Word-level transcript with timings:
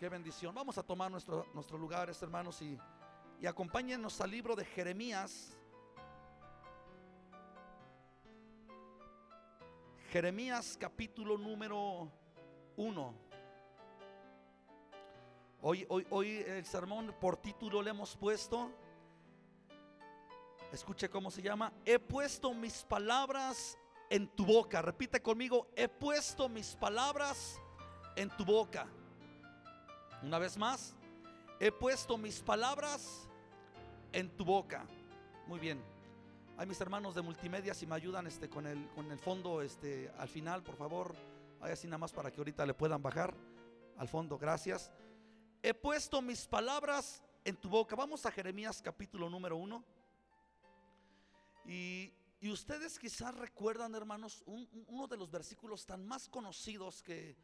Qué 0.00 0.08
bendición. 0.08 0.54
Vamos 0.54 0.78
a 0.78 0.82
tomar 0.82 1.10
nuestro, 1.10 1.46
nuestros 1.52 1.78
lugares, 1.78 2.22
hermanos, 2.22 2.62
y, 2.62 2.78
y 3.38 3.46
acompáñenos 3.46 4.18
al 4.22 4.30
libro 4.30 4.56
de 4.56 4.64
Jeremías. 4.64 5.54
Jeremías 10.08 10.78
capítulo 10.80 11.36
número 11.36 12.10
1. 12.78 13.14
Hoy, 15.60 15.84
hoy, 15.90 16.06
hoy 16.08 16.44
el 16.46 16.64
sermón 16.64 17.14
por 17.20 17.36
título 17.36 17.82
le 17.82 17.90
hemos 17.90 18.16
puesto, 18.16 18.70
escuche 20.72 21.10
cómo 21.10 21.30
se 21.30 21.42
llama, 21.42 21.74
he 21.84 21.98
puesto 21.98 22.54
mis 22.54 22.84
palabras 22.84 23.76
en 24.08 24.28
tu 24.28 24.46
boca. 24.46 24.80
Repite 24.80 25.20
conmigo, 25.20 25.68
he 25.76 25.88
puesto 25.88 26.48
mis 26.48 26.74
palabras 26.74 27.60
en 28.16 28.30
tu 28.30 28.46
boca. 28.46 28.88
Una 30.22 30.38
vez 30.38 30.58
más, 30.58 30.94
he 31.58 31.72
puesto 31.72 32.18
mis 32.18 32.40
palabras 32.40 33.26
en 34.12 34.28
tu 34.36 34.44
boca. 34.44 34.86
Muy 35.46 35.58
bien. 35.58 35.82
Hay 36.58 36.66
mis 36.66 36.78
hermanos 36.78 37.14
de 37.14 37.22
multimedia 37.22 37.72
si 37.72 37.86
me 37.86 37.94
ayudan 37.94 38.26
este, 38.26 38.50
con, 38.50 38.66
el, 38.66 38.86
con 38.90 39.10
el 39.10 39.18
fondo 39.18 39.62
este, 39.62 40.12
al 40.18 40.28
final, 40.28 40.62
por 40.62 40.76
favor. 40.76 41.16
Hay 41.62 41.72
así 41.72 41.86
nada 41.86 41.96
más 41.96 42.12
para 42.12 42.30
que 42.30 42.38
ahorita 42.38 42.66
le 42.66 42.74
puedan 42.74 43.02
bajar 43.02 43.34
al 43.96 44.08
fondo. 44.08 44.36
Gracias. 44.36 44.92
He 45.62 45.72
puesto 45.72 46.20
mis 46.20 46.46
palabras 46.46 47.22
en 47.42 47.56
tu 47.56 47.70
boca. 47.70 47.96
Vamos 47.96 48.26
a 48.26 48.30
Jeremías 48.30 48.82
capítulo 48.82 49.30
número 49.30 49.56
uno. 49.56 49.82
Y, 51.64 52.12
y 52.40 52.50
ustedes 52.50 52.98
quizás 52.98 53.34
recuerdan, 53.34 53.94
hermanos, 53.94 54.42
uno 54.44 55.06
de 55.06 55.16
los 55.16 55.30
versículos 55.30 55.86
tan 55.86 56.06
más 56.06 56.28
conocidos 56.28 57.02
que 57.02 57.36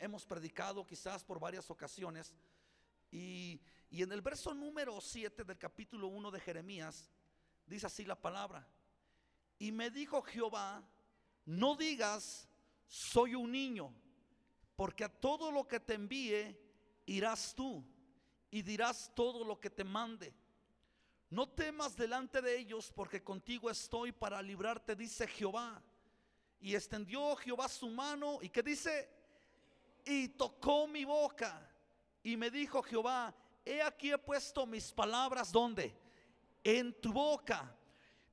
hemos 0.00 0.24
predicado 0.24 0.86
quizás 0.86 1.24
por 1.24 1.40
varias 1.40 1.70
ocasiones. 1.70 2.34
Y, 3.10 3.60
en 3.90 4.10
el 4.10 4.22
verso 4.22 4.54
número 4.54 5.00
7 5.00 5.44
del 5.44 5.58
capítulo 5.58 6.08
1 6.08 6.30
de 6.30 6.40
Jeremías, 6.40 7.10
dice 7.66 7.86
así 7.86 8.04
la 8.04 8.20
palabra. 8.20 8.66
Y 9.58 9.70
me 9.70 9.90
dijo 9.90 10.22
Jehová, 10.22 10.82
no 11.44 11.76
digas, 11.76 12.48
soy 12.86 13.34
un 13.34 13.52
niño, 13.52 13.94
porque 14.76 15.04
a 15.04 15.08
todo 15.08 15.52
lo 15.52 15.68
que 15.68 15.78
te 15.78 15.94
envíe 15.94 16.56
irás 17.06 17.54
tú 17.54 17.84
y 18.50 18.62
dirás 18.62 19.12
todo 19.14 19.44
lo 19.44 19.60
que 19.60 19.70
te 19.70 19.84
mande. 19.84 20.34
No 21.30 21.48
temas 21.48 21.96
delante 21.96 22.42
de 22.42 22.58
ellos, 22.58 22.92
porque 22.94 23.22
contigo 23.22 23.70
estoy 23.70 24.12
para 24.12 24.42
librarte, 24.42 24.94
dice 24.94 25.26
Jehová. 25.26 25.82
Y 26.60 26.74
extendió 26.74 27.34
Jehová 27.36 27.68
su 27.68 27.88
mano, 27.88 28.38
y 28.42 28.50
que 28.50 28.62
dice, 28.62 29.08
y 30.04 30.28
tocó 30.28 30.86
mi 30.86 31.04
boca 31.04 31.68
y 32.22 32.36
me 32.36 32.50
dijo 32.50 32.82
Jehová, 32.82 33.34
he 33.64 33.82
aquí 33.82 34.12
he 34.12 34.18
puesto 34.18 34.66
mis 34.66 34.92
palabras 34.92 35.50
donde? 35.50 35.96
En 36.64 37.00
tu 37.00 37.12
boca. 37.12 37.76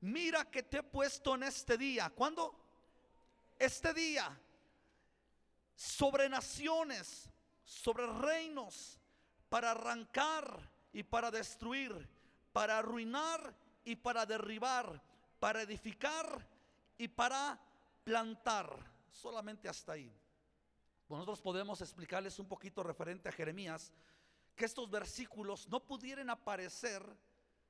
Mira 0.00 0.50
que 0.50 0.62
te 0.62 0.78
he 0.78 0.82
puesto 0.82 1.34
en 1.34 1.42
este 1.42 1.76
día. 1.76 2.10
¿Cuándo? 2.10 2.54
Este 3.58 3.92
día. 3.92 4.38
Sobre 5.74 6.28
naciones, 6.28 7.28
sobre 7.64 8.06
reinos, 8.06 9.00
para 9.48 9.72
arrancar 9.72 10.70
y 10.92 11.02
para 11.02 11.30
destruir, 11.30 12.08
para 12.52 12.78
arruinar 12.78 13.54
y 13.84 13.96
para 13.96 14.26
derribar, 14.26 15.02
para 15.38 15.62
edificar 15.62 16.46
y 16.98 17.08
para 17.08 17.58
plantar. 18.04 18.70
Solamente 19.10 19.68
hasta 19.68 19.92
ahí. 19.92 20.19
Nosotros 21.10 21.40
podemos 21.40 21.80
explicarles 21.80 22.38
un 22.38 22.46
poquito 22.46 22.84
referente 22.84 23.28
a 23.28 23.32
Jeremías, 23.32 23.92
que 24.54 24.64
estos 24.64 24.88
versículos 24.88 25.68
no 25.68 25.84
pudieran 25.84 26.30
aparecer 26.30 27.02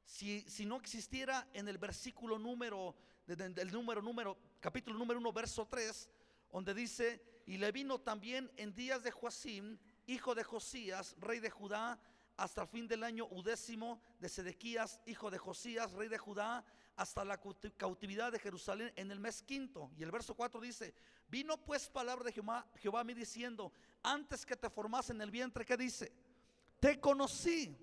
si, 0.04 0.42
si 0.42 0.66
no 0.66 0.76
existiera 0.76 1.48
en 1.54 1.66
el 1.68 1.78
versículo 1.78 2.38
número, 2.38 2.94
del 3.26 3.72
número, 3.72 4.02
número, 4.02 4.36
capítulo 4.60 4.98
número 4.98 5.20
1, 5.20 5.32
verso 5.32 5.66
3, 5.66 6.10
donde 6.52 6.74
dice, 6.74 7.22
y 7.46 7.56
le 7.56 7.72
vino 7.72 7.98
también 7.98 8.50
en 8.56 8.74
días 8.74 9.02
de 9.02 9.10
Joacim, 9.10 9.78
hijo 10.06 10.34
de 10.34 10.44
Josías, 10.44 11.16
rey 11.18 11.40
de 11.40 11.48
Judá, 11.50 11.98
hasta 12.40 12.62
el 12.62 12.68
fin 12.68 12.88
del 12.88 13.04
año 13.04 13.28
udécimo 13.30 14.00
de 14.18 14.26
Sedequías, 14.26 14.98
hijo 15.04 15.30
de 15.30 15.36
Josías, 15.36 15.92
rey 15.92 16.08
de 16.08 16.16
Judá, 16.16 16.64
hasta 16.96 17.22
la 17.22 17.38
cautividad 17.76 18.32
de 18.32 18.38
Jerusalén 18.38 18.90
en 18.96 19.10
el 19.10 19.20
mes 19.20 19.42
quinto. 19.42 19.90
Y 19.98 20.02
el 20.02 20.10
verso 20.10 20.34
4 20.34 20.58
dice, 20.58 20.94
vino 21.28 21.58
pues 21.58 21.90
palabra 21.90 22.24
de 22.24 22.32
Jehová, 22.32 22.66
Jehová 22.76 23.00
a 23.00 23.04
mí 23.04 23.12
diciendo, 23.12 23.70
antes 24.02 24.46
que 24.46 24.56
te 24.56 24.70
formase 24.70 25.12
en 25.12 25.20
el 25.20 25.30
vientre, 25.30 25.66
¿qué 25.66 25.76
dice? 25.76 26.14
Te 26.80 26.98
conocí 26.98 27.76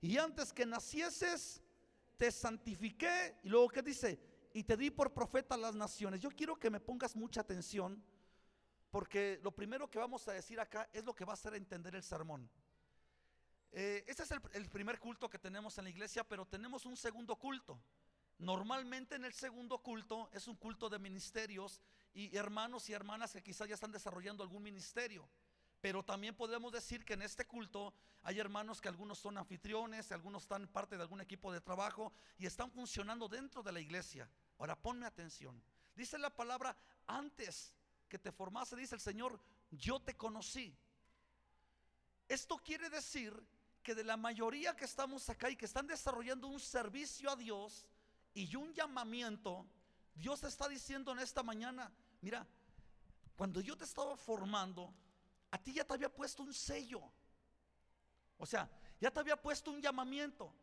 y 0.00 0.18
antes 0.18 0.52
que 0.52 0.66
nacieses, 0.66 1.62
te 2.16 2.32
santifiqué. 2.32 3.38
Y 3.44 3.50
luego, 3.50 3.68
¿qué 3.68 3.82
dice? 3.82 4.18
Y 4.52 4.64
te 4.64 4.76
di 4.76 4.90
por 4.90 5.14
profeta 5.14 5.54
a 5.54 5.58
las 5.58 5.76
naciones. 5.76 6.20
Yo 6.20 6.30
quiero 6.30 6.58
que 6.58 6.70
me 6.70 6.80
pongas 6.80 7.14
mucha 7.14 7.42
atención, 7.42 8.02
porque 8.90 9.38
lo 9.44 9.52
primero 9.52 9.88
que 9.88 10.00
vamos 10.00 10.26
a 10.26 10.32
decir 10.32 10.58
acá 10.58 10.90
es 10.92 11.04
lo 11.04 11.14
que 11.14 11.24
va 11.24 11.34
a 11.34 11.34
hacer 11.34 11.54
entender 11.54 11.94
el 11.94 12.02
sermón. 12.02 12.50
Eh, 13.72 14.04
este 14.06 14.22
es 14.22 14.30
el 14.52 14.68
primer 14.68 14.98
culto 14.98 15.30
que 15.30 15.38
tenemos 15.38 15.78
en 15.78 15.84
la 15.84 15.90
iglesia, 15.90 16.24
pero 16.24 16.46
tenemos 16.46 16.84
un 16.84 16.96
segundo 16.96 17.36
culto. 17.36 17.80
Normalmente 18.38 19.14
en 19.14 19.24
el 19.24 19.32
segundo 19.32 19.78
culto 19.78 20.28
es 20.32 20.46
un 20.48 20.56
culto 20.56 20.90
de 20.90 20.98
ministerios 20.98 21.80
y 22.12 22.36
hermanos 22.36 22.88
y 22.88 22.92
hermanas 22.92 23.32
que 23.32 23.42
quizás 23.42 23.68
ya 23.68 23.74
están 23.74 23.92
desarrollando 23.92 24.42
algún 24.42 24.62
ministerio. 24.62 25.28
Pero 25.80 26.04
también 26.04 26.34
podemos 26.34 26.72
decir 26.72 27.04
que 27.04 27.14
en 27.14 27.22
este 27.22 27.46
culto 27.46 27.94
hay 28.22 28.38
hermanos 28.38 28.80
que 28.80 28.88
algunos 28.88 29.18
son 29.18 29.38
anfitriones, 29.38 30.12
algunos 30.12 30.42
están 30.42 30.68
parte 30.68 30.96
de 30.96 31.02
algún 31.02 31.20
equipo 31.20 31.52
de 31.52 31.60
trabajo 31.60 32.12
y 32.38 32.46
están 32.46 32.70
funcionando 32.70 33.28
dentro 33.28 33.62
de 33.62 33.72
la 33.72 33.80
iglesia. 33.80 34.28
Ahora 34.58 34.76
ponme 34.76 35.06
atención. 35.06 35.62
Dice 35.94 36.18
la 36.18 36.30
palabra, 36.30 36.76
antes 37.06 37.72
que 38.08 38.18
te 38.18 38.32
formase, 38.32 38.76
dice 38.76 38.94
el 38.94 39.00
Señor, 39.00 39.40
yo 39.70 40.00
te 40.00 40.16
conocí. 40.16 40.76
Esto 42.28 42.56
quiere 42.58 42.90
decir 42.90 43.32
que 43.82 43.94
de 43.94 44.04
la 44.04 44.16
mayoría 44.16 44.76
que 44.76 44.84
estamos 44.84 45.28
acá 45.28 45.50
y 45.50 45.56
que 45.56 45.64
están 45.66 45.86
desarrollando 45.86 46.46
un 46.46 46.60
servicio 46.60 47.30
a 47.30 47.36
Dios, 47.36 47.86
y 48.34 48.54
un 48.56 48.72
llamamiento, 48.72 49.66
Dios 50.14 50.42
está 50.44 50.68
diciendo 50.68 51.12
en 51.12 51.18
esta 51.18 51.42
mañana, 51.42 51.92
mira, 52.20 52.46
cuando 53.36 53.60
yo 53.60 53.76
te 53.76 53.84
estaba 53.84 54.16
formando, 54.16 54.94
a 55.50 55.58
ti 55.58 55.74
ya 55.74 55.84
te 55.84 55.94
había 55.94 56.08
puesto 56.08 56.42
un 56.42 56.54
sello. 56.54 57.02
O 58.38 58.46
sea, 58.46 58.70
ya 59.00 59.10
te 59.10 59.20
había 59.20 59.40
puesto 59.40 59.70
un 59.70 59.80
llamamiento. 59.80 60.54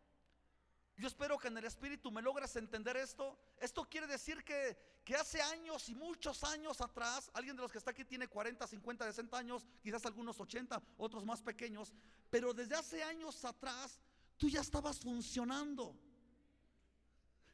Yo 0.99 1.07
espero 1.07 1.37
que 1.37 1.47
en 1.47 1.57
el 1.57 1.63
Espíritu 1.63 2.11
me 2.11 2.21
logres 2.21 2.53
entender 2.57 2.97
esto. 2.97 3.39
Esto 3.61 3.87
quiere 3.89 4.05
decir 4.05 4.43
que, 4.43 4.77
que, 5.05 5.15
hace 5.15 5.41
años 5.41 5.87
y 5.87 5.95
muchos 5.95 6.43
años 6.43 6.81
atrás, 6.81 7.31
alguien 7.33 7.55
de 7.55 7.61
los 7.61 7.71
que 7.71 7.77
está 7.77 7.91
aquí 7.91 8.03
tiene 8.03 8.27
40, 8.27 8.67
50, 8.67 9.05
60 9.05 9.37
años, 9.37 9.65
quizás 9.81 10.05
algunos 10.05 10.37
80, 10.41 10.83
otros 10.97 11.23
más 11.23 11.41
pequeños, 11.41 11.93
pero 12.29 12.53
desde 12.53 12.75
hace 12.75 13.01
años 13.01 13.45
atrás 13.45 13.97
tú 14.35 14.49
ya 14.49 14.59
estabas 14.59 14.99
funcionando. 14.99 15.95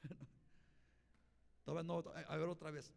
a 1.68 2.36
ver 2.38 2.50
otra 2.50 2.72
vez. 2.72 2.92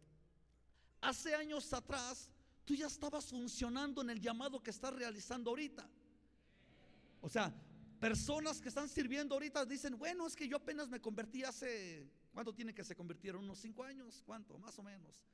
Hace 0.99 1.35
años 1.35 1.71
atrás, 1.73 2.31
tú 2.65 2.73
ya 2.73 2.87
estabas 2.87 3.27
funcionando 3.27 4.01
en 4.01 4.09
el 4.09 4.19
llamado 4.19 4.63
que 4.63 4.71
estás 4.71 4.95
realizando 4.95 5.51
ahorita. 5.51 5.87
O 7.21 7.29
sea, 7.29 7.53
personas 7.99 8.61
que 8.61 8.69
están 8.69 8.89
sirviendo 8.89 9.35
ahorita 9.35 9.65
dicen, 9.65 9.97
bueno, 9.97 10.25
es 10.27 10.35
que 10.35 10.47
yo 10.47 10.57
apenas 10.57 10.89
me 10.89 10.99
convertí 10.99 11.43
hace, 11.43 12.09
¿cuánto 12.33 12.53
tiene 12.53 12.73
que 12.73 12.83
se 12.83 12.95
convirtieron? 12.95 13.43
¿Unos 13.43 13.59
cinco 13.59 13.83
años? 13.83 14.23
¿Cuánto? 14.25 14.57
Más 14.57 14.77
o 14.79 14.83
menos. 14.83 15.25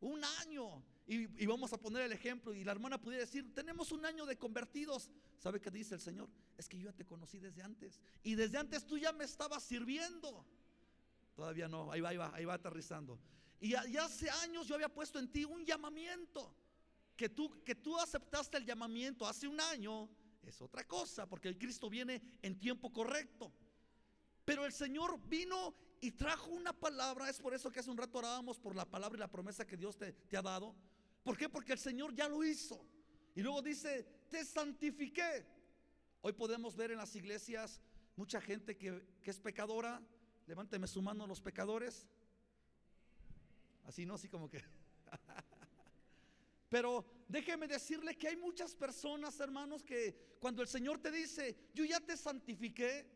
Un 0.00 0.22
año. 0.40 0.82
Y, 1.06 1.42
y, 1.42 1.46
vamos 1.46 1.72
a 1.72 1.78
poner 1.78 2.02
el 2.02 2.12
ejemplo. 2.12 2.52
Y 2.52 2.64
la 2.64 2.72
hermana 2.72 3.00
pudiera 3.00 3.24
decir, 3.24 3.54
tenemos 3.54 3.92
un 3.92 4.04
año 4.04 4.26
de 4.26 4.36
convertidos. 4.36 5.10
¿Sabe 5.38 5.60
qué 5.60 5.70
dice 5.70 5.94
el 5.94 6.00
Señor? 6.00 6.28
Es 6.56 6.68
que 6.68 6.78
yo 6.78 6.84
ya 6.84 6.92
te 6.92 7.04
conocí 7.06 7.38
desde 7.38 7.62
antes. 7.62 8.00
Y 8.22 8.34
desde 8.34 8.58
antes 8.58 8.86
tú 8.86 8.98
ya 8.98 9.12
me 9.12 9.24
estabas 9.24 9.62
sirviendo. 9.62 10.44
Todavía 11.34 11.68
no, 11.68 11.92
ahí 11.92 12.00
va, 12.00 12.08
ahí 12.10 12.16
va, 12.16 12.34
ahí 12.34 12.44
va 12.44 12.54
aterrizando. 12.54 13.18
Y 13.60 13.70
ya, 13.70 13.84
hace 14.04 14.28
años 14.30 14.66
yo 14.66 14.74
había 14.74 14.88
puesto 14.88 15.18
en 15.18 15.30
ti 15.30 15.44
un 15.44 15.64
llamamiento. 15.64 16.54
Que 17.16 17.30
tú, 17.30 17.62
que 17.64 17.74
tú 17.74 17.98
aceptaste 17.98 18.58
el 18.58 18.66
llamamiento 18.66 19.26
hace 19.26 19.48
un 19.48 19.58
año 19.58 20.10
es 20.50 20.60
otra 20.60 20.86
cosa, 20.86 21.28
porque 21.28 21.48
el 21.48 21.58
Cristo 21.58 21.90
viene 21.90 22.22
en 22.42 22.58
tiempo 22.58 22.92
correcto. 22.92 23.52
Pero 24.44 24.64
el 24.64 24.72
Señor 24.72 25.20
vino 25.28 25.74
y 26.00 26.12
trajo 26.12 26.50
una 26.50 26.72
palabra. 26.72 27.28
Es 27.28 27.40
por 27.40 27.54
eso 27.54 27.70
que 27.70 27.80
hace 27.80 27.90
un 27.90 27.96
rato 27.96 28.18
orábamos 28.18 28.58
por 28.58 28.76
la 28.76 28.84
palabra 28.84 29.16
y 29.16 29.20
la 29.20 29.30
promesa 29.30 29.66
que 29.66 29.76
Dios 29.76 29.96
te, 29.96 30.36
ha 30.36 30.42
dado. 30.42 30.74
¿Por 31.22 31.36
qué? 31.36 31.48
Porque 31.48 31.72
el 31.72 31.78
Señor 31.78 32.14
ya 32.14 32.28
lo 32.28 32.44
hizo. 32.44 32.86
Y 33.34 33.42
luego 33.42 33.62
dice, 33.62 34.04
te 34.30 34.44
santifiqué. 34.44 35.46
Hoy 36.20 36.32
podemos 36.32 36.76
ver 36.76 36.92
en 36.92 36.98
las 36.98 37.14
iglesias 37.16 37.80
mucha 38.14 38.40
gente 38.40 38.76
que, 38.76 39.04
que 39.22 39.30
es 39.30 39.40
pecadora, 39.40 40.00
Levánteme 40.46 40.86
su 40.86 41.02
mano 41.02 41.26
los 41.26 41.40
pecadores. 41.40 42.06
Así 43.84 44.06
no, 44.06 44.14
así 44.14 44.28
como 44.28 44.48
que. 44.48 44.62
Pero 46.68 47.04
déjeme 47.28 47.66
decirle 47.68 48.16
que 48.16 48.28
hay 48.28 48.36
muchas 48.36 48.74
personas, 48.74 49.38
hermanos, 49.40 49.82
que 49.82 50.36
cuando 50.40 50.62
el 50.62 50.68
Señor 50.68 50.98
te 50.98 51.10
dice, 51.10 51.56
yo 51.74 51.84
ya 51.84 52.00
te 52.00 52.16
santifiqué, 52.16 53.06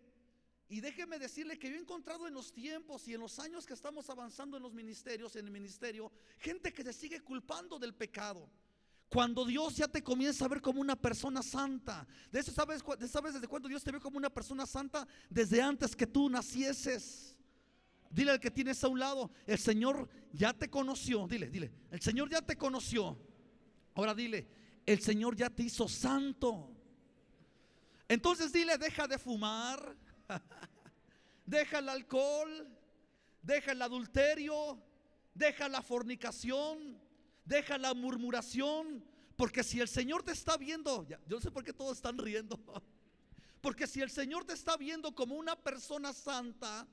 y 0.71 0.81
déjeme 0.81 1.19
decirle 1.19 1.59
que 1.59 1.69
yo 1.69 1.75
he 1.75 1.81
encontrado 1.81 2.29
en 2.29 2.35
los 2.35 2.53
tiempos 2.53 3.09
y 3.09 3.15
en 3.15 3.21
los 3.21 3.41
años 3.41 3.67
que 3.67 3.75
estamos 3.75 4.09
avanzando 4.09 4.57
en 4.57 4.62
los 4.62 4.73
ministerios, 4.73 5.35
en 5.35 5.47
el 5.47 5.51
ministerio, 5.51 6.12
gente 6.39 6.73
que 6.73 6.85
se 6.85 6.93
sigue 6.93 7.21
culpando 7.21 7.77
del 7.77 7.93
pecado. 7.93 8.49
Cuando 9.09 9.45
Dios 9.45 9.75
ya 9.75 9.89
te 9.89 10.01
comienza 10.01 10.45
a 10.45 10.49
ver 10.49 10.61
como 10.61 10.81
una 10.81 10.95
persona 10.95 11.43
santa. 11.43 12.07
De 12.31 12.39
eso 12.39 12.53
sabes, 12.53 12.85
sabes 13.11 13.35
desde 13.35 13.49
cuándo 13.49 13.69
Dios 13.69 13.83
te 13.83 13.91
ve 13.91 13.99
como 13.99 14.17
una 14.17 14.31
persona 14.31 14.65
santa? 14.65 15.09
Desde 15.29 15.61
antes 15.61 15.97
que 15.97 16.07
tú 16.07 16.31
nacieses. 16.31 17.35
Dile 18.09 18.31
al 18.31 18.41
que 18.41 18.53
tienes 18.53 18.85
a 18.85 18.89
un 18.89 19.01
lado, 19.01 19.33
el 19.47 19.59
Señor 19.59 20.09
ya 20.33 20.53
te 20.53 20.71
conoció. 20.71 21.27
Dile, 21.27 21.51
dile, 21.51 21.73
el 21.91 22.01
Señor 22.01 22.31
ya 22.31 22.43
te 22.43 22.57
conoció. 22.57 23.19
Ahora 24.00 24.14
dile, 24.14 24.49
el 24.87 25.02
Señor 25.02 25.37
ya 25.37 25.50
te 25.50 25.62
hizo 25.64 25.87
santo. 25.87 26.75
Entonces 28.08 28.50
dile, 28.50 28.79
deja 28.79 29.06
de 29.06 29.19
fumar, 29.19 29.94
deja 31.44 31.81
el 31.81 31.88
alcohol, 31.91 32.67
deja 33.43 33.73
el 33.73 33.82
adulterio, 33.82 34.82
deja 35.35 35.69
la 35.69 35.82
fornicación, 35.82 36.99
deja 37.44 37.76
la 37.76 37.93
murmuración, 37.93 39.05
porque 39.37 39.62
si 39.62 39.81
el 39.81 39.88
Señor 39.88 40.23
te 40.23 40.32
está 40.32 40.56
viendo, 40.56 41.06
yo 41.06 41.19
no 41.29 41.41
sé 41.43 41.50
por 41.50 41.62
qué 41.62 41.75
todos 41.75 41.99
están 41.99 42.17
riendo, 42.17 42.58
porque 43.61 43.87
si 43.87 44.00
el 44.00 44.11
Señor 44.11 44.47
te 44.47 44.55
está 44.55 44.79
viendo 44.79 45.14
como 45.14 45.35
una 45.35 45.56
persona 45.56 46.14
santa, 46.14 46.88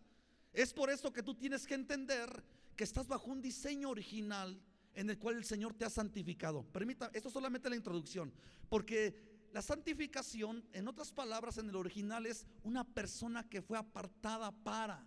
es 0.52 0.74
por 0.74 0.90
eso 0.90 1.14
que 1.14 1.24
tú 1.24 1.34
tienes 1.34 1.66
que 1.66 1.76
entender 1.76 2.44
que 2.76 2.84
estás 2.84 3.08
bajo 3.08 3.32
un 3.32 3.42
diseño 3.42 3.92
original 3.92 4.62
en 4.98 5.12
el 5.12 5.20
cual 5.20 5.36
el 5.36 5.46
Señor 5.46 5.76
te 5.76 5.86
ha 5.86 5.92
santificado. 5.92 6.64
Permita, 6.64 7.12
esto 7.14 7.28
es 7.28 7.34
solamente 7.34 7.70
la 7.70 7.76
introducción, 7.76 8.34
porque 8.68 9.16
la 9.54 9.62
santificación, 9.62 10.68
en 10.74 10.88
otras 10.88 11.12
palabras, 11.12 11.60
en 11.60 11.70
el 11.70 11.76
original 11.76 12.26
es 12.26 12.48
una 12.64 12.84
persona 12.84 13.48
que 13.48 13.62
fue 13.62 13.78
apartada 13.78 14.52
para. 14.52 15.06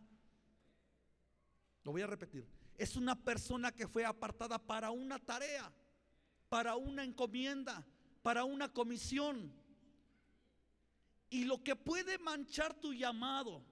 Lo 1.83 1.91
voy 1.91 2.03
a 2.03 2.07
repetir. 2.07 2.47
Es 2.79 2.95
una 2.95 3.21
persona 3.21 3.73
que 3.73 3.89
fue 3.89 4.05
apartada 4.05 4.61
para 4.61 4.93
una 4.93 5.19
tarea, 5.19 5.73
para 6.49 6.77
una 6.77 7.03
encomienda, 7.03 7.85
para 8.23 8.45
una 8.45 8.73
comisión. 8.73 9.53
Y 11.31 11.47
lo 11.47 11.65
que 11.65 11.75
puede 11.75 12.17
manchar 12.19 12.75
tu 12.75 12.95
llamado, 12.95 13.65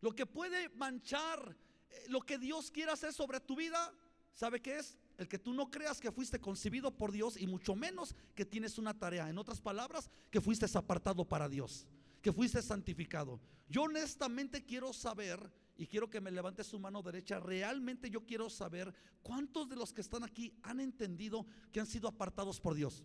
lo 0.00 0.14
que 0.14 0.26
puede 0.26 0.68
manchar 0.70 1.56
eh, 1.88 2.04
lo 2.06 2.20
que 2.20 2.38
Dios 2.38 2.70
quiere 2.70 2.92
hacer 2.92 3.12
sobre 3.12 3.40
tu 3.40 3.56
vida, 3.56 3.92
¿sabe 4.32 4.62
qué 4.62 4.78
es? 4.78 4.96
El 5.20 5.28
que 5.28 5.38
tú 5.38 5.52
no 5.52 5.70
creas 5.70 6.00
que 6.00 6.10
fuiste 6.10 6.40
concebido 6.40 6.96
por 6.96 7.12
Dios 7.12 7.36
y 7.36 7.46
mucho 7.46 7.76
menos 7.76 8.16
que 8.34 8.46
tienes 8.46 8.78
una 8.78 8.98
tarea. 8.98 9.28
En 9.28 9.36
otras 9.36 9.60
palabras, 9.60 10.08
que 10.30 10.40
fuiste 10.40 10.64
apartado 10.78 11.26
para 11.26 11.46
Dios, 11.46 11.86
que 12.22 12.32
fuiste 12.32 12.62
santificado. 12.62 13.38
Yo 13.68 13.82
honestamente 13.82 14.64
quiero 14.64 14.94
saber, 14.94 15.52
y 15.76 15.86
quiero 15.86 16.08
que 16.08 16.22
me 16.22 16.30
levante 16.30 16.64
su 16.64 16.78
mano 16.78 17.02
derecha, 17.02 17.38
realmente 17.38 18.08
yo 18.08 18.24
quiero 18.24 18.48
saber 18.48 18.94
cuántos 19.22 19.68
de 19.68 19.76
los 19.76 19.92
que 19.92 20.00
están 20.00 20.24
aquí 20.24 20.54
han 20.62 20.80
entendido 20.80 21.44
que 21.70 21.80
han 21.80 21.86
sido 21.86 22.08
apartados 22.08 22.58
por 22.58 22.74
Dios. 22.74 23.04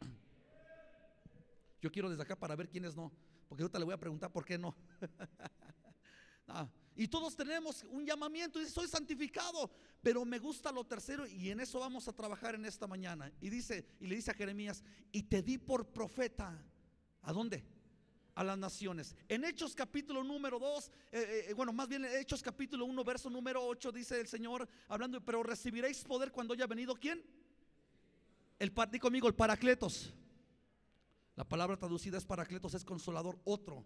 Yo 1.82 1.92
quiero 1.92 2.08
desde 2.08 2.22
acá 2.22 2.34
para 2.34 2.56
ver 2.56 2.70
quiénes 2.70 2.96
no, 2.96 3.12
porque 3.46 3.62
ahorita 3.62 3.78
le 3.78 3.84
voy 3.84 3.94
a 3.94 4.00
preguntar 4.00 4.32
por 4.32 4.46
qué 4.46 4.56
no. 4.56 4.74
ah, 6.48 6.66
y 6.98 7.06
todos 7.06 7.36
tenemos 7.36 7.84
un 7.84 8.04
llamamiento 8.04 8.58
soy 8.66 8.88
santificado, 8.88 9.70
pero 10.02 10.24
me 10.24 10.38
gusta 10.38 10.70
lo 10.72 10.84
tercero 10.84 11.26
y 11.26 11.50
en 11.50 11.60
eso 11.60 11.80
vamos 11.80 12.06
a 12.08 12.12
trabajar 12.12 12.54
en 12.54 12.64
esta 12.64 12.86
mañana. 12.86 13.32
Y 13.40 13.50
dice 13.50 13.86
y 14.00 14.06
le 14.06 14.16
dice 14.16 14.30
a 14.30 14.34
Jeremías, 14.34 14.82
"Y 15.12 15.24
te 15.24 15.42
di 15.42 15.58
por 15.58 15.86
profeta." 15.86 16.56
¿A 17.22 17.32
dónde? 17.32 17.64
A 18.34 18.44
las 18.44 18.56
naciones. 18.56 19.16
En 19.28 19.44
Hechos 19.44 19.74
capítulo 19.74 20.22
número 20.22 20.58
2, 20.58 20.90
eh, 21.10 21.46
eh, 21.48 21.54
bueno, 21.54 21.72
más 21.72 21.88
bien 21.88 22.04
en 22.04 22.16
Hechos 22.16 22.42
capítulo 22.42 22.84
1, 22.84 23.02
verso 23.02 23.28
número 23.28 23.64
8, 23.66 23.90
dice 23.90 24.20
el 24.20 24.28
Señor, 24.28 24.68
hablando, 24.86 25.20
pero 25.24 25.42
recibiréis 25.42 26.04
poder 26.04 26.30
cuando 26.30 26.54
haya 26.54 26.66
venido 26.66 26.94
quién? 26.94 27.22
El, 28.58 28.72
di 28.90 28.98
conmigo, 28.98 29.26
el 29.26 29.34
paracletos. 29.34 30.12
La 31.34 31.44
palabra 31.44 31.76
traducida 31.76 32.18
es 32.18 32.24
paracletos, 32.24 32.74
es 32.74 32.84
consolador, 32.84 33.38
otro 33.44 33.84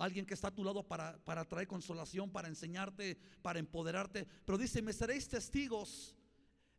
alguien 0.00 0.24
que 0.24 0.34
está 0.34 0.48
a 0.48 0.54
tu 0.54 0.64
lado 0.64 0.86
para, 0.86 1.18
para 1.24 1.44
traer 1.44 1.66
consolación, 1.66 2.30
para 2.30 2.48
enseñarte, 2.48 3.16
para 3.42 3.58
empoderarte. 3.58 4.26
Pero 4.44 4.56
dice, 4.56 4.80
me 4.80 4.92
seréis 4.92 5.28
testigos 5.28 6.14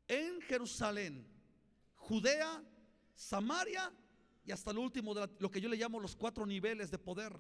en 0.08 0.42
Jerusalén, 0.42 1.28
Judea, 1.96 2.64
Samaria 3.14 3.92
y 4.46 4.52
hasta 4.52 4.74
lo 4.74 4.82
último 4.82 5.14
de 5.14 5.30
lo 5.40 5.52
que 5.52 5.62
yo 5.62 5.70
le 5.70 5.78
llamo 5.78 6.00
los 6.00 6.16
cuatro 6.16 6.46
niveles 6.46 6.92
de 6.92 6.98
poder. 6.98 7.38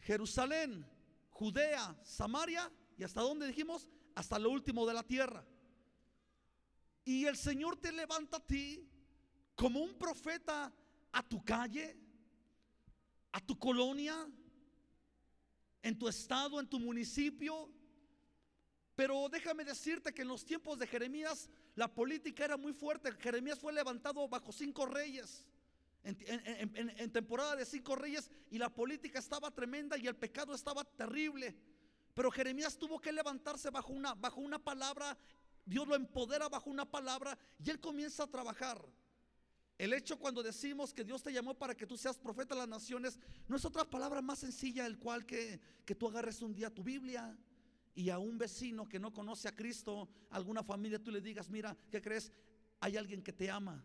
Jerusalén, 0.00 0.86
Judea, 1.30 1.96
Samaria 2.02 2.70
y 2.96 3.04
hasta 3.04 3.20
dónde 3.22 3.46
dijimos, 3.46 3.88
hasta 4.14 4.38
lo 4.38 4.50
último 4.50 4.86
de 4.86 4.94
la 4.94 5.02
tierra. 5.02 5.44
Y 7.04 7.26
el 7.26 7.36
Señor 7.36 7.76
te 7.76 7.92
levanta 7.92 8.38
a 8.38 8.46
ti 8.46 8.88
como 9.54 9.80
un 9.80 9.94
profeta 9.98 10.72
a 11.12 11.22
tu 11.22 11.44
calle, 11.44 11.96
a 13.34 13.40
tu 13.40 13.58
colonia, 13.58 14.14
en 15.82 15.98
tu 15.98 16.06
estado, 16.06 16.60
en 16.60 16.68
tu 16.68 16.78
municipio. 16.78 17.68
Pero 18.94 19.28
déjame 19.28 19.64
decirte 19.64 20.14
que 20.14 20.22
en 20.22 20.28
los 20.28 20.44
tiempos 20.44 20.78
de 20.78 20.86
Jeremías 20.86 21.50
la 21.74 21.92
política 21.92 22.44
era 22.44 22.56
muy 22.56 22.72
fuerte. 22.72 23.10
Jeremías 23.18 23.58
fue 23.58 23.72
levantado 23.72 24.28
bajo 24.28 24.52
cinco 24.52 24.86
reyes. 24.86 25.44
En, 26.04 27.10
temporada 27.10 27.56
de 27.56 27.64
cinco 27.64 27.96
reyes 27.96 28.30
y 28.50 28.58
la 28.58 28.68
política 28.68 29.18
estaba 29.18 29.50
tremenda 29.50 29.98
y 29.98 30.06
el 30.06 30.14
pecado 30.14 30.54
estaba 30.54 30.84
terrible. 30.84 31.56
Pero 32.14 32.30
Jeremías 32.30 32.78
tuvo 32.78 33.00
que 33.00 33.10
levantarse 33.10 33.68
bajo 33.70 33.92
una, 33.92 34.14
bajo 34.14 34.40
una 34.40 34.60
palabra. 34.60 35.18
Dios 35.64 35.88
lo 35.88 35.96
empodera 35.96 36.48
bajo 36.48 36.70
una 36.70 36.88
palabra 36.88 37.36
y 37.58 37.68
él 37.68 37.80
comienza 37.80 38.22
a 38.22 38.30
trabajar. 38.30 38.80
El 39.76 39.92
hecho 39.92 40.18
cuando 40.18 40.42
decimos 40.42 40.94
que 40.94 41.02
Dios 41.02 41.22
te 41.22 41.32
llamó 41.32 41.54
para 41.54 41.74
que 41.74 41.86
tú 41.86 41.96
seas 41.96 42.16
profeta 42.16 42.54
de 42.54 42.60
las 42.60 42.68
naciones, 42.68 43.18
no 43.48 43.56
es 43.56 43.64
otra 43.64 43.84
palabra 43.84 44.22
más 44.22 44.38
sencilla 44.38 44.86
el 44.86 44.98
cual 44.98 45.26
que, 45.26 45.60
que 45.84 45.94
tú 45.94 46.06
agarres 46.08 46.42
un 46.42 46.54
día 46.54 46.70
tu 46.70 46.84
Biblia 46.84 47.36
y 47.94 48.10
a 48.10 48.18
un 48.18 48.38
vecino 48.38 48.88
que 48.88 48.98
no 48.98 49.12
conoce 49.12 49.48
a 49.48 49.54
Cristo, 49.54 50.08
alguna 50.30 50.62
familia, 50.62 51.02
tú 51.02 51.10
le 51.10 51.20
digas, 51.20 51.50
mira, 51.50 51.76
¿qué 51.90 52.00
crees? 52.00 52.32
Hay 52.80 52.96
alguien 52.96 53.22
que 53.22 53.32
te 53.32 53.50
ama. 53.50 53.84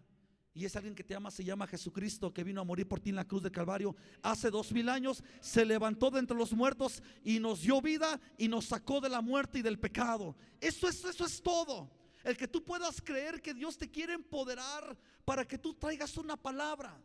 Y 0.54 0.66
ese 0.66 0.78
alguien 0.78 0.96
que 0.96 1.04
te 1.04 1.16
ama 1.16 1.32
se 1.32 1.44
llama 1.44 1.68
Jesucristo, 1.68 2.34
que 2.34 2.44
vino 2.44 2.62
a 2.62 2.66
morir 2.66 2.88
por 2.88 3.00
ti 3.00 3.10
en 3.12 3.16
la 3.16 3.28
cruz 3.28 3.44
de 3.44 3.52
Calvario. 3.52 3.96
Hace 4.22 4.50
dos 4.50 4.72
mil 4.72 4.90
años 4.90 5.24
se 5.42 5.64
levantó 5.64 6.10
de 6.10 6.19
entre 6.19 6.36
los 6.36 6.54
muertos 6.54 7.02
y 7.24 7.40
nos 7.40 7.62
dio 7.62 7.81
vida 7.81 8.19
y 8.38 8.48
nos 8.48 8.66
sacó 8.66 9.00
de 9.00 9.10
la 9.10 9.22
muerte 9.22 9.60
y 9.60 9.62
del 9.62 9.80
pecado. 9.80 10.36
Eso 10.60 10.88
es, 10.88 11.04
eso 11.06 11.26
es 11.26 11.42
todo. 11.42 11.92
El 12.23 12.35
que 12.35 12.47
tú 12.47 12.64
puedas 12.64 13.02
creer 13.02 13.42
que 13.42 13.54
Dios 13.54 13.78
te 13.78 13.90
quiere 13.90 14.14
empoderar 14.14 14.97
para 15.26 15.45
que 15.47 15.57
tú 15.57 15.73
traigas 15.73 16.18
una 16.18 16.35
palabra. 16.35 17.02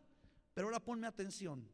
Pero 0.53 0.67
ahora 0.67 0.79
ponme 0.79 1.07
atención. 1.07 1.67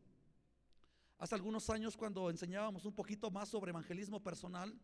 Hace 1.17 1.36
algunos 1.36 1.69
años 1.69 1.95
cuando 1.95 2.29
enseñábamos 2.29 2.86
un 2.86 2.93
poquito 2.93 3.29
más 3.29 3.50
sobre 3.50 3.69
evangelismo 3.69 4.21
personal, 4.21 4.75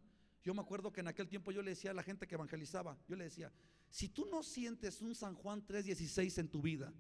yo 0.44 0.54
me 0.54 0.62
acuerdo 0.62 0.92
que 0.92 1.02
en 1.02 1.08
aquel 1.08 1.28
tiempo 1.28 1.52
yo 1.52 1.62
le 1.62 1.72
decía 1.72 1.92
a 1.92 1.94
la 1.96 2.04
gente 2.04 2.28
que 2.28 2.36
evangelizaba, 2.36 2.98
yo 3.08 3.16
le 3.16 3.26
decía, 3.26 3.52
si 3.90 4.10
tú 4.10 4.26
no 4.28 4.44
sientes 4.44 5.02
un 5.02 5.16
San 5.16 5.34
Juan 5.34 5.66
3:16 5.66 6.38
en 6.38 6.48
tu 6.48 6.62
vida, 6.62 6.94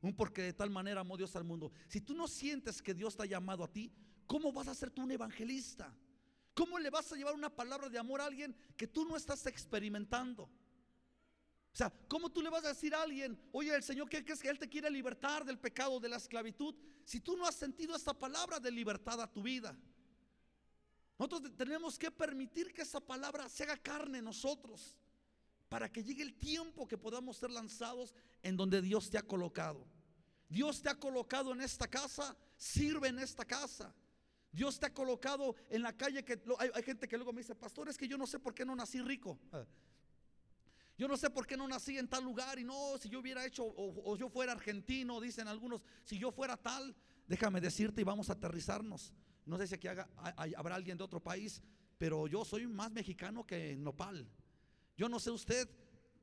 un 0.00 0.14
porque 0.14 0.42
de 0.42 0.52
tal 0.52 0.70
manera 0.70 1.00
amó 1.00 1.16
Dios 1.16 1.34
al 1.34 1.44
mundo, 1.44 1.72
si 1.88 2.00
tú 2.00 2.14
no 2.14 2.28
sientes 2.28 2.80
que 2.80 2.94
Dios 2.94 3.16
te 3.16 3.24
ha 3.24 3.26
llamado 3.26 3.64
a 3.64 3.72
ti, 3.72 3.92
¿cómo 4.26 4.52
vas 4.52 4.68
a 4.68 4.74
ser 4.74 4.90
tú 4.90 5.02
un 5.02 5.10
evangelista? 5.10 5.92
¿Cómo 6.54 6.78
le 6.78 6.88
vas 6.88 7.12
a 7.12 7.16
llevar 7.16 7.34
una 7.34 7.50
palabra 7.50 7.88
de 7.88 7.98
amor 7.98 8.20
a 8.20 8.26
alguien 8.26 8.54
que 8.76 8.86
tú 8.86 9.04
no 9.04 9.16
estás 9.16 9.44
experimentando? 9.46 10.48
O 11.74 11.76
sea, 11.76 11.92
¿cómo 12.06 12.30
tú 12.30 12.40
le 12.40 12.50
vas 12.50 12.64
a 12.64 12.68
decir 12.68 12.94
a 12.94 13.02
alguien, 13.02 13.36
oye, 13.50 13.74
el 13.74 13.82
Señor, 13.82 14.08
¿qué 14.08 14.24
es 14.24 14.40
que 14.40 14.48
Él 14.48 14.60
te 14.60 14.68
quiere 14.68 14.88
libertar 14.88 15.44
del 15.44 15.58
pecado, 15.58 15.98
de 15.98 16.08
la 16.08 16.18
esclavitud? 16.18 16.72
Si 17.04 17.18
tú 17.18 17.36
no 17.36 17.44
has 17.44 17.56
sentido 17.56 17.96
esta 17.96 18.14
palabra 18.14 18.60
de 18.60 18.70
libertad 18.70 19.20
a 19.20 19.26
tu 19.26 19.42
vida. 19.42 19.76
Nosotros 21.18 21.52
tenemos 21.56 21.98
que 21.98 22.12
permitir 22.12 22.72
que 22.72 22.82
esa 22.82 23.00
palabra 23.00 23.48
se 23.48 23.64
haga 23.64 23.76
carne 23.76 24.18
en 24.18 24.24
nosotros 24.24 24.96
para 25.68 25.90
que 25.90 26.04
llegue 26.04 26.22
el 26.22 26.34
tiempo 26.34 26.86
que 26.86 26.96
podamos 26.96 27.38
ser 27.38 27.50
lanzados 27.50 28.14
en 28.44 28.56
donde 28.56 28.80
Dios 28.80 29.10
te 29.10 29.18
ha 29.18 29.22
colocado. 29.22 29.84
Dios 30.48 30.80
te 30.80 30.90
ha 30.90 30.94
colocado 30.94 31.52
en 31.52 31.60
esta 31.60 31.88
casa, 31.88 32.36
sirve 32.56 33.08
en 33.08 33.18
esta 33.18 33.44
casa. 33.44 33.92
Dios 34.52 34.78
te 34.78 34.86
ha 34.86 34.94
colocado 34.94 35.56
en 35.70 35.82
la 35.82 35.92
calle 35.92 36.24
que 36.24 36.40
hay, 36.60 36.70
hay 36.72 36.82
gente 36.84 37.08
que 37.08 37.16
luego 37.16 37.32
me 37.32 37.40
dice, 37.40 37.56
pastor, 37.56 37.88
es 37.88 37.98
que 37.98 38.06
yo 38.06 38.16
no 38.16 38.28
sé 38.28 38.38
por 38.38 38.54
qué 38.54 38.64
no 38.64 38.76
nací 38.76 39.00
rico. 39.00 39.40
Yo 40.96 41.08
no 41.08 41.16
sé 41.16 41.28
por 41.28 41.46
qué 41.46 41.56
no 41.56 41.66
nací 41.66 41.98
en 41.98 42.08
tal 42.08 42.22
lugar 42.22 42.58
y 42.58 42.64
no, 42.64 42.96
si 42.98 43.08
yo 43.08 43.18
hubiera 43.18 43.44
hecho 43.44 43.64
o, 43.64 44.16
yo 44.16 44.28
fuera 44.28 44.52
argentino, 44.52 45.20
dicen 45.20 45.48
algunos, 45.48 45.82
si 46.04 46.18
yo 46.18 46.30
fuera 46.30 46.56
tal, 46.56 46.94
déjame 47.26 47.60
decirte 47.60 48.00
y 48.00 48.04
vamos 48.04 48.30
a 48.30 48.34
aterrizarnos. 48.34 49.12
No 49.44 49.58
sé 49.58 49.66
si 49.66 49.74
aquí 49.74 49.88
habrá 49.88 50.74
alguien 50.74 50.96
de 50.96 51.04
otro 51.04 51.20
país, 51.20 51.62
pero 51.98 52.26
yo 52.28 52.44
soy 52.44 52.66
más 52.66 52.92
mexicano 52.92 53.44
que 53.44 53.76
nopal. 53.76 54.28
Yo 54.96 55.08
no 55.08 55.18
sé 55.18 55.30
usted 55.30 55.68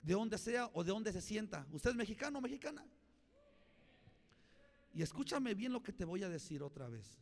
de 0.02 0.14
donde 0.14 0.38
sea 0.38 0.70
o 0.74 0.84
de 0.84 0.92
donde 0.92 1.12
se 1.12 1.22
sienta. 1.22 1.68
¿Usted 1.72 1.92
es 1.92 1.96
mexicano 1.96 2.40
o 2.40 2.42
mexicana? 2.42 2.86
Y 4.94 5.02
escúchame 5.02 5.54
bien 5.54 5.74
lo 5.74 5.84
que 5.84 5.94
te 5.94 6.06
voy 6.06 6.24
a 6.24 6.30
decir 6.30 6.64
otra 6.64 6.88
vez. 6.88 7.20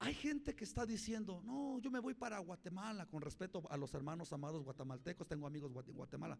Hay 0.00 0.14
gente 0.14 0.54
que 0.54 0.64
está 0.64 0.86
diciendo, 0.86 1.42
no, 1.44 1.80
yo 1.80 1.90
me 1.90 1.98
voy 1.98 2.14
para 2.14 2.38
Guatemala, 2.38 3.06
con 3.06 3.20
respeto 3.20 3.66
a 3.68 3.76
los 3.76 3.92
hermanos 3.94 4.32
amados 4.32 4.62
guatemaltecos, 4.62 5.26
tengo 5.26 5.46
amigos 5.46 5.72
en 5.88 5.94
Guatemala. 5.94 6.38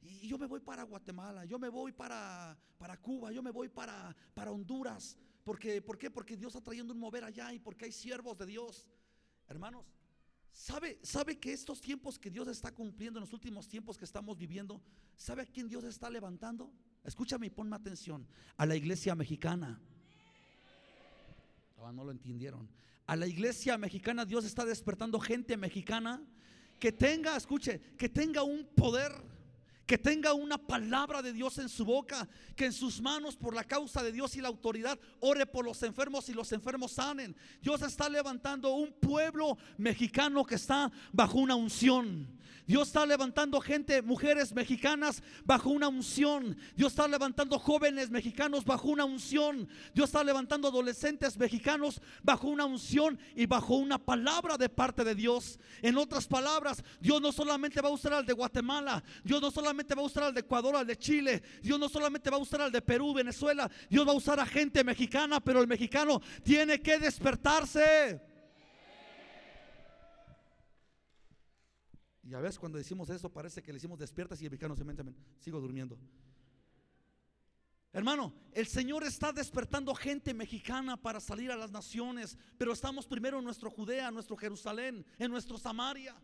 Y 0.00 0.26
yo 0.28 0.38
me 0.38 0.46
voy 0.46 0.60
para 0.60 0.84
Guatemala, 0.84 1.44
yo 1.44 1.58
me 1.58 1.68
voy 1.68 1.92
para, 1.92 2.56
para 2.78 2.96
Cuba, 2.96 3.30
yo 3.30 3.42
me 3.42 3.50
voy 3.50 3.68
para, 3.68 4.16
para 4.32 4.50
Honduras. 4.50 5.18
Porque, 5.44 5.82
¿Por 5.82 5.98
qué? 5.98 6.10
Porque 6.10 6.36
Dios 6.36 6.54
está 6.54 6.64
trayendo 6.64 6.94
un 6.94 6.98
mover 6.98 7.24
allá 7.24 7.52
y 7.52 7.58
porque 7.58 7.84
hay 7.84 7.92
siervos 7.92 8.38
de 8.38 8.46
Dios. 8.46 8.88
Hermanos, 9.48 9.84
¿sabe, 10.50 10.98
¿sabe 11.02 11.38
que 11.38 11.52
estos 11.52 11.82
tiempos 11.82 12.18
que 12.18 12.30
Dios 12.30 12.48
está 12.48 12.72
cumpliendo, 12.72 13.18
en 13.18 13.24
los 13.24 13.34
últimos 13.34 13.68
tiempos 13.68 13.98
que 13.98 14.06
estamos 14.06 14.38
viviendo, 14.38 14.82
¿sabe 15.14 15.42
a 15.42 15.46
quién 15.46 15.68
Dios 15.68 15.84
está 15.84 16.08
levantando? 16.08 16.72
Escúchame 17.02 17.48
y 17.48 17.50
ponme 17.50 17.76
atención. 17.76 18.26
A 18.56 18.64
la 18.64 18.76
iglesia 18.76 19.14
mexicana. 19.14 19.78
Ah, 21.76 21.92
no 21.92 22.02
lo 22.02 22.10
entendieron. 22.10 22.66
A 23.06 23.16
la 23.16 23.26
iglesia 23.26 23.76
mexicana 23.76 24.24
Dios 24.24 24.44
está 24.44 24.64
despertando 24.64 25.20
gente 25.20 25.56
mexicana 25.56 26.22
que 26.78 26.90
tenga, 26.90 27.36
escuche, 27.36 27.80
que 27.98 28.08
tenga 28.08 28.42
un 28.42 28.64
poder 28.64 29.12
que 29.86 29.98
tenga 29.98 30.32
una 30.32 30.58
palabra 30.58 31.22
de 31.22 31.32
Dios 31.32 31.58
en 31.58 31.68
su 31.68 31.84
boca, 31.84 32.28
que 32.56 32.66
en 32.66 32.72
sus 32.72 33.00
manos 33.00 33.36
por 33.36 33.54
la 33.54 33.64
causa 33.64 34.02
de 34.02 34.12
Dios 34.12 34.36
y 34.36 34.40
la 34.40 34.48
autoridad 34.48 34.98
ore 35.20 35.46
por 35.46 35.64
los 35.64 35.82
enfermos 35.82 36.28
y 36.28 36.32
los 36.32 36.52
enfermos 36.52 36.92
sanen. 36.92 37.36
Dios 37.60 37.82
está 37.82 38.08
levantando 38.08 38.74
un 38.74 38.92
pueblo 38.92 39.58
mexicano 39.76 40.44
que 40.44 40.54
está 40.54 40.90
bajo 41.12 41.38
una 41.38 41.54
unción. 41.54 42.42
Dios 42.66 42.88
está 42.88 43.04
levantando 43.04 43.60
gente, 43.60 44.00
mujeres 44.00 44.54
mexicanas 44.54 45.22
bajo 45.44 45.68
una 45.68 45.88
unción. 45.88 46.56
Dios 46.74 46.92
está 46.92 47.06
levantando 47.06 47.58
jóvenes 47.58 48.10
mexicanos 48.10 48.64
bajo 48.64 48.88
una 48.88 49.04
unción. 49.04 49.68
Dios 49.92 50.08
está 50.08 50.24
levantando 50.24 50.68
adolescentes 50.68 51.36
mexicanos 51.36 52.00
bajo 52.22 52.48
una 52.48 52.64
unción 52.64 53.18
y 53.36 53.44
bajo 53.44 53.74
una 53.74 53.98
palabra 53.98 54.56
de 54.56 54.70
parte 54.70 55.04
de 55.04 55.14
Dios. 55.14 55.58
En 55.82 55.98
otras 55.98 56.26
palabras, 56.26 56.82
Dios 57.00 57.20
no 57.20 57.32
solamente 57.32 57.82
va 57.82 57.90
a 57.90 57.92
usar 57.92 58.14
al 58.14 58.24
de 58.24 58.32
Guatemala, 58.32 59.04
Dios 59.22 59.42
no 59.42 59.50
solamente 59.50 59.73
va 59.82 60.02
a 60.02 60.04
usar 60.04 60.24
al 60.24 60.34
de 60.34 60.40
Ecuador, 60.40 60.76
al 60.76 60.86
de 60.86 60.96
Chile, 60.96 61.42
Dios 61.62 61.78
no 61.78 61.88
solamente 61.88 62.30
va 62.30 62.36
a 62.36 62.40
usar 62.40 62.62
al 62.62 62.70
de 62.70 62.80
Perú, 62.80 63.12
Venezuela, 63.12 63.70
Dios 63.90 64.06
va 64.06 64.12
a 64.12 64.14
usar 64.14 64.38
a 64.38 64.46
gente 64.46 64.84
mexicana, 64.84 65.40
pero 65.40 65.60
el 65.60 65.66
mexicano 65.66 66.20
tiene 66.42 66.80
que 66.80 66.98
despertarse. 66.98 68.20
Y 72.22 72.34
a 72.34 72.40
veces 72.40 72.58
cuando 72.58 72.78
decimos 72.78 73.10
eso 73.10 73.30
parece 73.30 73.62
que 73.62 73.72
le 73.72 73.76
decimos 73.76 73.98
despiertas 73.98 74.40
y 74.40 74.44
el 74.44 74.50
mexicano 74.50 74.76
se 74.76 74.84
mente, 74.84 75.02
sigo 75.40 75.60
durmiendo. 75.60 75.98
Hermano, 77.92 78.34
el 78.52 78.66
Señor 78.66 79.04
está 79.04 79.32
despertando 79.32 79.94
gente 79.94 80.34
mexicana 80.34 80.96
para 80.96 81.20
salir 81.20 81.52
a 81.52 81.56
las 81.56 81.70
naciones, 81.70 82.36
pero 82.58 82.72
estamos 82.72 83.06
primero 83.06 83.38
en 83.38 83.44
nuestro 83.44 83.70
Judea, 83.70 84.08
en 84.08 84.14
nuestro 84.14 84.36
Jerusalén, 84.36 85.06
en 85.16 85.30
nuestro 85.30 85.58
Samaria. 85.58 86.16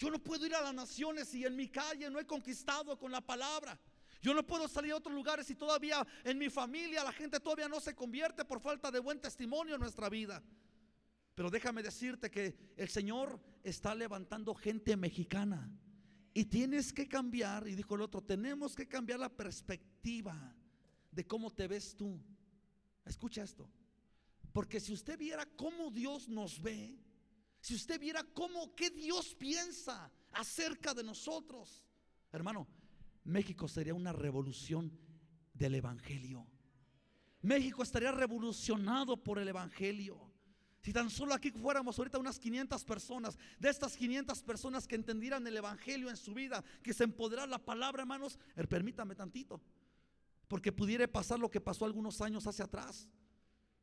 Yo 0.00 0.10
no 0.10 0.18
puedo 0.18 0.46
ir 0.46 0.54
a 0.54 0.62
las 0.62 0.72
naciones 0.72 1.28
si 1.28 1.44
en 1.44 1.54
mi 1.54 1.68
calle 1.68 2.08
no 2.08 2.18
he 2.18 2.26
conquistado 2.26 2.98
con 2.98 3.12
la 3.12 3.20
palabra. 3.20 3.78
Yo 4.22 4.32
no 4.32 4.46
puedo 4.46 4.66
salir 4.66 4.92
a 4.92 4.96
otros 4.96 5.14
lugares 5.14 5.46
si 5.46 5.54
todavía 5.54 6.06
en 6.24 6.38
mi 6.38 6.48
familia 6.48 7.04
la 7.04 7.12
gente 7.12 7.38
todavía 7.38 7.68
no 7.68 7.80
se 7.80 7.94
convierte 7.94 8.46
por 8.46 8.60
falta 8.60 8.90
de 8.90 8.98
buen 8.98 9.20
testimonio 9.20 9.74
en 9.74 9.80
nuestra 9.82 10.08
vida. 10.08 10.42
Pero 11.34 11.50
déjame 11.50 11.82
decirte 11.82 12.30
que 12.30 12.72
el 12.78 12.88
Señor 12.88 13.38
está 13.62 13.94
levantando 13.94 14.54
gente 14.54 14.96
mexicana. 14.96 15.70
Y 16.32 16.46
tienes 16.46 16.94
que 16.94 17.06
cambiar, 17.06 17.68
y 17.68 17.74
dijo 17.74 17.94
el 17.94 18.00
otro, 18.00 18.22
tenemos 18.22 18.74
que 18.74 18.88
cambiar 18.88 19.20
la 19.20 19.28
perspectiva 19.28 20.56
de 21.10 21.26
cómo 21.26 21.52
te 21.52 21.68
ves 21.68 21.94
tú. 21.94 22.18
Escucha 23.04 23.42
esto. 23.42 23.68
Porque 24.50 24.80
si 24.80 24.94
usted 24.94 25.18
viera 25.18 25.44
cómo 25.44 25.90
Dios 25.90 26.26
nos 26.26 26.62
ve, 26.62 26.98
si 27.60 27.74
usted 27.74 28.00
viera 28.00 28.24
cómo, 28.34 28.74
qué 28.74 28.90
Dios 28.90 29.34
piensa 29.34 30.10
acerca 30.32 30.94
de 30.94 31.04
nosotros, 31.04 31.84
hermano, 32.32 32.66
México 33.24 33.68
sería 33.68 33.94
una 33.94 34.12
revolución 34.12 34.90
del 35.52 35.74
Evangelio. 35.74 36.46
México 37.42 37.82
estaría 37.82 38.12
revolucionado 38.12 39.16
por 39.16 39.38
el 39.38 39.48
Evangelio. 39.48 40.30
Si 40.82 40.92
tan 40.92 41.10
solo 41.10 41.34
aquí 41.34 41.50
fuéramos 41.50 41.98
ahorita 41.98 42.18
unas 42.18 42.38
500 42.38 42.84
personas, 42.84 43.38
de 43.58 43.68
estas 43.68 43.96
500 43.96 44.42
personas 44.42 44.86
que 44.86 44.94
entendieran 44.94 45.46
el 45.46 45.56
Evangelio 45.56 46.08
en 46.08 46.16
su 46.16 46.32
vida, 46.32 46.64
que 46.82 46.94
se 46.94 47.04
empoderara 47.04 47.46
la 47.46 47.58
palabra, 47.58 48.02
hermanos, 48.02 48.38
er, 48.56 48.66
permítame 48.66 49.14
tantito, 49.14 49.60
porque 50.48 50.72
pudiera 50.72 51.06
pasar 51.06 51.38
lo 51.38 51.50
que 51.50 51.60
pasó 51.60 51.84
algunos 51.84 52.22
años 52.22 52.46
hacia 52.46 52.64
atrás, 52.64 53.06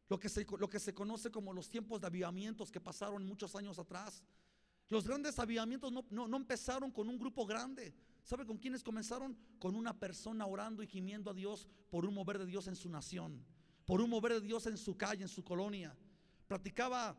lo 0.10 0.20
que, 0.20 0.30
se, 0.30 0.46
lo 0.58 0.70
que 0.70 0.80
se 0.80 0.94
conoce 0.94 1.32
como 1.32 1.54
los 1.54 1.70
tiempos 1.70 2.02
de 2.02 2.08
avivamientos 2.08 2.72
que 2.72 2.80
pasaron 2.80 3.26
muchos 3.26 3.56
años 3.56 3.78
atrás. 3.78 4.24
Los 4.90 5.06
grandes 5.06 5.38
avivamientos 5.38 5.92
no, 5.92 6.06
no, 6.10 6.28
no 6.28 6.38
empezaron 6.38 6.92
con 6.92 7.10
un 7.10 7.20
grupo 7.20 7.46
grande. 7.46 7.94
¿Sabe 8.24 8.46
con 8.46 8.58
quiénes 8.58 8.84
comenzaron? 8.84 9.38
Con 9.60 9.76
una 9.76 9.98
persona 10.00 10.46
orando 10.46 10.82
y 10.82 10.88
gimiendo 10.88 11.32
a 11.32 11.34
Dios 11.34 11.68
por 11.90 12.06
un 12.06 12.14
mover 12.14 12.40
de 12.40 12.46
Dios 12.46 12.68
en 12.68 12.76
su 12.76 12.90
nación, 12.90 13.46
por 13.86 14.02
un 14.02 14.10
mover 14.10 14.34
de 14.34 14.42
Dios 14.42 14.66
en 14.66 14.78
su 14.78 14.96
calle, 14.96 15.24
en 15.24 15.30
su 15.30 15.44
colonia. 15.44 15.96
Platicaba 16.48 17.18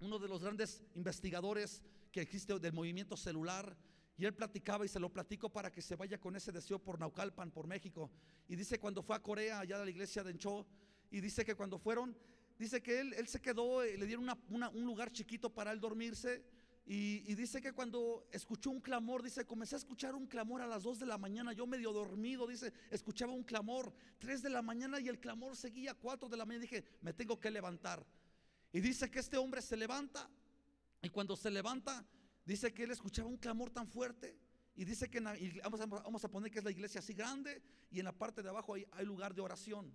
uno 0.00 0.18
de 0.18 0.28
los 0.28 0.42
grandes 0.42 0.82
investigadores 0.94 1.82
que 2.12 2.20
existe 2.20 2.58
del 2.58 2.72
movimiento 2.72 3.16
celular. 3.16 3.76
Y 4.18 4.26
él 4.26 4.34
platicaba 4.34 4.84
y 4.84 4.88
se 4.88 5.00
lo 5.00 5.12
platico 5.12 5.48
para 5.48 5.72
que 5.72 5.80
se 5.80 5.96
vaya 5.96 6.20
con 6.20 6.36
ese 6.36 6.52
deseo 6.52 6.78
por 6.78 6.98
Naucalpan, 6.98 7.50
por 7.50 7.66
México. 7.66 8.10
Y 8.46 8.54
dice 8.54 8.78
cuando 8.78 9.02
fue 9.02 9.16
a 9.16 9.22
Corea, 9.22 9.60
allá 9.60 9.78
de 9.78 9.84
la 9.86 9.90
iglesia 9.90 10.22
de 10.22 10.32
Encho, 10.32 10.66
y 11.12 11.20
dice 11.20 11.44
que 11.44 11.54
cuando 11.54 11.78
fueron, 11.78 12.16
dice 12.58 12.82
que 12.82 13.00
él, 13.00 13.14
él 13.14 13.28
se 13.28 13.40
quedó, 13.40 13.82
eh, 13.82 13.96
le 13.96 14.06
dieron 14.06 14.28
un 14.48 14.84
lugar 14.84 15.12
chiquito 15.12 15.50
para 15.50 15.70
él 15.70 15.78
dormirse. 15.78 16.42
Y, 16.84 17.22
y, 17.30 17.36
dice 17.36 17.60
que 17.60 17.72
cuando 17.72 18.26
escuchó 18.32 18.70
un 18.70 18.80
clamor, 18.80 19.22
dice, 19.22 19.46
comencé 19.46 19.76
a 19.76 19.78
escuchar 19.78 20.16
un 20.16 20.26
clamor 20.26 20.62
a 20.62 20.66
las 20.66 20.82
2 20.82 20.98
de 20.98 21.06
la 21.06 21.16
mañana, 21.16 21.52
yo 21.52 21.64
medio 21.64 21.92
dormido, 21.92 22.44
dice, 22.48 22.72
escuchaba 22.90 23.32
un 23.32 23.44
clamor, 23.44 23.94
3 24.18 24.42
de 24.42 24.50
la 24.50 24.62
mañana 24.62 24.98
y 24.98 25.08
el 25.08 25.20
clamor 25.20 25.54
seguía 25.54 25.94
4 25.94 26.28
de 26.28 26.36
la 26.36 26.44
mañana. 26.44 26.62
Dije, 26.62 26.84
me 27.02 27.12
tengo 27.12 27.38
que 27.38 27.52
levantar. 27.52 28.04
Y 28.72 28.80
dice 28.80 29.10
que 29.10 29.20
este 29.20 29.36
hombre 29.36 29.60
se 29.62 29.76
levanta. 29.76 30.28
Y 31.02 31.10
cuando 31.10 31.36
se 31.36 31.50
levanta, 31.50 32.04
dice 32.44 32.72
que 32.72 32.84
él 32.84 32.90
escuchaba 32.90 33.28
un 33.28 33.36
clamor 33.36 33.70
tan 33.70 33.86
fuerte. 33.86 34.36
Y 34.74 34.84
dice 34.84 35.10
que 35.10 35.20
vamos, 35.20 36.24
a, 36.24 36.28
poner 36.28 36.50
que 36.50 36.60
es 36.60 36.64
la 36.64 36.70
iglesia 36.70 37.00
así 37.00 37.12
grande. 37.12 37.62
Y 37.90 37.98
en 37.98 38.06
la 38.06 38.12
parte 38.12 38.42
de 38.42 38.48
abajo 38.48 38.74
hay, 38.74 39.04
lugar 39.04 39.34
de 39.34 39.42
oración. 39.42 39.94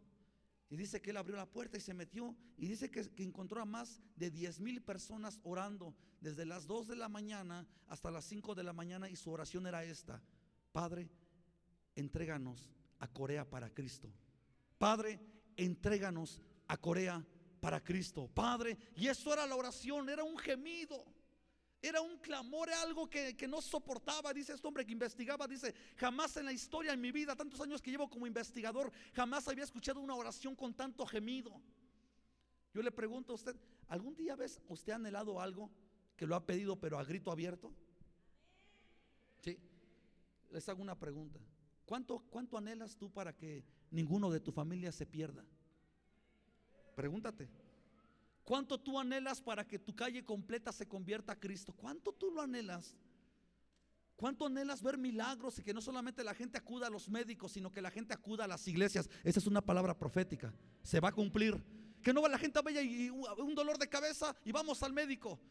Y 0.70 0.76
dice 0.76 1.02
que 1.02 1.12
él 1.12 1.18
abrió 1.18 1.36
la 1.36 1.46
puerta 1.46 1.78
y 1.78 1.82
se 1.82 1.94
metió. 1.94 2.36
Y 2.58 2.68
dice 2.68 2.92
que, 2.92 3.10
encontró 3.18 3.62
a 3.62 3.66
más 3.66 4.02
de 4.16 4.30
10 4.30 4.60
mil 4.60 4.82
personas 4.82 5.40
orando 5.44 5.96
desde 6.20 6.46
las 6.46 6.68
2 6.68 6.88
de 6.88 6.96
la 6.96 7.08
mañana 7.08 7.66
hasta 7.88 8.12
las 8.12 8.26
5 8.26 8.54
de 8.56 8.64
la 8.64 8.74
mañana. 8.74 9.10
Y 9.10 9.16
su 9.16 9.32
oración 9.32 9.66
era 9.66 9.84
esta: 9.84 10.22
Padre, 10.72 11.10
entréganos 11.96 12.70
a 13.00 13.08
Corea 13.08 13.50
para 13.50 13.74
Cristo. 13.74 14.12
Padre, 14.78 15.20
entréganos 15.56 16.42
a 16.68 16.78
Corea 16.78 17.26
para 17.60 17.84
Cristo, 17.84 18.30
Padre. 18.34 18.78
Y 18.96 19.08
eso 19.08 19.34
era 19.34 19.48
la 19.48 19.56
oración, 19.56 20.10
era 20.10 20.24
un 20.24 20.38
gemido. 20.38 21.06
Era 21.82 22.02
un 22.02 22.18
clamor, 22.18 22.70
algo 22.70 23.08
que, 23.10 23.38
que, 23.38 23.48
no 23.48 23.62
soportaba. 23.62 24.34
Dice 24.34 24.54
este 24.54 24.68
hombre 24.68 24.86
que 24.86 24.94
investigaba, 24.94 25.48
dice, 25.48 25.74
jamás 25.96 26.36
en 26.38 26.46
la 26.46 26.52
historia, 26.52 26.94
en 26.94 27.02
mi 27.02 27.12
vida, 27.12 27.36
tantos 27.36 27.62
años 27.62 27.82
que 27.82 27.92
llevo 27.92 28.10
como 28.10 28.26
investigador, 28.26 28.92
jamás 29.14 29.48
había 29.48 29.64
escuchado 29.64 30.00
una 30.00 30.16
oración 30.16 30.56
con 30.56 30.74
tanto 30.74 31.06
gemido. 31.06 31.62
Yo 32.74 32.82
le 32.82 32.92
pregunto 32.92 33.34
a 33.34 33.36
usted, 33.36 33.56
¿algún 33.88 34.16
día 34.16 34.36
ves 34.36 34.60
usted 34.68 34.94
ha 34.94 34.96
anhelado 34.96 35.40
algo 35.40 35.70
que 36.16 36.26
lo 36.26 36.36
ha 36.36 36.46
pedido 36.46 36.80
pero 36.80 36.98
a 36.98 37.04
grito 37.04 37.32
abierto? 37.32 37.72
Sí. 39.42 39.58
Les 40.52 40.68
hago 40.70 40.82
una 40.82 40.98
pregunta. 40.98 41.40
¿Cuánto, 41.86 42.20
cuánto 42.30 42.58
anhelas 42.58 42.98
tú 42.98 43.12
para 43.12 43.36
que 43.36 43.64
ninguno 43.92 44.30
de 44.30 44.40
tu 44.40 44.52
familia 44.52 44.92
se 44.92 45.06
pierda? 45.06 45.46
Pregúntate. 46.96 47.50
¿Cuánto 48.48 48.78
tú 48.78 48.98
anhelas 48.98 49.42
para 49.42 49.68
que 49.68 49.78
tu 49.78 49.94
calle 49.94 50.24
completa 50.24 50.72
se 50.72 50.88
convierta 50.88 51.34
a 51.34 51.36
Cristo? 51.36 51.74
¿Cuánto 51.74 52.14
tú 52.14 52.32
lo 52.32 52.42
anhelas? 52.42 52.96
¿Cuánto 54.16 54.46
anhelas 54.46 54.82
ver 54.82 54.98
milagros 54.98 55.60
y 55.60 55.64
que 55.64 55.74
no 55.74 55.82
solamente 55.82 56.24
la 56.24 56.34
gente 56.34 56.58
acuda 56.58 56.88
a 56.88 56.90
los 56.90 57.10
médicos, 57.10 57.52
sino 57.52 57.74
que 57.74 57.82
la 57.82 57.92
gente 57.92 58.14
acuda 58.14 58.46
a 58.46 58.48
las 58.48 58.66
iglesias? 58.66 59.10
Esa 59.26 59.42
es 59.42 59.48
una 59.48 59.60
palabra 59.60 60.00
profética. 60.00 60.54
Se 60.82 61.02
va 61.02 61.10
a 61.10 61.12
cumplir. 61.12 61.62
Que 62.02 62.14
no 62.14 62.22
va 62.22 62.30
la 62.30 62.38
gente 62.38 62.62
vaya 62.62 62.82
y 62.82 63.10
un 63.10 63.54
dolor 63.54 63.78
de 63.78 63.90
cabeza 63.90 64.34
y 64.46 64.54
vamos 64.54 64.82
al 64.82 64.94
médico. 64.94 65.42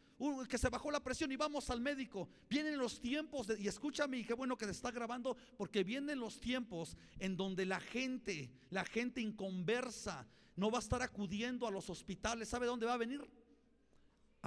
Que 0.49 0.57
se 0.57 0.69
bajó 0.69 0.89
la 0.89 1.03
presión 1.03 1.31
y 1.31 1.35
vamos 1.35 1.69
al 1.69 1.81
médico. 1.81 2.27
Vienen 2.49 2.79
los 2.79 2.99
tiempos, 2.99 3.47
y 3.59 3.67
escúchame, 3.67 4.25
qué 4.25 4.33
bueno 4.33 4.57
que 4.57 4.65
te 4.65 4.71
está 4.71 4.89
grabando, 4.89 5.37
porque 5.55 5.83
vienen 5.83 6.19
los 6.19 6.39
tiempos 6.39 6.97
en 7.19 7.37
donde 7.37 7.67
la 7.67 7.79
gente, 7.79 8.49
la 8.71 8.85
gente 8.85 9.21
inconversa, 9.21 10.27
no 10.57 10.69
va 10.69 10.79
a 10.79 10.81
estar 10.81 11.01
acudiendo 11.01 11.65
a 11.65 11.71
los 11.71 11.89
hospitales. 11.89 12.49
¿Sabe 12.49 12.65
dónde 12.65 12.85
va 12.85 12.95
a 12.95 12.97
venir? 12.97 13.21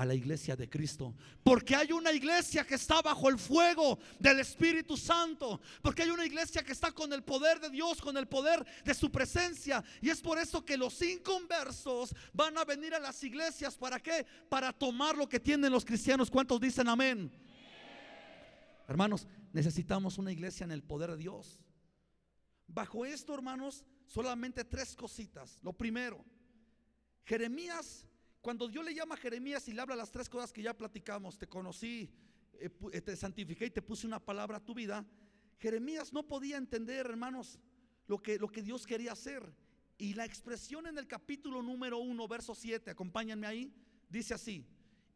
a 0.00 0.06
la 0.06 0.14
iglesia 0.14 0.56
de 0.56 0.68
Cristo. 0.68 1.14
Porque 1.42 1.76
hay 1.76 1.92
una 1.92 2.10
iglesia 2.10 2.66
que 2.66 2.76
está 2.76 3.02
bajo 3.02 3.28
el 3.28 3.38
fuego 3.38 3.98
del 4.18 4.40
Espíritu 4.40 4.96
Santo. 4.96 5.60
Porque 5.82 6.02
hay 6.02 6.10
una 6.10 6.24
iglesia 6.24 6.62
que 6.62 6.72
está 6.72 6.90
con 6.92 7.12
el 7.12 7.22
poder 7.22 7.60
de 7.60 7.68
Dios, 7.68 8.00
con 8.00 8.16
el 8.16 8.26
poder 8.26 8.64
de 8.82 8.94
su 8.94 9.10
presencia. 9.10 9.84
Y 10.00 10.08
es 10.08 10.22
por 10.22 10.38
eso 10.38 10.64
que 10.64 10.78
los 10.78 11.02
inconversos 11.02 12.14
van 12.32 12.56
a 12.56 12.64
venir 12.64 12.94
a 12.94 12.98
las 12.98 13.22
iglesias. 13.22 13.76
¿Para 13.76 14.00
qué? 14.00 14.24
Para 14.48 14.72
tomar 14.72 15.18
lo 15.18 15.28
que 15.28 15.38
tienen 15.38 15.70
los 15.70 15.84
cristianos. 15.84 16.30
¿Cuántos 16.30 16.58
dicen 16.60 16.88
amén? 16.88 17.30
Hermanos, 18.88 19.26
necesitamos 19.52 20.16
una 20.16 20.32
iglesia 20.32 20.64
en 20.64 20.70
el 20.70 20.82
poder 20.82 21.10
de 21.10 21.18
Dios. 21.18 21.60
Bajo 22.66 23.04
esto, 23.04 23.34
hermanos, 23.34 23.84
solamente 24.10 24.64
tres 24.64 24.94
cositas. 24.94 25.58
Lo 25.62 25.72
primero, 25.72 26.22
Jeremías 27.24 28.06
cuando 28.40 28.68
Dios 28.68 28.84
le 28.84 28.94
llama 28.94 29.14
a 29.14 29.18
Jeremías 29.18 29.68
y 29.68 29.72
le 29.72 29.82
habla 29.82 29.94
las 29.94 30.10
tres 30.10 30.28
cosas 30.28 30.52
que 30.52 30.62
ya 30.62 30.74
platicamos, 30.74 31.36
te 31.36 31.46
conocí, 31.46 32.10
eh, 32.54 32.70
eh, 32.92 33.00
te 33.02 33.14
santifiqué 33.14 33.66
y 33.66 33.70
te 33.70 33.82
puse 33.82 34.06
una 34.06 34.18
palabra 34.18 34.56
a 34.56 34.64
tu 34.64 34.72
vida, 34.72 35.04
Jeremías 35.58 36.12
no 36.12 36.26
podía 36.26 36.56
entender, 36.56 37.04
hermanos, 37.04 37.58
lo 38.06 38.22
que, 38.22 38.38
lo 38.38 38.50
que 38.50 38.62
Dios 38.62 38.86
quería 38.86 39.12
hacer. 39.12 39.42
Y 39.98 40.14
la 40.14 40.24
expresión 40.24 40.86
en 40.86 40.96
el 40.96 41.06
capítulo 41.06 41.62
número 41.62 41.98
1, 41.98 42.28
verso 42.28 42.54
7, 42.54 42.90
acompáñenme 42.90 43.46
ahí, 43.46 43.74
dice 44.08 44.32
así, 44.32 44.64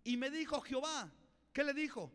y 0.05 0.19
me 0.19 0.29
dijo 0.29 0.61
Jehová, 0.61 1.11
¿qué 1.55 1.65
le 1.65 1.73
dijo? 1.73 2.13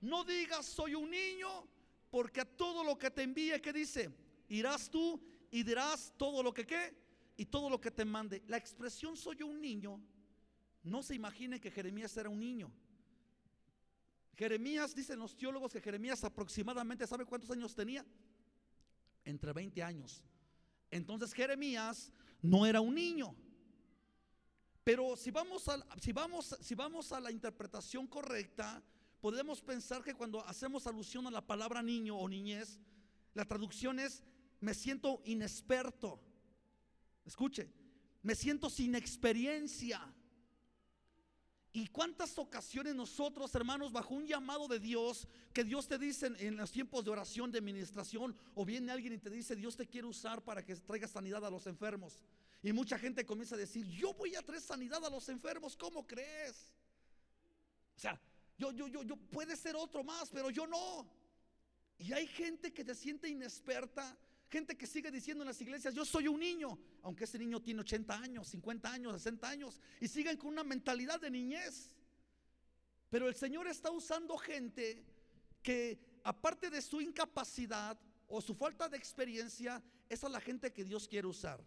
No 0.00 0.24
digas 0.24 0.66
soy 0.66 0.96
un 0.96 1.08
niño, 1.08 1.68
porque 2.10 2.40
a 2.40 2.44
todo 2.44 2.82
lo 2.82 2.98
que 2.98 3.12
te 3.12 3.22
envíe, 3.22 3.60
¿qué 3.62 3.72
dice? 3.72 4.10
Irás 4.48 4.90
tú 4.90 5.22
y 5.52 5.62
dirás 5.62 6.12
todo 6.16 6.42
lo 6.42 6.52
que 6.52 6.66
qué 6.66 6.96
y 7.36 7.46
todo 7.46 7.70
lo 7.70 7.80
que 7.80 7.92
te 7.92 8.04
mande. 8.04 8.42
La 8.48 8.56
expresión 8.56 9.16
soy 9.16 9.42
un 9.44 9.60
niño 9.60 10.02
no 10.82 11.02
se 11.02 11.14
imagine 11.14 11.60
que 11.60 11.70
Jeremías 11.70 12.16
era 12.16 12.28
un 12.28 12.40
niño. 12.40 12.70
Jeremías, 14.34 14.94
dicen 14.94 15.18
los 15.18 15.36
teólogos 15.36 15.72
que 15.72 15.80
Jeremías 15.80 16.24
aproximadamente, 16.24 17.06
¿sabe 17.06 17.24
cuántos 17.24 17.50
años 17.50 17.74
tenía? 17.74 18.04
Entre 19.24 19.52
20 19.52 19.82
años. 19.82 20.24
Entonces 20.90 21.32
Jeremías 21.32 22.12
no 22.40 22.66
era 22.66 22.80
un 22.80 22.94
niño. 22.94 23.34
Pero 24.82 25.16
si 25.16 25.30
vamos 25.30 25.64
si 26.00 26.12
vamos, 26.12 26.56
si 26.60 26.74
vamos 26.74 27.12
a 27.12 27.20
la 27.20 27.30
interpretación 27.30 28.08
correcta, 28.08 28.82
podemos 29.20 29.62
pensar 29.62 30.02
que 30.02 30.14
cuando 30.14 30.44
hacemos 30.44 30.88
alusión 30.88 31.26
a 31.28 31.30
la 31.30 31.46
palabra 31.46 31.80
niño 31.80 32.18
o 32.18 32.28
niñez, 32.28 32.80
la 33.34 33.46
traducción 33.46 34.00
es 34.00 34.24
me 34.62 34.74
siento 34.74 35.20
inexperto. 35.24 36.20
Escuche, 37.24 37.68
me 38.22 38.34
siento 38.34 38.70
sin 38.70 38.94
experiencia. 38.94 40.00
¿Y 41.72 41.88
cuántas 41.88 42.38
ocasiones 42.38 42.94
nosotros, 42.94 43.52
hermanos, 43.54 43.92
bajo 43.92 44.14
un 44.14 44.26
llamado 44.26 44.68
de 44.68 44.78
Dios, 44.78 45.26
que 45.52 45.64
Dios 45.64 45.88
te 45.88 45.98
dice 45.98 46.30
en, 46.38 46.56
los 46.56 46.70
tiempos 46.70 47.04
de 47.04 47.10
oración, 47.10 47.50
de 47.50 47.58
administración, 47.58 48.36
o 48.54 48.64
viene 48.64 48.92
alguien 48.92 49.14
y 49.14 49.18
te 49.18 49.30
dice, 49.30 49.56
Dios 49.56 49.76
te 49.76 49.86
quiere 49.86 50.06
usar 50.06 50.44
para 50.44 50.64
que 50.64 50.76
traiga 50.76 51.08
sanidad 51.08 51.44
a 51.44 51.50
los 51.50 51.66
enfermos? 51.66 52.22
Y 52.62 52.72
mucha 52.72 52.98
gente 52.98 53.26
comienza 53.26 53.56
a 53.56 53.58
decir, 53.58 53.86
yo 53.86 54.14
voy 54.14 54.36
a 54.36 54.42
traer 54.42 54.62
sanidad 54.62 55.04
a 55.04 55.10
los 55.10 55.28
enfermos, 55.28 55.76
¿cómo 55.76 56.06
crees? 56.06 56.72
O 57.96 57.98
sea, 57.98 58.20
yo, 58.56 58.70
yo, 58.70 58.86
yo, 58.86 59.02
yo 59.02 59.16
puede 59.16 59.56
ser 59.56 59.74
otro 59.74 60.04
más, 60.04 60.30
pero 60.30 60.50
yo 60.50 60.68
no. 60.68 61.10
Y 61.98 62.12
hay 62.12 62.26
gente 62.26 62.72
que 62.72 62.84
se 62.84 62.94
siente 62.94 63.28
inexperta, 63.28 64.16
Gente 64.52 64.76
que 64.76 64.86
sigue 64.86 65.10
diciendo 65.10 65.44
en 65.44 65.48
las 65.48 65.58
iglesias, 65.62 65.94
yo 65.94 66.04
soy 66.04 66.28
un 66.28 66.38
niño, 66.38 66.78
aunque 67.00 67.24
ese 67.24 67.38
niño 67.38 67.62
tiene 67.62 67.80
80 67.80 68.18
años, 68.18 68.48
50 68.48 68.92
años, 68.92 69.14
60 69.14 69.48
años, 69.48 69.80
y 69.98 70.08
siguen 70.08 70.36
con 70.36 70.50
una 70.50 70.62
mentalidad 70.62 71.18
de 71.18 71.30
niñez. 71.30 71.96
Pero 73.08 73.28
el 73.28 73.34
Señor 73.34 73.66
está 73.66 73.90
usando 73.90 74.36
gente 74.36 75.06
que 75.62 75.98
aparte 76.22 76.68
de 76.68 76.82
su 76.82 77.00
incapacidad 77.00 77.98
o 78.28 78.42
su 78.42 78.54
falta 78.54 78.90
de 78.90 78.98
experiencia, 78.98 79.82
esa 80.10 80.26
es 80.26 80.32
la 80.34 80.40
gente 80.42 80.70
que 80.70 80.84
Dios 80.84 81.08
quiere 81.08 81.26
usar. 81.26 81.64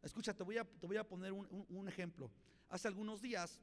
Escucha, 0.00 0.32
te 0.32 0.44
voy 0.44 0.58
a, 0.58 0.64
te 0.64 0.86
voy 0.86 0.96
a 0.96 1.02
poner 1.02 1.32
un, 1.32 1.88
ejemplo. 1.88 2.30
Hace 2.68 2.86
algunos 2.86 3.20
días 3.20 3.60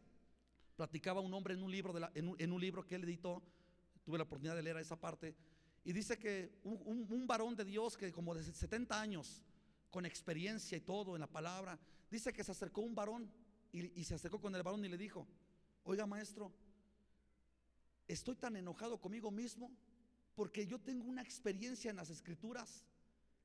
platicaba 0.76 1.22
un 1.22 1.34
hombre 1.34 1.54
en 1.54 1.64
un 1.64 1.72
libro, 1.72 1.94
en 2.14 2.52
un 2.52 2.60
libro 2.60 2.86
que 2.86 2.96
él 2.96 3.06
editó, 3.06 3.42
tuve 4.04 4.18
la 4.18 4.26
oportunidad 4.26 4.58
de 4.58 4.64
leer 4.64 4.76
esa 4.76 5.00
parte, 5.00 5.34
y 5.86 5.94
dice 5.94 6.18
que 6.18 6.52
un, 6.64 7.28
varón 7.28 7.56
de 7.56 7.64
Dios 7.64 7.96
que 7.96 8.12
como 8.12 8.34
de 8.34 8.44
70 8.44 9.00
años, 9.00 9.44
con 9.92 10.06
experiencia 10.06 10.76
y 10.78 10.82
todo 10.82 11.16
en 11.16 11.22
la 11.22 11.28
palabra, 11.28 11.80
dice 12.10 12.34
que 12.34 12.44
se 12.44 12.52
acercó 12.52 12.82
un 12.82 12.96
varón 12.96 13.32
y, 13.72 14.00
y 14.00 14.04
se 14.04 14.16
acercó 14.16 14.42
con 14.42 14.54
el 14.56 14.64
varón 14.64 14.84
y 14.84 14.90
le 14.90 14.98
dijo, 14.98 15.28
oiga 15.84 16.08
maestro, 16.08 16.52
estoy 18.08 18.36
tan 18.36 18.56
enojado 18.56 19.00
conmigo 19.00 19.30
mismo 19.30 19.72
porque 20.34 20.66
yo 20.66 20.80
tengo 20.80 21.06
una 21.06 21.22
experiencia 21.22 21.92
en 21.92 21.98
las 21.98 22.10
escrituras, 22.10 22.84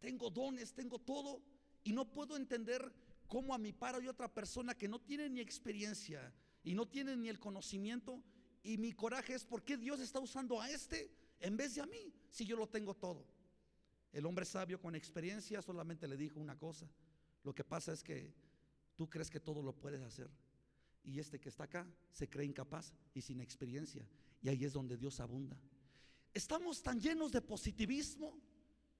tengo 0.00 0.30
dones, 0.30 0.72
tengo 0.72 0.98
todo 0.98 1.42
y 1.84 1.92
no 1.92 2.10
puedo 2.10 2.38
entender 2.38 2.90
cómo 3.28 3.54
a 3.54 3.58
mi 3.58 3.72
par 3.72 3.96
hay 3.96 4.08
otra 4.08 4.32
persona 4.32 4.74
que 4.74 4.88
no 4.88 4.98
tiene 4.98 5.28
ni 5.28 5.40
experiencia 5.40 6.32
y 6.64 6.74
no 6.74 6.88
tiene 6.88 7.16
ni 7.16 7.28
el 7.28 7.38
conocimiento 7.38 8.24
y 8.62 8.78
mi 8.78 8.92
coraje 8.92 9.34
es 9.34 9.44
por 9.44 9.62
qué 9.62 9.76
Dios 9.76 10.00
está 10.00 10.20
usando 10.20 10.58
a 10.58 10.70
este 10.70 11.20
en 11.40 11.56
vez 11.56 11.74
de 11.74 11.80
a 11.80 11.86
mí, 11.86 12.12
si 12.30 12.44
yo 12.44 12.56
lo 12.56 12.68
tengo 12.68 12.94
todo. 12.94 13.26
El 14.12 14.26
hombre 14.26 14.44
sabio 14.44 14.80
con 14.80 14.94
experiencia 14.94 15.62
solamente 15.62 16.06
le 16.06 16.16
dijo 16.16 16.40
una 16.40 16.58
cosa. 16.58 16.88
Lo 17.42 17.54
que 17.54 17.64
pasa 17.64 17.92
es 17.92 18.02
que 18.02 18.32
tú 18.96 19.08
crees 19.08 19.30
que 19.30 19.40
todo 19.40 19.62
lo 19.62 19.72
puedes 19.72 20.02
hacer. 20.02 20.30
Y 21.04 21.18
este 21.18 21.40
que 21.40 21.48
está 21.48 21.64
acá 21.64 21.86
se 22.12 22.28
cree 22.28 22.44
incapaz 22.44 22.92
y 23.14 23.22
sin 23.22 23.40
experiencia. 23.40 24.06
Y 24.42 24.48
ahí 24.48 24.64
es 24.64 24.72
donde 24.72 24.96
Dios 24.96 25.20
abunda. 25.20 25.56
Estamos 26.34 26.82
tan 26.82 27.00
llenos 27.00 27.32
de 27.32 27.40
positivismo. 27.40 28.38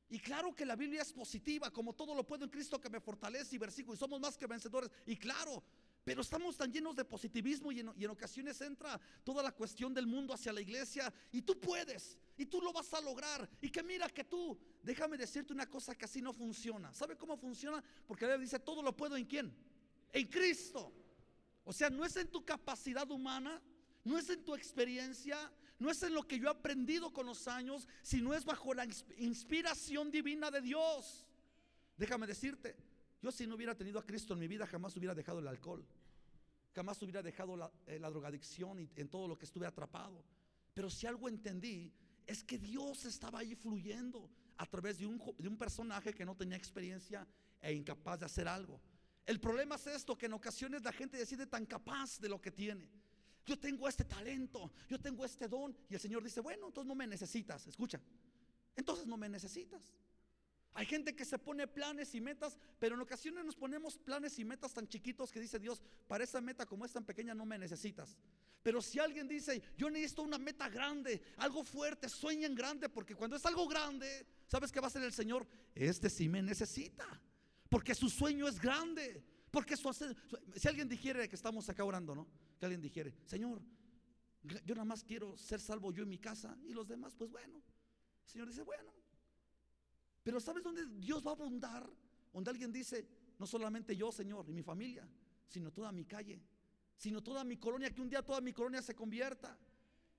Y 0.09 0.19
claro 0.19 0.55
que 0.55 0.65
la 0.65 0.75
Biblia 0.75 1.03
es 1.03 1.13
positiva, 1.13 1.71
como 1.71 1.93
todo 1.93 2.15
lo 2.15 2.27
puedo 2.27 2.45
en 2.45 2.51
Cristo 2.51 2.81
que 2.81 2.91
me 2.91 3.01
fortalece 3.01 3.55
y 3.55 3.59
versículo. 3.59 3.95
Y 3.95 3.99
somos 3.99 4.21
más 4.21 4.37
que 4.37 4.47
vencedores. 4.47 4.91
Y 5.07 5.17
claro, 5.17 5.63
pero 6.05 6.23
estamos 6.23 6.57
tan 6.57 6.73
llenos 6.73 6.97
de 6.97 7.05
positivismo 7.05 7.71
y 7.71 7.81
en, 7.81 8.11
ocasiones 8.11 8.61
entra 8.61 8.99
toda 9.23 9.43
la 9.43 9.53
cuestión 9.53 9.93
del 9.93 10.07
mundo 10.07 10.33
hacia 10.33 10.53
la 10.53 10.61
iglesia 10.61 11.13
y 11.31 11.43
tú 11.43 11.61
puedes 11.61 12.17
y 12.41 12.47
tú 12.47 12.59
lo 12.63 12.73
vas 12.73 12.93
a 12.95 13.03
lograr 13.03 13.47
y 13.61 13.69
que 13.69 13.83
mira 13.83 14.09
que 14.09 14.25
tú, 14.25 14.59
déjame 14.83 15.19
decirte 15.19 15.53
una 15.53 15.69
cosa 15.69 15.95
que 15.95 16.07
así 16.07 16.23
no 16.23 16.33
funciona. 16.33 16.91
¿Sabe 16.95 17.15
cómo 17.15 17.37
funciona? 17.37 17.85
Porque 18.07 18.27
la 18.27 18.39
dice, 18.39 18.59
todo 18.59 18.83
lo 18.83 18.97
puedo 18.97 19.15
en 19.15 19.27
quién? 19.27 19.55
En 20.11 20.27
Cristo. 20.27 20.91
O 21.65 21.73
sea, 21.75 21.91
no 21.91 22.03
es 22.03 22.17
en 22.17 22.29
tu 22.29 22.43
capacidad 22.43 23.11
humana, 23.11 23.61
no 24.05 24.17
es 24.17 24.31
en 24.31 24.43
tu 24.43 24.55
experiencia, 24.55 25.53
no 25.79 25.91
es 25.91 26.03
en 26.03 26.15
lo 26.15 26.27
que 26.27 26.39
yo 26.39 26.47
he 26.47 26.51
aprendido 26.51 27.13
con 27.13 27.27
los 27.27 27.47
años, 27.47 27.87
sino 28.01 28.33
es 28.33 28.47
bajo 28.47 28.73
la 28.73 28.87
inspiración 29.19 30.11
divina 30.11 30.51
de 30.51 30.63
Dios. 30.63 31.27
Déjame 31.95 32.27
decirte, 32.27 32.75
yo 33.21 33.31
si 33.31 33.47
no 33.47 33.55
hubiera 33.55 33.75
tenido 33.75 33.99
a 33.99 34.07
Cristo 34.07 34.33
en 34.33 34.41
mi 34.41 34.49
vida, 34.49 34.67
jamás 34.67 34.97
hubiera 34.97 35.15
dejado 35.15 35.41
el 35.41 35.47
alcohol. 35.47 35.87
Jamás 36.75 37.03
hubiera 37.03 37.23
dejado 37.23 37.55
la, 37.55 37.71
eh, 37.87 37.99
drogadicción 37.99 38.81
y 38.81 38.91
en 38.97 39.11
todo 39.11 39.29
lo 39.29 39.37
que 39.37 39.45
estuve 39.45 39.67
atrapado. 39.67 40.25
Pero 40.73 40.89
si 40.89 41.07
algo 41.07 41.29
entendí, 41.29 41.93
es 42.31 42.45
que 42.45 42.59
Dios 42.59 43.05
estaba 43.07 43.41
ahí 43.41 43.57
fluyendo 43.57 44.31
a 44.57 44.65
través 44.65 44.99
de 44.99 45.07
un, 45.07 45.21
de 45.37 45.49
un 45.49 45.57
personaje 45.57 46.15
que 46.15 46.25
no 46.25 46.37
tenía 46.37 46.57
experiencia 46.57 47.27
e 47.61 47.73
incapaz 47.73 48.21
de 48.21 48.27
hacer 48.27 48.47
algo. 48.47 48.81
El 49.27 49.41
problema 49.41 49.75
es 49.75 49.87
esto, 49.89 50.17
que 50.17 50.27
en 50.27 50.35
ocasiones 50.35 50.85
la 50.85 50.93
gente 50.93 51.19
decide 51.19 51.47
tan 51.47 51.67
capaz 51.67 52.21
de 52.21 52.29
lo 52.29 52.41
que 52.41 52.53
tiene. 52.53 52.89
Yo 53.45 53.59
tengo 53.59 53.89
este 53.89 54.05
talento, 54.05 54.71
yo 54.89 55.01
tengo 55.01 55.25
este 55.25 55.49
don. 55.49 55.77
Y 55.89 55.95
el 55.95 56.01
Señor 56.01 56.23
dice, 56.23 56.41
bueno, 56.41 56.69
entonces 56.69 56.87
no 56.87 56.95
me 56.95 57.07
necesitas. 57.07 57.67
Escucha, 57.67 58.01
entonces 58.77 59.07
no 59.07 59.17
me 59.17 59.29
necesitas. 59.29 59.91
Hay 60.75 60.87
gente 60.87 61.17
que 61.17 61.25
se 61.25 61.39
pone 61.39 61.67
planes 61.67 62.15
y 62.15 62.21
metas, 62.21 62.59
pero 62.79 62.95
en 62.95 63.01
ocasiones 63.01 63.45
nos 63.45 63.57
ponemos 63.57 63.99
planes 63.99 64.39
y 64.39 64.45
metas 64.45 64.73
tan 64.73 64.87
chiquitos 64.87 65.33
que 65.33 65.41
dice 65.41 65.59
Dios, 65.59 65.83
para 66.07 66.23
esa 66.23 66.41
meta 66.41 66.65
como 66.65 66.85
es 66.85 66.93
tan 66.93 67.05
pequeña 67.05 67.35
no 67.35 67.45
me 67.45 67.59
necesitas. 67.59 68.17
Pero 68.63 68.81
si 68.81 68.99
alguien 68.99 69.27
dice, 69.27 69.63
yo 69.77 69.91
necesito 69.91 70.23
una 70.23 70.39
meta 70.39 70.69
grande, 70.69 71.23
algo 71.39 71.65
fuerte, 71.65 72.09
sueña 72.09 72.47
en 72.47 72.55
grande, 72.55 72.89
porque 72.89 73.15
cuando 73.15 73.37
es 73.37 73.45
algo 73.47 73.67
grande, 73.67 74.27
¿sabes 74.47 74.71
qué 74.71 74.81
va 74.81 74.87
a 74.87 74.89
hacer 74.89 75.03
el 75.03 75.13
Señor? 75.13 75.47
Este 75.75 76.09
sí 76.09 76.29
me 76.29 76.43
necesita, 76.43 77.21
porque 77.69 77.95
su 77.95 78.09
sueño 78.09 78.47
es 78.47 78.61
grande, 78.61 79.25
porque 79.51 79.77
su, 79.77 79.93
si 80.55 80.69
alguien 80.69 80.89
dijere 80.89 81.29
que 81.29 81.37
estamos 81.37 81.69
acá 81.69 81.85
orando, 81.85 82.15
¿no? 82.15 82.29
Que 82.59 82.67
alguien 82.67 82.81
dijere, 82.81 83.15
Señor, 83.25 83.61
yo 84.43 84.75
nada 84.75 84.85
más 84.85 85.03
quiero 85.03 85.37
ser 85.37 85.61
salvo 85.61 85.93
yo 85.93 86.03
en 86.03 86.09
mi 86.09 86.19
casa 86.19 86.57
y 86.65 86.73
los 86.73 86.87
demás, 86.87 87.15
pues 87.17 87.31
bueno. 87.31 87.63
El 88.25 88.31
Señor 88.31 88.49
dice, 88.49 88.63
bueno, 88.63 88.93
pero 90.31 90.39
¿sabes 90.39 90.63
dónde 90.63 90.87
Dios 91.01 91.27
va 91.27 91.33
a 91.33 91.35
abundar? 91.35 91.85
Donde 92.33 92.51
alguien 92.53 92.71
dice, 92.71 93.05
no 93.37 93.49
solamente 93.49 93.97
yo, 93.97 94.13
Señor, 94.13 94.49
y 94.49 94.53
mi 94.53 94.63
familia, 94.63 95.05
sino 95.49 95.73
toda 95.73 95.91
mi 95.91 96.05
calle, 96.05 96.41
sino 96.97 97.21
toda 97.21 97.43
mi 97.43 97.57
colonia, 97.57 97.91
que 97.91 98.01
un 98.01 98.09
día 98.09 98.23
toda 98.23 98.41
mi 98.41 98.53
colonia 98.53 98.81
se 98.81 98.95
convierta. 98.95 99.59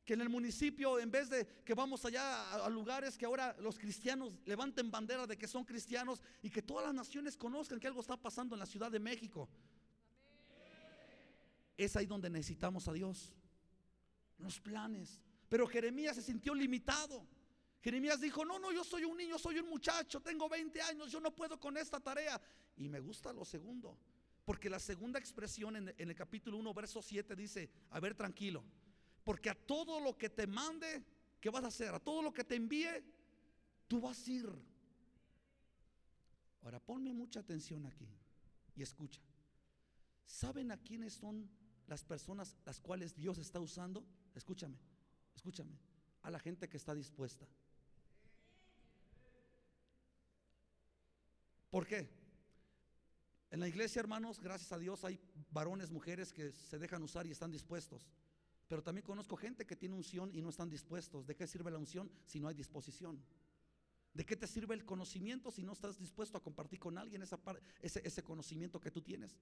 Que 0.04 0.16
en 0.16 0.20
el 0.20 0.28
municipio, 0.28 1.00
en 1.00 1.10
vez 1.10 1.30
de 1.30 1.48
que 1.64 1.74
vamos 1.74 2.04
allá 2.04 2.56
a, 2.66 2.70
lugares 2.70 3.18
que 3.18 3.26
ahora 3.26 3.56
los 3.62 3.80
cristianos 3.80 4.34
levanten 4.44 4.92
bandera 4.92 5.26
de 5.26 5.38
que 5.38 5.48
son 5.48 5.64
cristianos 5.64 6.22
y 6.42 6.50
que 6.50 6.62
todas 6.62 6.88
las 6.88 6.94
naciones 6.94 7.38
conozcan 7.38 7.80
que 7.80 7.88
algo 7.88 8.02
está 8.02 8.18
pasando 8.18 8.54
en 8.54 8.60
la 8.60 8.66
Ciudad 8.66 8.92
de 8.92 9.00
México. 9.00 9.48
Es 11.78 11.96
ahí 11.96 12.06
donde 12.06 12.30
necesitamos 12.30 12.86
a 12.90 12.92
Dios. 12.92 13.34
los 14.40 14.60
planes. 14.60 15.22
Pero 15.48 15.66
Jeremías 15.68 16.18
se 16.18 16.22
sintió 16.22 16.54
limitado. 16.54 17.26
Jeremías 17.82 18.22
dijo, 18.22 18.46
no, 18.46 18.60
no, 18.60 18.72
yo 18.72 18.84
soy 18.84 19.04
un 19.06 19.18
niño, 19.18 19.40
soy 19.40 19.60
un 19.60 19.70
muchacho, 19.70 20.22
tengo 20.22 20.48
20 20.48 20.82
años, 20.82 21.12
yo 21.12 21.20
no 21.20 21.34
puedo 21.34 21.60
con 21.60 21.76
esta 21.78 22.00
tarea. 22.00 22.40
Y 22.78 22.88
me 22.88 23.00
gusta 23.00 23.34
lo 23.34 23.44
segundo, 23.44 23.98
porque 24.46 24.70
la 24.70 24.80
segunda 24.80 25.18
expresión 25.18 25.76
en, 25.76 25.96
el 25.98 26.16
capítulo 26.16 26.58
1, 26.58 26.74
verso 26.74 27.02
7 27.02 27.36
dice, 27.36 27.70
a 27.90 28.00
ver, 28.00 28.14
tranquilo, 28.14 28.64
porque 29.24 29.50
a 29.50 29.56
todo 29.56 30.00
lo 30.00 30.16
que 30.16 30.30
te 30.30 30.46
mande, 30.46 31.04
¿qué 31.40 31.50
vas 31.50 31.64
a 31.64 31.68
hacer? 31.68 31.94
A 31.94 32.00
todo 32.00 32.22
lo 32.22 32.32
que 32.32 32.44
te 32.44 32.56
envíe, 32.56 33.04
tú 33.88 34.00
vas 34.00 34.28
a 34.28 34.32
ir. 34.32 34.50
Ahora 36.62 36.80
ponme 36.80 37.12
mucha 37.14 37.40
atención 37.40 37.86
aquí 37.88 38.08
y 38.76 38.84
escucha. 38.84 39.22
¿Saben 40.26 40.72
a 40.72 40.78
quiénes 40.78 41.14
son 41.14 41.50
las 41.88 42.04
personas 42.04 42.56
las 42.64 42.80
cuales 42.80 43.16
Dios 43.16 43.40
está 43.40 43.60
usando? 43.60 44.06
Escúchame. 44.36 44.78
Escúchame, 45.36 45.76
a 46.22 46.30
la 46.30 46.40
gente 46.40 46.70
que 46.70 46.78
está 46.78 46.94
dispuesta. 46.94 47.48
¿Por 51.72 51.88
qué? 51.88 52.08
En 53.50 53.62
la 53.62 53.68
iglesia, 53.68 54.02
hermanos, 54.02 54.40
gracias 54.40 54.72
a 54.74 54.78
Dios 54.78 55.04
hay 55.06 55.20
varones, 55.52 55.90
mujeres 55.90 56.32
que 56.34 56.52
se 56.52 56.78
dejan 56.78 57.02
usar 57.02 57.26
y 57.26 57.32
están 57.32 57.50
dispuestos. 57.50 58.10
Pero 58.68 58.84
también 58.84 59.06
conozco 59.06 59.38
gente 59.38 59.66
que 59.66 59.78
tiene 59.78 59.96
unción 59.96 60.30
y 60.34 60.42
no 60.42 60.50
están 60.50 60.70
dispuestos. 60.70 61.26
¿De 61.26 61.36
qué 61.36 61.48
sirve 61.48 61.72
la 61.72 61.78
unción 61.78 62.12
si 62.26 62.40
no 62.40 62.50
hay 62.50 62.56
disposición? 62.56 63.24
¿De 64.14 64.26
qué 64.26 64.36
te 64.36 64.48
sirve 64.48 64.76
el 64.76 64.84
conocimiento 64.84 65.50
si 65.50 65.64
no 65.64 65.72
estás 65.72 65.98
dispuesto 65.98 66.38
a 66.38 66.44
compartir 66.44 66.80
con 66.80 66.98
alguien 66.98 67.24
ese, 67.24 67.38
ese 67.82 68.24
conocimiento 68.24 68.80
que 68.82 68.92
tú 68.92 69.02
tienes? 69.02 69.38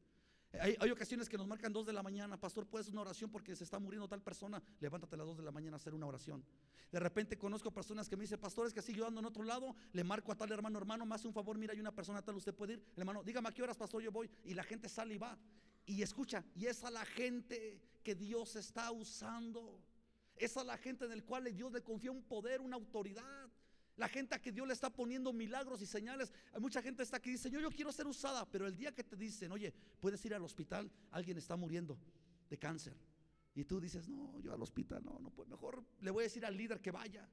Hay, 0.60 0.90
ocasiones 0.90 1.30
que 1.30 1.38
nos 1.38 1.46
marcan 1.46 1.72
dos 1.72 1.86
de 1.86 1.94
la 1.94 2.02
mañana, 2.02 2.36
pastor, 2.36 2.66
puedes 2.66 2.90
una 2.90 3.02
oración 3.02 3.30
porque 3.30 3.56
se 3.56 3.64
está 3.64 3.78
muriendo 3.78 4.08
tal 4.08 4.22
persona, 4.22 4.62
levántate 4.80 5.14
a 5.16 5.20
las 5.20 5.28
dos 5.28 5.38
de 5.38 5.44
la 5.44 5.52
mañana 5.52 5.76
a 5.76 5.80
hacer 5.80 5.94
una 5.94 6.08
oración. 6.08 6.44
De 6.92 7.00
repente 7.00 7.38
conozco 7.38 7.72
personas 7.72 8.10
que 8.10 8.18
me 8.18 8.24
dicen, 8.24 8.40
pastores, 8.40 8.74
que 8.74 8.80
así 8.80 8.92
yo 8.94 9.06
ando 9.06 9.20
en 9.20 9.28
otro 9.28 9.44
lado, 9.44 9.76
le 9.94 10.04
marco 10.04 10.32
a 10.32 10.36
tal 10.36 10.52
hermano, 10.52 10.80
hermano, 10.80 11.06
me 11.06 11.14
hace 11.14 11.28
un 11.28 11.34
favor, 11.34 11.56
mira, 11.58 11.74
hay 11.74 11.80
una 11.80 11.94
persona 11.94 12.24
tal, 12.24 12.36
usted 12.36 12.54
puede 12.56 12.74
ir, 12.74 12.84
hermano, 12.98 13.24
dígame 13.24 13.50
a 13.50 13.52
qué 13.52 13.62
horas, 13.62 13.78
pastor, 13.78 14.02
yo 14.02 14.12
voy, 14.12 14.30
y 14.44 14.56
la 14.56 14.64
gente 14.64 14.90
sale 14.90 15.14
y 15.14 15.18
va, 15.20 15.38
y 15.86 16.02
escucha, 16.02 16.44
y 16.56 16.66
es 16.66 16.84
a 16.84 16.90
la 16.90 17.06
gente 17.06 17.80
que 18.04 18.16
Dios 18.16 18.56
está 18.56 18.92
usando, 18.92 19.80
es 20.36 20.58
a 20.58 20.64
la 20.64 20.78
gente 20.78 21.06
en 21.06 21.12
el 21.12 21.24
cual 21.24 21.54
Dios 21.56 21.72
le 21.72 21.84
confía 21.84 22.12
un 22.12 22.24
poder, 22.24 22.60
una 22.60 22.76
autoridad. 22.76 23.50
La 24.00 24.08
gente 24.08 24.34
a 24.34 24.42
que 24.42 24.54
Dios 24.54 24.66
le 24.66 24.74
está 24.74 24.90
poniendo 24.90 25.34
milagros 25.34 25.82
y 25.82 25.86
señales. 25.86 26.32
Hay 26.54 26.62
mucha 26.62 26.82
gente 26.82 27.04
está 27.04 27.20
que 27.20 27.32
dice, 27.32 27.52
yo, 27.52 27.70
quiero 27.70 27.92
ser 27.92 28.08
usada, 28.08 28.46
pero 28.50 28.66
el 28.66 28.74
día 28.74 28.94
que 28.94 29.04
te 29.04 29.18
dicen, 29.18 29.52
oye, 29.52 29.74
puedes 30.00 30.24
ir 30.24 30.34
al 30.34 30.42
hospital, 30.42 30.90
alguien 31.12 31.38
está 31.38 31.58
muriendo 31.58 32.00
de 32.50 32.58
cáncer. 32.58 32.96
Y 33.54 33.66
tú 33.66 33.82
dices, 33.82 34.08
no, 34.08 34.40
yo 34.40 34.54
al 34.54 34.62
hospital, 34.62 35.04
no, 35.04 35.20
no, 35.20 35.32
pues 35.32 35.50
mejor 35.50 35.84
le 36.00 36.12
voy 36.12 36.22
a 36.22 36.28
decir 36.28 36.46
al 36.46 36.56
líder 36.56 36.80
que 36.80 36.92
vaya. 36.92 37.30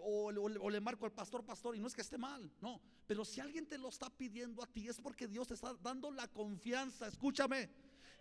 o, 0.00 0.32
o, 0.32 0.70
le 0.70 0.80
marco 0.80 1.04
al 1.04 1.12
pastor, 1.12 1.44
pastor, 1.44 1.76
y 1.76 1.80
no 1.80 1.86
es 1.86 1.94
que 1.94 2.00
esté 2.00 2.16
mal, 2.16 2.50
no. 2.62 2.80
Pero 3.06 3.22
si 3.22 3.42
alguien 3.42 3.66
te 3.66 3.76
lo 3.76 3.90
está 3.90 4.08
pidiendo 4.08 4.62
a 4.62 4.66
ti, 4.66 4.88
es 4.88 4.98
porque 4.98 5.28
Dios 5.28 5.48
te 5.48 5.54
está 5.54 5.74
dando 5.82 6.10
la 6.10 6.28
confianza, 6.28 7.06
escúchame. 7.08 7.68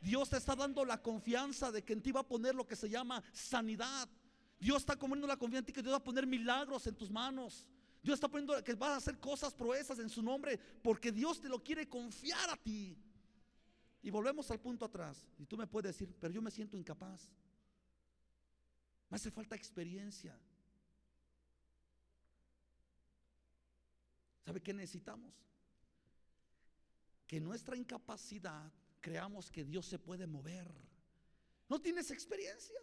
Dios 0.01 0.29
te 0.29 0.35
está 0.35 0.53
dando 0.53 0.83
la 0.83 1.01
confianza 1.01 1.71
de 1.71 1.81
que 1.81 1.93
en 1.93 2.01
ti 2.01 2.11
va 2.11 2.19
a 2.19 2.27
poner 2.27 2.55
lo 2.55 2.67
que 2.67 2.75
se 2.75 2.89
llama 2.89 3.23
sanidad. 3.31 4.09
Dios 4.63 4.77
está 4.77 4.95
comiendo 4.95 5.27
la 5.27 5.35
confianza 5.35 5.59
en 5.59 5.65
ti 5.65 5.73
que 5.73 5.81
Dios 5.81 5.91
va 5.91 5.97
a 5.97 6.03
poner 6.03 6.25
milagros 6.25 6.87
en 6.87 6.95
tus 6.95 7.11
manos. 7.11 7.67
Dios 8.01 8.13
está 8.15 8.29
poniendo 8.29 8.63
que 8.63 8.73
vas 8.75 8.91
a 8.91 8.95
hacer 8.95 9.19
cosas 9.19 9.53
proezas 9.53 9.99
en 9.99 10.09
su 10.09 10.23
nombre 10.23 10.57
porque 10.81 11.11
Dios 11.11 11.41
te 11.41 11.49
lo 11.49 11.61
quiere 11.61 11.89
confiar 11.89 12.49
a 12.49 12.55
ti. 12.55 12.97
Y 14.01 14.09
volvemos 14.09 14.49
al 14.51 14.61
punto 14.61 14.85
atrás. 14.85 15.27
Y 15.37 15.45
tú 15.45 15.57
me 15.57 15.67
puedes 15.67 15.91
decir, 15.91 16.15
pero 16.17 16.33
yo 16.33 16.41
me 16.41 16.49
siento 16.49 16.77
incapaz. 16.77 17.29
Me 19.09 19.17
hace 19.17 19.29
falta 19.31 19.53
experiencia. 19.53 20.39
¿Sabe 24.45 24.61
qué 24.61 24.73
necesitamos? 24.73 25.33
Que 27.27 27.41
nuestra 27.41 27.75
incapacidad 27.75 28.71
creamos 29.01 29.51
que 29.51 29.65
Dios 29.65 29.85
se 29.85 29.99
puede 29.99 30.25
mover. 30.25 30.71
¿No 31.67 31.81
tienes 31.81 32.11
experiencia? 32.11 32.79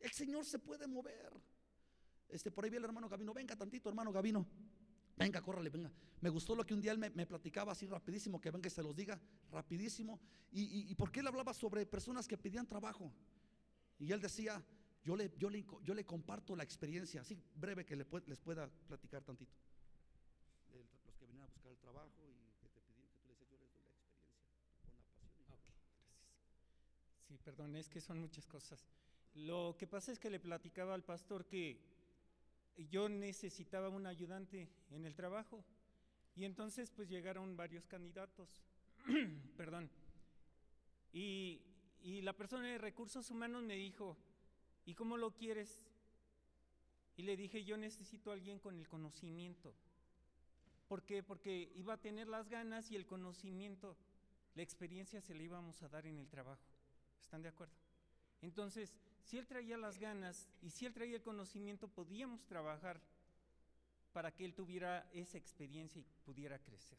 El 0.00 0.10
Señor 0.12 0.44
se 0.44 0.58
puede 0.58 0.86
mover. 0.86 1.32
Este, 2.28 2.50
por 2.50 2.64
ahí 2.64 2.70
vi 2.70 2.76
el 2.76 2.84
hermano 2.84 3.08
Gavino, 3.08 3.34
venga 3.34 3.56
tantito, 3.56 3.88
hermano 3.88 4.12
Gavino. 4.12 4.46
Venga, 5.16 5.42
córrale, 5.42 5.68
venga. 5.68 5.92
Me 6.20 6.30
gustó 6.30 6.54
lo 6.54 6.64
que 6.64 6.72
un 6.72 6.80
día 6.80 6.92
él 6.92 6.98
me, 6.98 7.26
platicaba 7.26 7.72
así 7.72 7.86
rapidísimo, 7.86 8.40
que 8.40 8.50
venga 8.50 8.68
y 8.68 8.70
se 8.70 8.82
los 8.82 8.96
diga 8.96 9.20
rapidísimo. 9.50 10.18
Y, 10.50 10.90
y, 10.90 10.94
porque 10.94 11.20
él 11.20 11.26
hablaba 11.26 11.52
sobre 11.52 11.84
personas 11.84 12.26
que 12.26 12.38
pedían 12.38 12.66
trabajo. 12.66 13.12
Y 13.98 14.12
él 14.12 14.20
decía, 14.20 14.64
yo 15.04 15.16
le, 15.16 15.30
yo 15.36 15.50
le, 15.50 15.66
yo 15.82 15.94
le 15.94 16.06
comparto 16.06 16.56
la 16.56 16.62
experiencia, 16.62 17.20
así 17.20 17.38
breve 17.54 17.84
que 17.84 17.96
les 17.96 18.38
pueda 18.40 18.70
platicar 18.86 19.22
tantito. 19.22 19.54
Los 21.04 21.16
que 21.18 21.26
venían 21.26 21.44
a 21.44 21.48
buscar 21.48 21.70
el 21.70 21.78
trabajo 21.78 22.26
y 22.26 22.52
que 22.60 22.68
te 22.68 22.80
pidieron 22.80 23.12
que 23.26 23.34
tú 23.34 23.44
les 23.50 23.50
decías, 23.50 23.50
yo 23.50 23.58
les 23.58 23.72
doy 23.72 23.82
la 23.82 23.90
experiencia, 23.98 25.18
ok, 25.26 25.34
gracias. 25.46 25.76
Sí, 27.28 27.38
perdón, 27.44 27.76
es 27.76 27.88
que 27.88 28.00
son 28.00 28.20
muchas 28.20 28.46
cosas. 28.46 28.86
Lo 29.34 29.76
que 29.78 29.86
pasa 29.86 30.12
es 30.12 30.18
que 30.18 30.30
le 30.30 30.40
platicaba 30.40 30.94
al 30.94 31.04
pastor 31.04 31.46
que 31.46 31.78
yo 32.90 33.08
necesitaba 33.08 33.88
un 33.88 34.06
ayudante 34.06 34.68
en 34.90 35.04
el 35.04 35.14
trabajo 35.14 35.64
y 36.36 36.44
entonces 36.44 36.90
pues 36.90 37.08
llegaron 37.08 37.56
varios 37.56 37.86
candidatos, 37.86 38.48
perdón, 39.56 39.90
y, 41.12 41.60
y 42.02 42.22
la 42.22 42.32
persona 42.32 42.68
de 42.68 42.78
recursos 42.78 43.30
humanos 43.30 43.62
me 43.62 43.74
dijo, 43.74 44.16
¿y 44.84 44.94
cómo 44.94 45.16
lo 45.16 45.32
quieres? 45.32 45.86
Y 47.16 47.22
le 47.22 47.36
dije, 47.36 47.64
yo 47.64 47.76
necesito 47.76 48.30
a 48.30 48.34
alguien 48.34 48.58
con 48.58 48.78
el 48.78 48.88
conocimiento. 48.88 49.74
¿Por 50.88 51.02
qué? 51.04 51.22
Porque 51.22 51.70
iba 51.76 51.94
a 51.94 52.00
tener 52.00 52.28
las 52.28 52.48
ganas 52.48 52.90
y 52.90 52.96
el 52.96 53.06
conocimiento, 53.06 53.96
la 54.54 54.62
experiencia 54.62 55.20
se 55.20 55.34
le 55.34 55.44
íbamos 55.44 55.82
a 55.82 55.88
dar 55.88 56.06
en 56.06 56.18
el 56.18 56.28
trabajo. 56.28 56.64
¿Están 57.20 57.42
de 57.42 57.48
acuerdo? 57.48 57.74
Entonces, 58.40 58.96
si 59.24 59.38
él 59.38 59.46
traía 59.46 59.76
las 59.76 59.98
ganas 59.98 60.48
y 60.62 60.70
si 60.70 60.86
él 60.86 60.92
traía 60.92 61.16
el 61.16 61.22
conocimiento, 61.22 61.88
podíamos 61.88 62.44
trabajar 62.46 63.00
para 64.12 64.32
que 64.32 64.44
él 64.44 64.54
tuviera 64.54 65.08
esa 65.12 65.38
experiencia 65.38 66.00
y 66.00 66.04
pudiera 66.24 66.58
crecer. 66.58 66.98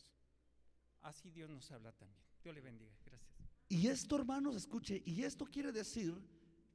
Así 1.02 1.30
Dios 1.32 1.50
nos 1.50 1.70
habla 1.72 1.92
también. 1.92 2.22
Dios 2.44 2.56
le 2.56 2.62
bendiga. 2.62 2.92
Gracias. 3.06 3.32
Y 3.68 3.88
esto, 3.88 4.16
hermanos, 4.16 4.56
escuche, 4.56 5.02
y 5.06 5.24
esto 5.24 5.46
quiere 5.46 5.72
decir 5.72 6.14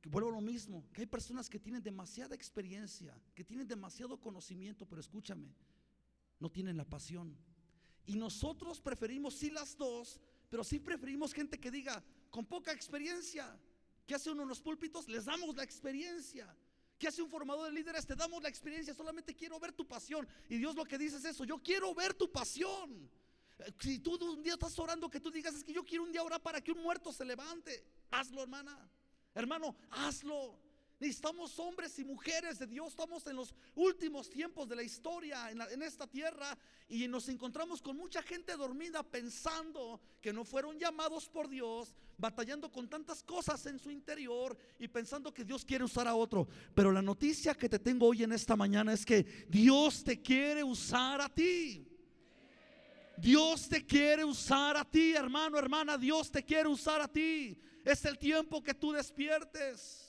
que 0.01 0.09
vuelvo 0.09 0.31
a 0.31 0.33
lo 0.33 0.41
mismo, 0.41 0.85
que 0.93 1.03
hay 1.03 1.07
personas 1.07 1.49
que 1.49 1.59
tienen 1.59 1.83
demasiada 1.83 2.35
experiencia, 2.35 3.15
que 3.35 3.45
tienen 3.45 3.69
demasiado 3.69 4.19
conocimiento, 4.21 4.87
pero 4.87 5.01
escúchame, 5.01 5.55
no 6.39 6.51
tienen 6.51 6.77
la 6.77 6.85
pasión. 6.85 7.37
Y 8.07 8.15
nosotros 8.17 8.81
preferimos 8.81 9.35
sí 9.35 9.51
las 9.51 9.77
dos, 9.77 10.21
pero 10.49 10.65
sí 10.65 10.79
preferimos 10.79 11.33
gente 11.33 11.59
que 11.59 11.71
diga, 11.71 12.03
con 12.31 12.47
poca 12.47 12.73
experiencia, 12.73 13.59
¿Qué 14.07 14.15
hace 14.15 14.31
uno 14.31 14.43
en 14.43 14.49
los 14.49 14.61
púlpitos? 14.61 15.09
Les 15.09 15.25
damos 15.25 15.55
la 15.57 15.65
experiencia. 15.65 16.55
¿Qué 16.99 17.09
hace 17.09 17.21
un 17.23 17.29
formador 17.29 17.67
de 17.67 17.73
líderes? 17.73 18.07
Te 18.07 18.15
damos 18.15 18.43
la 18.43 18.49
experiencia. 18.49 18.95
Solamente 18.95 19.35
quiero 19.35 19.59
ver 19.59 19.73
tu 19.73 19.87
pasión. 19.87 20.27
Y 20.49 20.57
Dios 20.57 20.75
lo 20.75 20.85
que 20.85 20.97
dice 20.97 21.17
es 21.17 21.25
eso. 21.25 21.45
Yo 21.45 21.59
quiero 21.59 21.95
ver 21.95 22.15
tu 22.15 22.31
pasión. 22.31 23.11
Si 23.81 23.99
tú 23.99 24.17
un 24.23 24.43
día 24.43 24.55
estás 24.55 24.79
orando, 24.79 25.11
que 25.11 25.21
tú 25.21 25.31
digas, 25.31 25.55
es 25.55 25.65
que 25.65 25.73
yo 25.73 25.85
quiero 25.85 26.05
un 26.05 26.13
día 26.13 26.23
orar 26.23 26.41
para 26.43 26.61
que 26.61 26.73
un 26.73 26.83
muerto 26.83 27.13
se 27.13 27.25
levante. 27.25 27.85
Hazlo, 28.11 28.43
hermana. 28.43 28.89
Hermano, 29.35 29.75
hazlo. 29.91 30.59
Necesitamos 30.99 31.59
hombres 31.59 31.99
y 31.99 32.05
mujeres 32.05 32.59
de 32.59 32.67
Dios. 32.67 32.89
Estamos 32.89 33.27
en 33.27 33.37
los 33.37 33.55
últimos 33.75 34.31
tiempos 34.31 34.67
de 34.67 34.77
la 34.77 34.83
historia 34.83 35.51
en, 35.51 35.83
esta 35.83 36.07
tierra 36.07 36.57
y 36.89 37.07
nos 37.07 37.29
encontramos 37.29 37.83
con 37.83 37.99
mucha 37.99 38.23
gente 38.23 38.57
dormida 38.57 39.03
pensando 39.03 40.01
que 40.23 40.33
no 40.33 40.43
fueron 40.43 40.79
llamados 40.79 41.29
por 41.29 41.51
Dios, 41.51 41.95
batallando 42.17 42.73
con 42.73 42.89
tantas 42.89 43.23
cosas 43.23 43.67
en 43.67 43.79
su 43.79 43.91
interior 43.91 44.57
y 44.79 44.89
pensando 44.89 45.35
que 45.35 45.45
Dios 45.45 45.67
quiere 45.67 45.85
usar 45.85 46.09
a 46.09 46.15
otro. 46.15 46.49
Pero 46.75 46.91
la 46.91 47.03
noticia 47.03 47.55
que 47.55 47.69
te 47.69 47.79
tengo 47.79 48.07
hoy 48.07 48.23
en 48.23 48.33
esta 48.33 48.57
mañana 48.57 48.95
es 48.95 49.05
que 49.05 49.47
Dios 49.51 50.03
te 50.03 50.23
quiere 50.23 50.65
usar 50.65 51.21
a 51.21 51.29
ti. 51.29 51.87
Dios 53.19 53.69
te 53.69 53.85
quiere 53.85 54.25
usar 54.25 54.79
a 54.79 54.85
ti, 54.85 55.13
hermano, 55.13 55.59
hermana. 55.59 55.99
Dios 55.99 56.31
te 56.31 56.43
quiere 56.43 56.71
usar 56.71 57.03
a 57.03 57.09
ti. 57.09 57.59
Es 57.85 58.03
el 58.07 58.19
tiempo 58.19 58.63
que 58.63 58.73
tú 58.73 58.93
despiertes. 58.93 60.06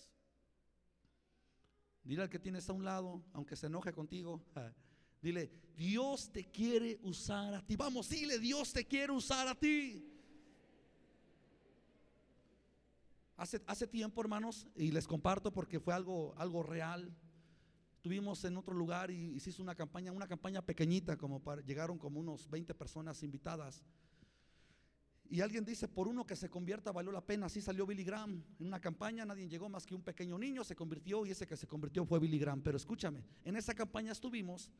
Dile 2.07 2.21
al 2.21 2.29
que 2.29 2.39
tienes 2.39 2.69
a 2.69 2.73
un 2.73 2.85
lado, 2.85 3.21
aunque 3.33 3.57
se 3.57 3.67
enoje 3.67 3.91
contigo, 3.91 4.41
dile, 5.21 5.51
Dios 5.75 6.31
te 6.31 6.45
quiere 6.49 6.97
usar 7.03 7.53
a 7.53 7.61
ti. 7.61 7.75
Vamos, 7.75 8.07
dile, 8.07 8.39
Dios 8.39 8.71
te 8.71 8.85
quiere 8.85 9.11
usar 9.11 9.45
a 9.45 9.53
ti. 9.53 10.09
Hace, 13.35 13.61
hace 13.67 13.87
tiempo, 13.87 14.21
hermanos, 14.21 14.65
y 14.77 14.91
les 14.91 15.05
comparto 15.05 15.51
porque 15.51 15.81
fue 15.81 15.93
algo, 15.93 16.33
algo 16.37 16.63
real. 16.63 17.13
Tuvimos 18.01 18.41
en 18.45 18.55
otro 18.55 18.73
lugar 18.73 19.11
y, 19.11 19.35
hizo 19.35 19.61
una 19.61 19.75
campaña, 19.75 20.13
una 20.13 20.27
campaña 20.27 20.61
pequeñita, 20.61 21.17
como 21.17 21.43
para, 21.43 21.61
llegaron 21.61 21.97
como 21.97 22.21
unos 22.21 22.49
20 22.49 22.73
personas 22.73 23.21
invitadas. 23.21 23.83
Y, 25.29 25.41
alguien 25.41 25.65
dice, 25.65 25.87
por 25.87 26.07
uno 26.07 26.25
que 26.25 26.35
se 26.35 26.49
convierta 26.49 26.91
valió 26.91 27.11
la 27.11 27.25
pena. 27.25 27.47
Así 27.47 27.61
salió 27.61 27.85
Billy 27.85 28.03
Graham. 28.03 28.43
En 28.59 28.67
una 28.67 28.79
campaña 28.79 29.25
nadie 29.25 29.47
llegó 29.47 29.69
más 29.69 29.85
que 29.85 29.95
un 29.95 30.01
pequeño 30.01 30.37
niño, 30.37 30.63
se 30.63 30.75
convirtió 30.75 31.25
y 31.25 31.31
ese 31.31 31.45
que 31.45 31.57
se 31.57 31.67
convirtió 31.67 32.05
fue 32.05 32.19
Billy 32.19 32.39
Graham. 32.39 32.61
Pero 32.61 32.77
escúchame, 32.77 33.23
en 33.43 33.55
esa 33.55 33.73
campaña 33.73 34.11
estuvimos 34.11 34.71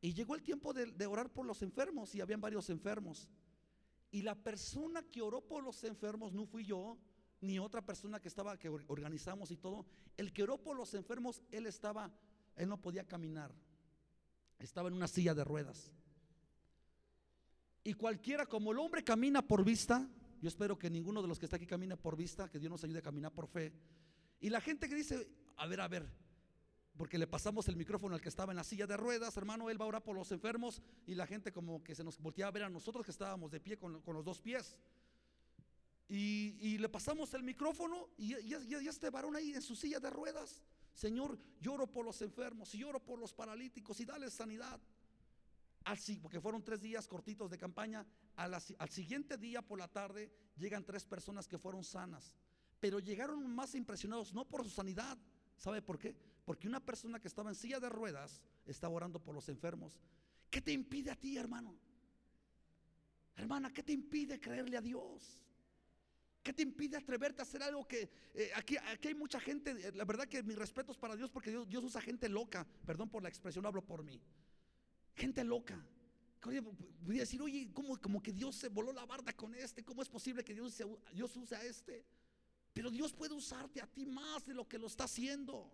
y 0.00 0.14
llegó 0.14 0.34
el 0.34 0.42
tiempo 0.42 0.72
de, 0.72 0.86
de 0.86 1.06
orar 1.06 1.30
por 1.30 1.46
los 1.46 1.62
enfermos 1.62 2.14
y 2.14 2.20
habían 2.20 2.40
varios 2.40 2.70
enfermos. 2.70 3.28
Y 4.10 4.22
la 4.22 4.34
persona 4.34 5.02
que 5.02 5.22
oró 5.22 5.40
por 5.40 5.62
los 5.62 5.84
enfermos 5.84 6.32
no 6.32 6.46
fui 6.46 6.64
yo, 6.64 6.98
ni 7.40 7.58
otra 7.58 7.84
persona 7.84 8.20
que 8.20 8.28
estaba, 8.28 8.58
que 8.58 8.68
organizamos 8.68 9.50
y 9.50 9.56
todo. 9.56 9.84
El 10.16 10.32
que 10.32 10.42
oró 10.42 10.58
por 10.58 10.76
los 10.76 10.94
enfermos, 10.94 11.42
él 11.50 11.66
estaba, 11.66 12.10
él 12.56 12.68
no 12.68 12.80
podía 12.80 13.06
caminar. 13.06 13.52
Estaba 14.58 14.88
en 14.88 14.94
una 14.94 15.08
silla 15.08 15.34
de 15.34 15.44
ruedas. 15.44 15.90
Y 17.84 17.94
cualquiera, 17.94 18.46
como 18.46 18.72
el 18.72 18.78
hombre 18.78 19.02
camina 19.02 19.42
por 19.42 19.64
vista, 19.64 20.08
yo 20.40 20.48
espero 20.48 20.78
que 20.78 20.90
ninguno 20.90 21.22
de 21.22 21.28
los 21.28 21.38
que 21.38 21.46
está 21.46 21.56
aquí 21.56 21.66
camine 21.66 21.96
por 21.96 22.16
vista, 22.16 22.48
que 22.48 22.58
Dios 22.58 22.70
nos 22.70 22.84
ayude 22.84 22.98
a 22.98 23.02
caminar 23.02 23.32
por 23.32 23.48
fe. 23.48 23.72
Y 24.40 24.50
la 24.50 24.60
gente 24.60 24.88
que 24.88 24.94
dice, 24.94 25.28
a 25.56 25.66
ver, 25.66 25.80
a 25.80 25.88
ver, 25.88 26.08
porque 26.96 27.18
le 27.18 27.26
pasamos 27.26 27.68
el 27.68 27.76
micrófono 27.76 28.14
al 28.14 28.20
que 28.20 28.28
estaba 28.28 28.52
en 28.52 28.56
la 28.56 28.64
silla 28.64 28.86
de 28.86 28.96
ruedas, 28.96 29.36
hermano, 29.36 29.70
él 29.70 29.80
va 29.80 29.84
a 29.84 29.88
orar 29.88 30.02
por 30.02 30.14
los 30.14 30.30
enfermos 30.30 30.82
y 31.06 31.14
la 31.14 31.26
gente 31.26 31.52
como 31.52 31.82
que 31.82 31.94
se 31.94 32.04
nos 32.04 32.18
volteaba 32.18 32.48
a 32.48 32.52
ver 32.52 32.62
a 32.64 32.70
nosotros 32.70 33.04
que 33.04 33.10
estábamos 33.10 33.50
de 33.50 33.60
pie 33.60 33.78
con, 33.78 34.02
los 34.04 34.24
dos 34.24 34.40
pies. 34.40 34.76
Y, 36.08 36.76
le 36.78 36.88
pasamos 36.88 37.32
el 37.34 37.42
micrófono 37.42 38.10
y 38.18 38.28
ya, 38.28 38.78
este 38.80 39.08
varón 39.08 39.34
ahí 39.34 39.52
en 39.54 39.62
su 39.62 39.74
silla 39.74 39.98
de 39.98 40.10
ruedas. 40.10 40.62
Señor, 40.92 41.38
lloro 41.60 41.86
por 41.86 42.04
los 42.04 42.20
enfermos 42.20 42.74
y 42.74 42.78
lloro 42.78 43.00
por 43.00 43.18
los 43.18 43.32
paralíticos 43.32 43.98
y 44.00 44.04
dale 44.04 44.30
sanidad. 44.30 44.78
Así, 45.84 46.18
porque 46.18 46.40
fueron 46.40 46.62
tres 46.62 46.80
días 46.80 47.08
cortitos 47.08 47.50
de 47.50 47.58
campaña. 47.58 48.06
al 48.36 48.90
siguiente 48.90 49.36
día 49.36 49.62
por 49.62 49.78
la 49.78 49.88
tarde 49.88 50.30
llegan 50.56 50.84
tres 50.84 51.04
personas 51.04 51.48
que 51.48 51.58
fueron 51.58 51.84
sanas. 51.84 52.36
Pero 52.80 52.98
llegaron 52.98 53.54
más 53.54 53.74
impresionados, 53.74 54.32
no 54.34 54.48
por 54.48 54.64
su 54.64 54.70
sanidad. 54.70 55.18
¿Sabe 55.56 55.82
por 55.82 55.98
qué? 55.98 56.16
Porque 56.44 56.66
una 56.66 56.80
persona 56.80 57.20
que 57.20 57.28
estaba 57.28 57.50
en 57.50 57.54
silla 57.54 57.78
de 57.78 57.88
ruedas 57.88 58.42
estaba 58.66 58.94
orando 58.94 59.22
por 59.22 59.34
los 59.34 59.48
enfermos. 59.48 60.00
¿Qué 60.50 60.60
te 60.60 60.72
impide 60.72 61.10
a 61.10 61.16
ti, 61.16 61.36
hermano? 61.36 61.76
Hermana, 63.36 63.72
¿qué 63.72 63.82
te 63.82 63.92
impide 63.92 64.40
creerle 64.40 64.76
a 64.76 64.80
Dios? 64.80 65.42
¿Qué 66.42 66.52
te 66.52 66.62
impide 66.62 66.96
atreverte 66.96 67.40
a 67.40 67.44
hacer 67.44 67.62
algo 67.62 67.86
que 67.86 68.10
eh, 68.34 68.50
aquí, 68.56 68.76
hay 68.76 69.14
mucha 69.14 69.38
gente, 69.38 69.70
eh, 69.70 69.92
la 69.94 70.04
verdad 70.04 70.26
que 70.26 70.42
mis 70.42 70.56
respetos 70.56 70.98
para 70.98 71.14
Dios 71.14 71.30
porque 71.30 71.50
Dios, 71.50 71.68
Dios 71.68 71.84
usa 71.84 72.00
gente 72.00 72.28
loca, 72.28 72.66
perdón 72.84 73.08
por 73.08 73.22
la 73.22 73.28
expresión, 73.28 73.64
hablo 73.64 73.82
por 73.82 74.02
mí. 74.02 74.20
Gente 75.14 75.44
loca. 75.44 75.84
Voy 77.04 77.16
a 77.18 77.20
decir, 77.20 77.40
oye, 77.40 77.70
¿cómo, 77.72 78.00
como 78.00 78.22
que 78.22 78.32
Dios 78.32 78.56
se 78.56 78.68
voló 78.68 78.92
la 78.92 79.06
barda 79.06 79.32
con 79.32 79.54
este? 79.54 79.84
¿Cómo 79.84 80.02
es 80.02 80.08
posible 80.08 80.42
que 80.42 80.54
Dios, 80.54 80.82
Dios 81.12 81.36
use 81.36 81.54
a 81.54 81.62
este? 81.62 82.04
Pero 82.72 82.90
Dios 82.90 83.12
puede 83.12 83.34
usarte 83.34 83.80
a 83.80 83.86
ti 83.86 84.06
más 84.06 84.44
de 84.44 84.54
lo 84.54 84.66
que 84.66 84.78
lo 84.78 84.86
está 84.86 85.04
haciendo. 85.04 85.70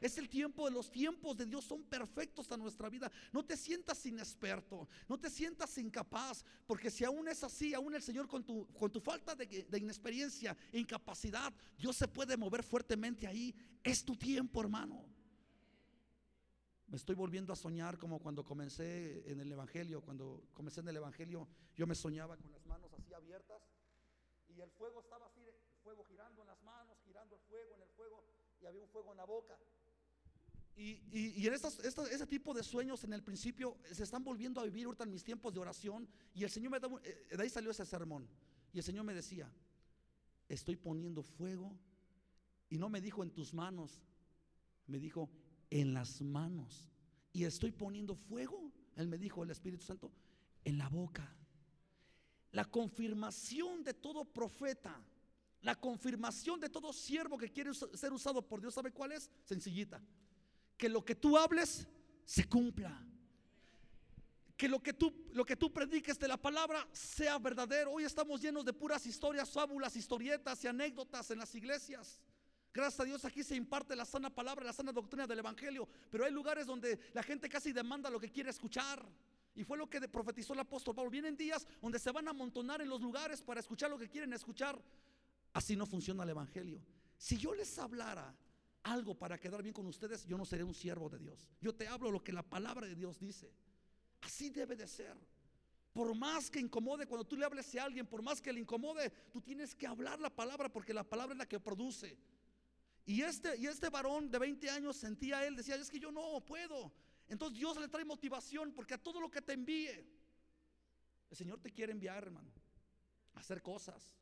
Es 0.00 0.18
el 0.18 0.28
tiempo 0.28 0.66
de 0.66 0.72
los 0.72 0.90
tiempos 0.90 1.36
de 1.36 1.46
Dios 1.46 1.64
son 1.64 1.82
perfectos 1.82 2.50
a 2.52 2.56
nuestra 2.56 2.88
vida. 2.88 3.10
No 3.32 3.44
te 3.44 3.56
sientas 3.56 4.04
inexperto, 4.04 4.88
no 5.08 5.18
te 5.18 5.30
sientas 5.30 5.76
incapaz, 5.78 6.44
porque 6.66 6.90
si 6.90 7.04
aún 7.04 7.28
es 7.28 7.42
así, 7.42 7.72
aún 7.72 7.94
el 7.94 8.02
Señor 8.02 8.28
con 8.28 8.44
tu, 8.44 8.66
con 8.74 8.90
tu 8.90 9.00
falta 9.00 9.34
de, 9.34 9.46
de 9.68 9.78
inexperiencia 9.78 10.56
incapacidad, 10.72 11.52
Dios 11.78 11.96
se 11.96 12.08
puede 12.08 12.36
mover 12.36 12.62
fuertemente 12.62 13.26
ahí. 13.26 13.54
Es 13.82 14.04
tu 14.04 14.16
tiempo, 14.16 14.60
hermano. 14.60 15.15
Me 16.88 16.96
estoy 16.96 17.16
volviendo 17.16 17.52
a 17.52 17.56
soñar 17.56 17.98
como 17.98 18.20
cuando 18.20 18.44
comencé 18.44 19.30
en 19.30 19.40
el 19.40 19.50
Evangelio. 19.50 20.02
Cuando 20.02 20.44
comencé 20.54 20.80
en 20.80 20.88
el 20.88 20.96
Evangelio, 20.96 21.48
yo 21.74 21.86
me 21.86 21.94
soñaba 21.94 22.36
con 22.36 22.52
las 22.52 22.64
manos 22.66 22.92
así 22.94 23.12
abiertas 23.12 23.62
y 24.48 24.60
el 24.60 24.70
fuego 24.70 25.00
estaba 25.00 25.26
así, 25.26 25.40
el 25.40 25.54
fuego 25.82 26.04
girando 26.04 26.42
en 26.42 26.48
las 26.48 26.62
manos, 26.62 26.96
girando 27.04 27.34
el 27.34 27.42
fuego 27.42 27.74
en 27.74 27.82
el 27.82 27.88
fuego 27.88 28.24
y 28.60 28.66
había 28.66 28.82
un 28.82 28.88
fuego 28.88 29.10
en 29.10 29.16
la 29.16 29.24
boca. 29.24 29.58
Y, 30.76 31.46
en 31.46 31.54
ese 31.54 32.26
tipo 32.26 32.52
de 32.52 32.62
sueños 32.62 33.02
en 33.04 33.14
el 33.14 33.22
principio 33.22 33.78
se 33.90 34.02
están 34.02 34.22
volviendo 34.22 34.60
a 34.60 34.64
vivir 34.64 34.84
ahorita 34.84 35.04
en 35.04 35.10
mis 35.10 35.24
tiempos 35.24 35.52
de 35.54 35.60
oración. 35.60 36.06
Y 36.34 36.44
el 36.44 36.50
Señor 36.50 36.70
me 36.70 36.80
da, 36.80 36.88
eh, 37.02 37.28
de 37.34 37.42
ahí 37.42 37.48
salió 37.48 37.70
ese 37.70 37.86
sermón. 37.86 38.28
Y 38.74 38.78
el 38.78 38.84
Señor 38.84 39.04
me 39.04 39.14
decía, 39.14 39.50
estoy 40.48 40.76
poniendo 40.76 41.22
fuego. 41.22 41.74
Y 42.68 42.76
no 42.76 42.90
me 42.90 43.00
dijo 43.00 43.22
en 43.22 43.30
tus 43.30 43.54
manos, 43.54 44.02
me 44.86 44.98
dijo 44.98 45.30
en 45.70 45.94
las 45.94 46.20
manos. 46.20 46.90
Y 47.32 47.44
estoy 47.44 47.72
poniendo 47.72 48.14
fuego, 48.14 48.72
él 48.96 49.08
me 49.08 49.18
dijo 49.18 49.42
el 49.42 49.50
Espíritu 49.50 49.84
Santo, 49.84 50.10
en 50.64 50.78
la 50.78 50.88
boca. 50.88 51.34
La 52.52 52.64
confirmación 52.64 53.84
de 53.84 53.92
todo 53.92 54.24
profeta, 54.24 54.98
la 55.60 55.74
confirmación 55.74 56.60
de 56.60 56.70
todo 56.70 56.92
siervo 56.92 57.36
que 57.36 57.52
quiere 57.52 57.72
ser 57.74 58.12
usado 58.12 58.40
por 58.40 58.60
Dios, 58.60 58.74
¿sabe 58.74 58.92
cuál 58.92 59.12
es? 59.12 59.30
Sencillita 59.44 60.02
que 60.76 60.88
lo 60.88 61.04
que 61.04 61.14
tú 61.14 61.36
hables 61.36 61.86
se 62.24 62.44
cumpla. 62.48 63.02
Que 64.56 64.68
lo 64.68 64.82
que 64.82 64.94
tú 64.94 65.12
lo 65.32 65.44
que 65.44 65.56
tú 65.56 65.72
prediques 65.72 66.18
de 66.18 66.28
la 66.28 66.38
palabra 66.38 66.88
sea 66.92 67.38
verdadero. 67.38 67.92
Hoy 67.92 68.04
estamos 68.04 68.40
llenos 68.40 68.64
de 68.64 68.72
puras 68.72 69.04
historias, 69.06 69.50
fábulas, 69.50 69.96
historietas 69.96 70.64
y 70.64 70.66
anécdotas 70.66 71.30
en 71.30 71.38
las 71.38 71.54
iglesias. 71.54 72.22
Gracias 72.76 73.00
a 73.00 73.04
Dios 73.04 73.24
aquí 73.24 73.42
se 73.42 73.56
imparte 73.56 73.96
la 73.96 74.04
sana 74.04 74.28
palabra, 74.28 74.62
la 74.62 74.72
sana 74.74 74.92
doctrina 74.92 75.26
del 75.26 75.38
evangelio, 75.38 75.88
pero 76.10 76.26
hay 76.26 76.30
lugares 76.30 76.66
donde 76.66 77.00
la 77.14 77.22
gente 77.22 77.48
casi 77.48 77.72
demanda 77.72 78.10
lo 78.10 78.20
que 78.20 78.30
quiere 78.30 78.50
escuchar. 78.50 79.02
Y 79.54 79.64
fue 79.64 79.78
lo 79.78 79.88
que 79.88 79.98
profetizó 80.06 80.52
el 80.52 80.58
apóstol 80.58 80.94
Pablo. 80.94 81.10
Vienen 81.10 81.38
días 81.38 81.66
donde 81.80 81.98
se 81.98 82.12
van 82.12 82.28
a 82.28 82.32
amontonar 82.32 82.82
en 82.82 82.90
los 82.90 83.00
lugares 83.00 83.40
para 83.40 83.60
escuchar 83.60 83.88
lo 83.88 83.98
que 83.98 84.10
quieren 84.10 84.30
escuchar. 84.34 84.78
Así 85.54 85.74
no 85.74 85.86
funciona 85.86 86.22
el 86.24 86.28
evangelio. 86.28 86.82
Si 87.16 87.38
yo 87.38 87.54
les 87.54 87.78
hablara 87.78 88.36
algo 88.82 89.14
para 89.14 89.38
quedar 89.38 89.62
bien 89.62 89.72
con 89.72 89.86
ustedes, 89.86 90.26
yo 90.26 90.36
no 90.36 90.44
seré 90.44 90.62
un 90.62 90.74
siervo 90.74 91.08
de 91.08 91.18
Dios. 91.18 91.48
Yo 91.62 91.74
te 91.74 91.88
hablo 91.88 92.10
lo 92.10 92.22
que 92.22 92.34
la 92.34 92.42
palabra 92.42 92.86
de 92.86 92.94
Dios 92.94 93.18
dice. 93.18 93.50
Así 94.20 94.50
debe 94.50 94.76
de 94.76 94.86
ser. 94.86 95.16
Por 95.94 96.14
más 96.14 96.50
que 96.50 96.60
incomode, 96.60 97.06
cuando 97.06 97.26
tú 97.26 97.38
le 97.38 97.46
hables 97.46 97.74
a 97.76 97.84
alguien, 97.84 98.06
por 98.06 98.20
más 98.20 98.42
que 98.42 98.52
le 98.52 98.60
incomode, 98.60 99.08
tú 99.32 99.40
tienes 99.40 99.74
que 99.74 99.86
hablar 99.86 100.20
la 100.20 100.28
palabra 100.28 100.70
porque 100.70 100.92
la 100.92 101.04
palabra 101.04 101.32
es 101.32 101.38
la 101.38 101.48
que 101.48 101.58
produce. 101.58 102.18
Y 103.06 103.22
este, 103.22 103.56
y 103.56 103.66
este 103.66 103.88
varón 103.88 104.30
de 104.30 104.38
20 104.38 104.68
años 104.68 104.96
sentía 104.96 105.46
él, 105.46 105.54
decía, 105.54 105.76
es 105.76 105.88
que 105.88 106.00
yo 106.00 106.10
no 106.10 106.44
puedo. 106.44 106.92
Entonces 107.28 107.56
Dios 107.56 107.76
le 107.78 107.88
trae 107.88 108.04
motivación 108.04 108.72
porque 108.72 108.94
a 108.94 109.02
todo 109.02 109.20
lo 109.20 109.30
que 109.30 109.40
te 109.40 109.52
envíe, 109.52 110.04
el 111.30 111.36
Señor 111.36 111.60
te 111.60 111.72
quiere 111.72 111.92
enviar, 111.92 112.24
hermano, 112.24 112.50
a 113.34 113.40
hacer 113.40 113.62
cosas. 113.62 114.12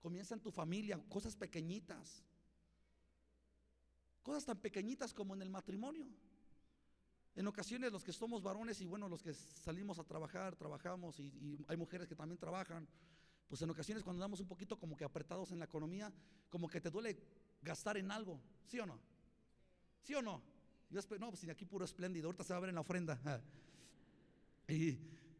Comienza 0.00 0.34
en 0.34 0.40
tu 0.40 0.50
familia, 0.50 1.00
cosas 1.08 1.36
pequeñitas. 1.36 2.24
Cosas 4.22 4.44
tan 4.44 4.58
pequeñitas 4.58 5.12
como 5.12 5.34
en 5.34 5.42
el 5.42 5.50
matrimonio. 5.50 6.06
En 7.34 7.46
ocasiones 7.46 7.90
los 7.90 8.04
que 8.04 8.12
somos 8.12 8.42
varones 8.42 8.80
y 8.80 8.86
bueno, 8.86 9.08
los 9.08 9.22
que 9.22 9.32
salimos 9.32 9.98
a 9.98 10.04
trabajar, 10.04 10.54
trabajamos 10.54 11.18
y, 11.18 11.64
hay 11.66 11.76
mujeres 11.76 12.06
que 12.06 12.14
también 12.14 12.38
trabajan, 12.38 12.86
pues 13.48 13.62
en 13.62 13.70
ocasiones 13.70 14.04
cuando 14.04 14.22
andamos 14.22 14.40
un 14.40 14.46
poquito 14.46 14.78
como 14.78 14.96
que 14.96 15.04
apretados 15.04 15.50
en 15.50 15.58
la 15.58 15.64
economía, 15.64 16.12
como 16.50 16.68
que 16.68 16.80
te 16.80 16.90
duele 16.90 17.18
gastar 17.62 17.96
en 17.96 18.10
algo, 18.10 18.40
¿sí 18.66 18.78
o 18.78 18.86
no? 18.86 18.98
¿Sí 20.02 20.14
o 20.14 20.22
no? 20.22 20.42
Yo 20.90 21.00
no, 21.18 21.30
pues 21.30 21.48
aquí 21.48 21.64
puro 21.64 21.86
espléndido, 21.86 22.26
ahorita 22.26 22.44
se 22.44 22.52
va 22.52 22.58
a 22.58 22.60
ver 22.60 22.68
en 22.68 22.74
la 22.74 22.82
ofrenda. 22.82 23.18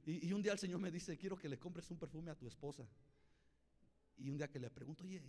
Y, 0.04 0.32
un 0.32 0.42
día 0.42 0.52
el 0.52 0.58
Señor 0.58 0.80
me 0.80 0.90
dice, 0.90 1.16
quiero 1.16 1.38
que 1.38 1.48
le 1.48 1.60
compres 1.60 1.88
un 1.92 1.96
perfume 1.96 2.32
a 2.32 2.34
tu 2.34 2.48
esposa. 2.48 2.84
Y 4.18 4.28
un 4.30 4.36
día 4.36 4.48
que 4.50 4.58
le 4.58 4.68
pregunto, 4.68 5.04
oye, 5.04 5.22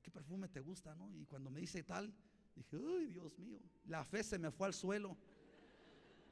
¿qué 0.00 0.10
perfume 0.12 0.46
te 0.46 0.60
gusta? 0.60 0.96
Y 1.14 1.26
cuando 1.26 1.50
me 1.50 1.58
dice 1.60 1.82
tal, 1.82 2.14
Dije, 2.54 2.76
ay 2.76 3.06
Dios 3.06 3.38
mío, 3.38 3.58
la 3.86 4.04
fe 4.04 4.22
se 4.22 4.38
me 4.38 4.50
fue 4.50 4.66
al 4.66 4.74
suelo. 4.74 5.16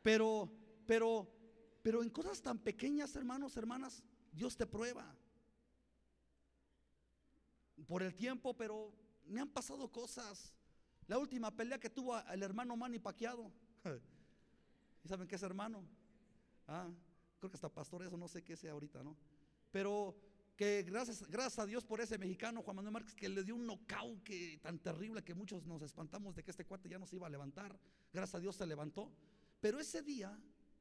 Pero, 0.02 0.50
pero, 0.86 1.28
pero 1.82 2.02
en 2.02 2.10
cosas 2.10 2.40
tan 2.42 2.58
pequeñas, 2.58 3.14
hermanos, 3.16 3.56
hermanas, 3.56 4.02
Dios 4.32 4.56
te 4.56 4.66
prueba. 4.66 5.16
Por 7.86 8.02
el 8.02 8.14
tiempo, 8.14 8.54
pero 8.54 8.92
me 9.28 9.40
han 9.40 9.48
pasado 9.48 9.90
cosas. 9.90 10.52
La 11.06 11.18
última 11.18 11.50
pelea 11.54 11.78
que 11.78 11.90
tuvo 11.90 12.18
el 12.18 12.42
hermano 12.42 12.76
Manny 12.76 12.98
Paqueado. 12.98 13.50
¿Y 15.04 15.08
saben 15.08 15.26
qué 15.26 15.36
es 15.36 15.42
hermano? 15.42 15.84
Ah, 16.66 16.90
creo 17.38 17.50
que 17.50 17.56
hasta 17.56 17.68
pastor 17.68 18.02
eso, 18.02 18.16
no 18.16 18.28
sé 18.28 18.42
qué 18.42 18.56
sea 18.56 18.72
ahorita, 18.72 19.02
¿no? 19.02 19.16
Pero 19.70 20.16
que 20.56 20.82
gracias, 20.82 21.26
gracias 21.28 21.58
a 21.60 21.66
Dios 21.66 21.84
por 21.84 22.00
ese 22.00 22.18
mexicano 22.18 22.62
Juan 22.62 22.76
Manuel 22.76 22.92
Márquez 22.92 23.14
que 23.14 23.28
le 23.28 23.44
dio 23.44 23.54
un 23.54 23.64
knockout 23.64 24.24
que, 24.24 24.58
tan 24.60 24.80
terrible 24.80 25.22
que 25.22 25.32
muchos 25.32 25.64
nos 25.66 25.82
espantamos 25.82 26.34
de 26.34 26.42
que 26.42 26.50
este 26.50 26.66
cuate 26.66 26.88
ya 26.88 26.98
no 26.98 27.06
se 27.06 27.16
iba 27.16 27.26
a 27.26 27.30
levantar. 27.30 27.78
Gracias 28.12 28.34
a 28.34 28.40
Dios 28.40 28.56
se 28.56 28.66
levantó. 28.66 29.12
Pero 29.60 29.78
ese 29.78 30.02
día, 30.02 30.36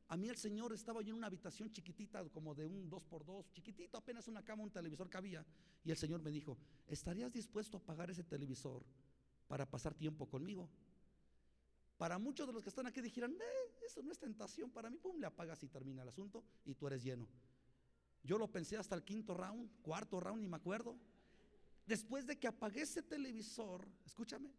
a 0.09 0.15
mí 0.15 0.29
el 0.29 0.37
Señor 0.37 0.71
estaba 0.71 1.01
yo 1.01 1.09
en 1.09 1.17
una 1.17 1.27
habitación 1.27 1.69
chiquitita, 1.71 2.23
como 2.29 2.55
de 2.55 2.65
un 2.65 2.89
2 2.89 3.03
por 3.03 3.25
2 3.25 3.51
chiquitito, 3.51 3.97
apenas 3.97 4.27
una 4.27 4.43
cama, 4.43 4.63
un 4.63 4.71
televisor 4.71 5.09
cabía. 5.09 5.45
Y 5.83 5.91
el 5.91 5.97
Señor 5.97 6.21
me 6.21 6.31
dijo, 6.31 6.57
¿estarías 6.87 7.31
dispuesto 7.33 7.77
a 7.77 7.79
pagar 7.81 8.09
ese 8.09 8.23
televisor 8.23 8.85
para 9.47 9.69
pasar 9.69 9.93
tiempo 9.93 10.25
conmigo? 10.27 10.69
Para 11.97 12.19
muchos 12.19 12.47
de 12.47 12.53
los 12.53 12.63
que 12.63 12.69
están 12.69 12.85
aquí 12.87 13.01
dijeran, 13.01 13.33
eh, 13.33 13.85
eso 13.85 14.01
no 14.01 14.11
es 14.11 14.19
tentación. 14.19 14.71
Para 14.71 14.89
mí, 14.89 14.97
pum, 14.97 15.19
le 15.19 15.25
apagas 15.25 15.61
y 15.63 15.67
termina 15.67 16.03
el 16.03 16.09
asunto 16.09 16.43
y 16.63 16.75
tú 16.75 16.87
eres 16.87 17.03
lleno. 17.03 17.27
Yo 18.23 18.37
lo 18.37 18.49
pensé 18.49 18.77
hasta 18.77 18.95
el 18.95 19.03
quinto 19.03 19.33
round, 19.33 19.69
cuarto 19.81 20.19
round, 20.19 20.41
ni 20.41 20.47
me 20.47 20.57
acuerdo. 20.57 20.95
Después 21.85 22.25
de 22.27 22.37
que 22.37 22.47
apagué 22.47 22.81
ese 22.81 23.01
televisor, 23.01 23.87
escúchame, 24.05 24.51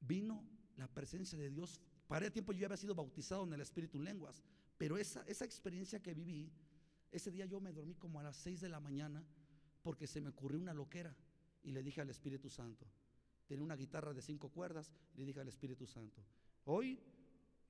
vino 0.00 0.44
la 0.76 0.88
presencia 0.88 1.38
de 1.38 1.48
Dios. 1.48 1.80
Para 2.06 2.26
el 2.26 2.32
tiempo 2.32 2.52
yo 2.52 2.66
había 2.66 2.76
sido 2.76 2.94
bautizado 2.94 3.44
en 3.44 3.52
el 3.52 3.60
Espíritu 3.60 3.98
en 3.98 4.04
lenguas, 4.04 4.42
pero 4.78 4.96
esa, 4.96 5.22
esa 5.26 5.44
experiencia 5.44 6.02
que 6.02 6.14
viví, 6.14 6.52
ese 7.10 7.30
día 7.30 7.46
yo 7.46 7.60
me 7.60 7.72
dormí 7.72 7.94
como 7.94 8.20
a 8.20 8.22
las 8.22 8.36
6 8.36 8.60
de 8.60 8.68
la 8.68 8.80
mañana 8.80 9.24
porque 9.82 10.06
se 10.06 10.20
me 10.20 10.30
ocurrió 10.30 10.60
una 10.60 10.74
loquera 10.74 11.14
y 11.62 11.72
le 11.72 11.82
dije 11.82 12.00
al 12.00 12.10
Espíritu 12.10 12.50
Santo, 12.50 12.86
tenía 13.46 13.64
una 13.64 13.76
guitarra 13.76 14.12
de 14.12 14.22
cinco 14.22 14.48
cuerdas, 14.48 14.92
le 15.16 15.24
dije 15.24 15.40
al 15.40 15.48
Espíritu 15.48 15.86
Santo, 15.86 16.22
hoy 16.64 17.00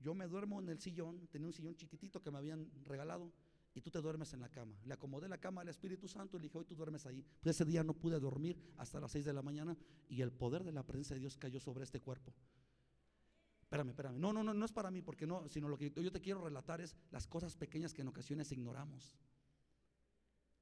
yo 0.00 0.14
me 0.14 0.26
duermo 0.26 0.60
en 0.60 0.68
el 0.68 0.80
sillón, 0.80 1.26
tenía 1.28 1.46
un 1.46 1.52
sillón 1.52 1.74
chiquitito 1.74 2.22
que 2.22 2.30
me 2.30 2.38
habían 2.38 2.70
regalado 2.84 3.32
y 3.74 3.80
tú 3.80 3.90
te 3.90 4.00
duermes 4.00 4.32
en 4.32 4.40
la 4.40 4.48
cama. 4.48 4.74
Le 4.84 4.94
acomodé 4.94 5.28
la 5.28 5.38
cama 5.38 5.60
al 5.60 5.68
Espíritu 5.68 6.08
Santo 6.08 6.36
y 6.36 6.40
le 6.40 6.44
dije, 6.44 6.58
hoy 6.58 6.64
tú 6.64 6.74
duermes 6.74 7.04
ahí. 7.04 7.22
Pues 7.42 7.56
ese 7.56 7.64
día 7.64 7.84
no 7.84 7.92
pude 7.92 8.18
dormir 8.18 8.58
hasta 8.78 9.00
las 9.00 9.12
6 9.12 9.26
de 9.26 9.32
la 9.34 9.42
mañana 9.42 9.76
y 10.08 10.22
el 10.22 10.32
poder 10.32 10.64
de 10.64 10.72
la 10.72 10.82
presencia 10.82 11.14
de 11.14 11.20
Dios 11.20 11.36
cayó 11.36 11.60
sobre 11.60 11.84
este 11.84 12.00
cuerpo. 12.00 12.32
Espérame, 13.66 13.90
espérame. 13.90 14.18
No, 14.18 14.32
no, 14.32 14.44
no, 14.44 14.54
no 14.54 14.64
es 14.64 14.72
para 14.72 14.90
mí, 14.90 15.02
porque 15.02 15.26
no, 15.26 15.48
sino 15.48 15.68
lo 15.68 15.76
que 15.76 15.90
yo 15.90 16.12
te 16.12 16.20
quiero 16.20 16.40
relatar 16.40 16.80
es 16.80 16.96
las 17.10 17.26
cosas 17.26 17.56
pequeñas 17.56 17.92
que 17.92 18.02
en 18.02 18.08
ocasiones 18.08 18.52
ignoramos. 18.52 19.16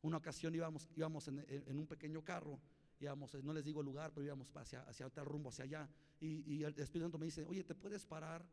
Una 0.01 0.17
ocasión 0.17 0.55
íbamos, 0.55 0.89
íbamos 0.97 1.29
en, 1.29 1.79
un 1.79 1.87
pequeño 1.87 2.25
carro, 2.25 2.59
íbamos, 3.01 3.35
no 3.43 3.53
les 3.53 3.65
digo 3.65 3.83
lugar, 3.83 4.13
pero 4.13 4.25
íbamos 4.25 4.51
hacia, 4.57 4.83
hacia 4.83 5.09
tal 5.11 5.27
rumbo, 5.27 5.51
hacia 5.51 5.65
allá. 5.65 5.89
Y, 6.19 6.51
y 6.51 6.65
el 6.65 6.73
Espíritu 6.79 7.05
Santo 7.05 7.19
me 7.19 7.27
dice, 7.27 7.45
oye, 7.45 7.63
¿te 7.63 7.75
puedes 7.75 8.07
parar? 8.07 8.45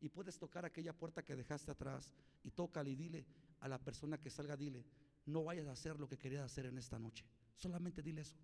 y 0.00 0.08
puedes 0.08 0.38
tocar 0.38 0.64
aquella 0.64 0.92
puerta 0.92 1.24
que 1.24 1.36
dejaste 1.36 1.70
atrás 1.70 2.12
y 2.42 2.50
tócale 2.50 2.90
y 2.90 2.96
dile 2.96 3.26
a 3.60 3.68
la 3.68 3.78
persona 3.78 4.18
que 4.18 4.30
salga, 4.30 4.56
dile, 4.56 4.84
no 5.24 5.44
vayas 5.44 5.66
a 5.66 5.72
hacer 5.72 5.98
lo 5.98 6.08
que 6.08 6.18
querías 6.18 6.44
hacer 6.44 6.66
en 6.66 6.78
esta 6.78 6.98
noche. 6.98 7.24
Solamente 7.56 8.02
dile 8.02 8.20
eso. 8.20 8.36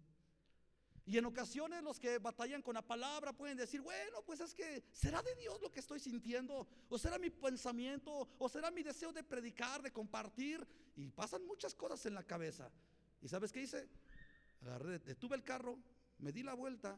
Y 1.04 1.18
en 1.18 1.24
ocasiones 1.24 1.82
los 1.82 1.98
que 1.98 2.18
batallan 2.18 2.62
con 2.62 2.74
la 2.74 2.82
palabra 2.82 3.32
pueden 3.32 3.56
decir, 3.56 3.80
bueno, 3.80 4.22
pues 4.24 4.40
es 4.40 4.54
que 4.54 4.84
será 4.92 5.20
de 5.22 5.34
Dios 5.34 5.60
lo 5.60 5.70
que 5.70 5.80
estoy 5.80 5.98
sintiendo, 5.98 6.66
o 6.88 6.98
será 6.98 7.18
mi 7.18 7.30
pensamiento, 7.30 8.28
o 8.38 8.48
será 8.48 8.70
mi 8.70 8.82
deseo 8.82 9.12
de 9.12 9.24
predicar, 9.24 9.82
de 9.82 9.92
compartir. 9.92 10.66
Y 10.94 11.10
pasan 11.10 11.44
muchas 11.46 11.74
cosas 11.74 12.06
en 12.06 12.14
la 12.14 12.22
cabeza. 12.22 12.70
¿Y 13.20 13.28
sabes 13.28 13.52
qué 13.52 13.62
hice? 13.62 13.88
Agarré, 14.60 15.00
detuve 15.00 15.34
el 15.34 15.42
carro, 15.42 15.78
me 16.18 16.32
di 16.32 16.42
la 16.42 16.54
vuelta 16.54 16.96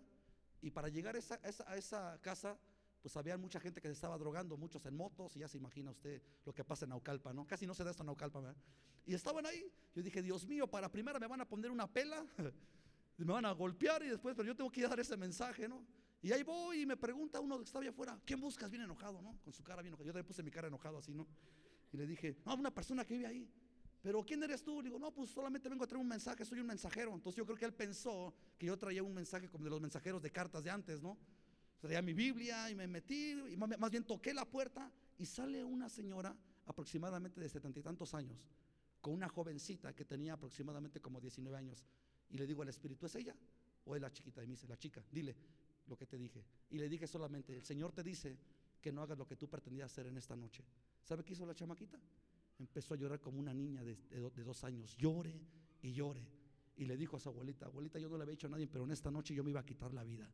y 0.60 0.70
para 0.70 0.88
llegar 0.88 1.16
a 1.16 1.18
esa, 1.18 1.40
a 1.66 1.76
esa 1.76 2.18
casa 2.20 2.58
pues 3.04 3.18
había 3.18 3.36
mucha 3.36 3.60
gente 3.60 3.82
que 3.82 3.88
se 3.88 3.92
estaba 3.92 4.16
drogando, 4.16 4.56
muchos 4.56 4.86
en 4.86 4.96
motos, 4.96 5.36
y 5.36 5.40
ya 5.40 5.46
se 5.46 5.58
imagina 5.58 5.90
usted 5.90 6.22
lo 6.46 6.54
que 6.54 6.64
pasa 6.64 6.86
en 6.86 6.88
Naucalpa, 6.88 7.34
¿no? 7.34 7.46
Casi 7.46 7.66
no 7.66 7.74
se 7.74 7.84
da 7.84 7.90
esto 7.90 8.02
en 8.02 8.06
Naucalpa, 8.06 8.40
¿verdad? 8.40 8.56
Y 9.04 9.12
estaban 9.12 9.44
ahí, 9.44 9.70
yo 9.94 10.02
dije, 10.02 10.22
Dios 10.22 10.46
mío, 10.46 10.66
para 10.66 10.90
primera 10.90 11.18
me 11.18 11.26
van 11.26 11.42
a 11.42 11.46
poner 11.46 11.70
una 11.70 11.86
pela, 11.86 12.24
me 13.18 13.32
van 13.32 13.44
a 13.44 13.52
golpear 13.52 14.02
y 14.02 14.08
después, 14.08 14.34
pero 14.34 14.46
yo 14.46 14.56
tengo 14.56 14.70
que 14.70 14.82
dar 14.82 14.98
ese 14.98 15.16
mensaje, 15.16 15.68
¿no? 15.68 15.84
Y 16.22 16.32
ahí 16.32 16.42
voy 16.42 16.80
y 16.80 16.86
me 16.86 16.96
pregunta 16.96 17.38
uno 17.38 17.58
que 17.58 17.64
está 17.64 17.78
allá 17.78 17.90
afuera, 17.90 18.18
¿quién 18.24 18.40
buscas? 18.40 18.70
Bien 18.70 18.82
enojado, 18.82 19.20
¿no? 19.20 19.38
Con 19.44 19.52
su 19.52 19.62
cara 19.62 19.82
bien 19.82 19.88
enojado. 19.88 20.06
Yo 20.06 20.12
le 20.12 20.24
puse 20.24 20.42
mi 20.42 20.50
cara 20.50 20.68
enojado 20.68 20.98
así, 20.98 21.12
¿no? 21.12 21.26
Y 21.92 21.96
le 21.96 22.06
dije, 22.06 22.38
no, 22.44 22.54
una 22.54 22.72
persona 22.72 23.04
que 23.04 23.14
vive 23.14 23.26
ahí. 23.26 23.48
Pero 24.02 24.24
¿quién 24.24 24.42
eres 24.42 24.62
tú? 24.62 24.82
Le 24.82 24.88
digo, 24.88 24.98
no, 24.98 25.12
pues 25.12 25.30
solamente 25.30 25.68
vengo 25.68 25.84
a 25.84 25.86
traer 25.86 26.00
un 26.00 26.08
mensaje, 26.08 26.44
soy 26.44 26.60
un 26.60 26.66
mensajero. 26.66 27.14
Entonces 27.14 27.36
yo 27.36 27.46
creo 27.46 27.56
que 27.56 27.64
él 27.64 27.74
pensó 27.74 28.34
que 28.58 28.66
yo 28.66 28.76
traía 28.76 29.02
un 29.02 29.14
mensaje 29.14 29.48
como 29.48 29.64
de 29.64 29.70
los 29.70 29.80
mensajeros 29.80 30.22
de 30.22 30.30
cartas 30.30 30.64
de 30.64 30.70
antes, 30.70 31.00
¿no? 31.02 31.16
traía 31.84 32.00
mi 32.00 32.14
Biblia 32.14 32.70
y 32.70 32.74
me 32.74 32.86
metí, 32.86 33.32
y 33.32 33.56
más 33.56 33.90
bien 33.90 34.04
toqué 34.04 34.32
la 34.32 34.46
puerta 34.46 34.90
y 35.18 35.26
sale 35.26 35.62
una 35.62 35.90
señora 35.90 36.34
aproximadamente 36.64 37.40
de 37.40 37.48
setenta 37.48 37.78
y 37.78 37.82
tantos 37.82 38.14
años, 38.14 38.38
con 39.02 39.12
una 39.12 39.28
jovencita 39.28 39.94
que 39.94 40.04
tenía 40.06 40.32
aproximadamente 40.32 41.00
como 41.00 41.20
19 41.20 41.56
años. 41.56 41.84
Y 42.30 42.38
le 42.38 42.46
digo 42.46 42.62
al 42.62 42.68
Espíritu, 42.68 43.06
¿es 43.06 43.14
ella? 43.14 43.34
¿O 43.84 43.94
es 43.94 44.02
la 44.02 44.12
chiquita? 44.12 44.42
Y 44.42 44.46
me 44.46 44.52
dice, 44.52 44.66
la 44.66 44.76
chica, 44.76 45.04
dile 45.10 45.36
lo 45.86 45.96
que 45.96 46.06
te 46.06 46.16
dije. 46.16 46.44
Y 46.70 46.78
le 46.78 46.88
dije 46.88 47.06
solamente, 47.06 47.54
el 47.54 47.64
Señor 47.64 47.92
te 47.92 48.02
dice 48.02 48.38
que 48.80 48.92
no 48.92 49.02
hagas 49.02 49.18
lo 49.18 49.26
que 49.26 49.36
tú 49.36 49.48
pretendías 49.48 49.90
hacer 49.90 50.06
en 50.06 50.16
esta 50.16 50.36
noche. 50.36 50.64
¿Sabe 51.02 51.24
qué 51.24 51.34
hizo 51.34 51.46
la 51.46 51.54
chamaquita? 51.54 51.98
Empezó 52.58 52.94
a 52.94 52.96
llorar 52.96 53.20
como 53.20 53.38
una 53.38 53.52
niña 53.52 53.82
de, 53.82 53.96
de 54.10 54.42
dos 54.42 54.64
años. 54.64 54.96
Llore 54.96 55.40
y 55.82 55.92
llore. 55.92 56.26
Y 56.76 56.84
le 56.86 56.96
dijo 56.96 57.16
a 57.16 57.20
su 57.20 57.28
abuelita, 57.28 57.66
abuelita, 57.66 57.98
yo 57.98 58.08
no 58.08 58.16
le 58.16 58.22
había 58.22 58.32
dicho 58.32 58.46
a 58.46 58.50
nadie, 58.50 58.66
pero 58.66 58.84
en 58.84 58.90
esta 58.90 59.10
noche 59.10 59.34
yo 59.34 59.44
me 59.44 59.50
iba 59.50 59.60
a 59.60 59.66
quitar 59.66 59.92
la 59.92 60.02
vida 60.02 60.28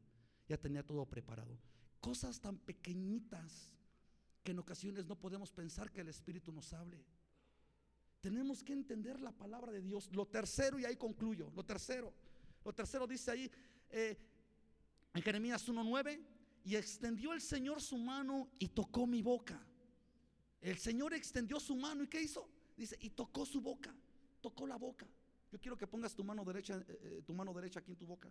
ya 0.50 0.58
tenía 0.58 0.84
todo 0.84 1.06
preparado. 1.06 1.56
Cosas 2.00 2.40
tan 2.40 2.58
pequeñitas 2.58 3.70
que 4.42 4.50
en 4.50 4.58
ocasiones 4.58 5.06
no 5.06 5.16
podemos 5.16 5.52
pensar 5.52 5.92
que 5.92 6.00
el 6.00 6.08
Espíritu 6.08 6.50
nos 6.50 6.72
hable. 6.72 7.04
Tenemos 8.20 8.62
que 8.62 8.72
entender 8.72 9.20
la 9.20 9.32
palabra 9.32 9.72
de 9.72 9.80
Dios. 9.80 10.10
Lo 10.12 10.26
tercero, 10.26 10.78
y 10.78 10.84
ahí 10.84 10.96
concluyo, 10.96 11.50
lo 11.54 11.64
tercero, 11.64 12.12
lo 12.64 12.72
tercero 12.72 13.06
dice 13.06 13.30
ahí 13.30 13.50
eh, 13.90 14.16
en 15.14 15.22
Jeremías 15.22 15.66
1.9, 15.66 16.20
y 16.64 16.76
extendió 16.76 17.32
el 17.32 17.40
Señor 17.40 17.80
su 17.80 17.96
mano 17.96 18.50
y 18.58 18.68
tocó 18.68 19.06
mi 19.06 19.22
boca. 19.22 19.58
El 20.60 20.78
Señor 20.78 21.14
extendió 21.14 21.58
su 21.58 21.74
mano 21.74 22.04
y 22.04 22.08
¿qué 22.08 22.20
hizo? 22.20 22.46
Dice, 22.76 22.96
y 23.00 23.10
tocó 23.10 23.46
su 23.46 23.62
boca, 23.62 23.94
tocó 24.42 24.66
la 24.66 24.76
boca. 24.76 25.06
Yo 25.50 25.58
quiero 25.58 25.76
que 25.76 25.86
pongas 25.86 26.14
tu 26.14 26.22
mano 26.22 26.44
derecha, 26.44 26.76
eh, 26.76 27.00
eh, 27.02 27.22
tu 27.24 27.32
mano 27.32 27.54
derecha 27.54 27.80
aquí 27.80 27.90
en 27.90 27.96
tu 27.96 28.06
boca. 28.06 28.30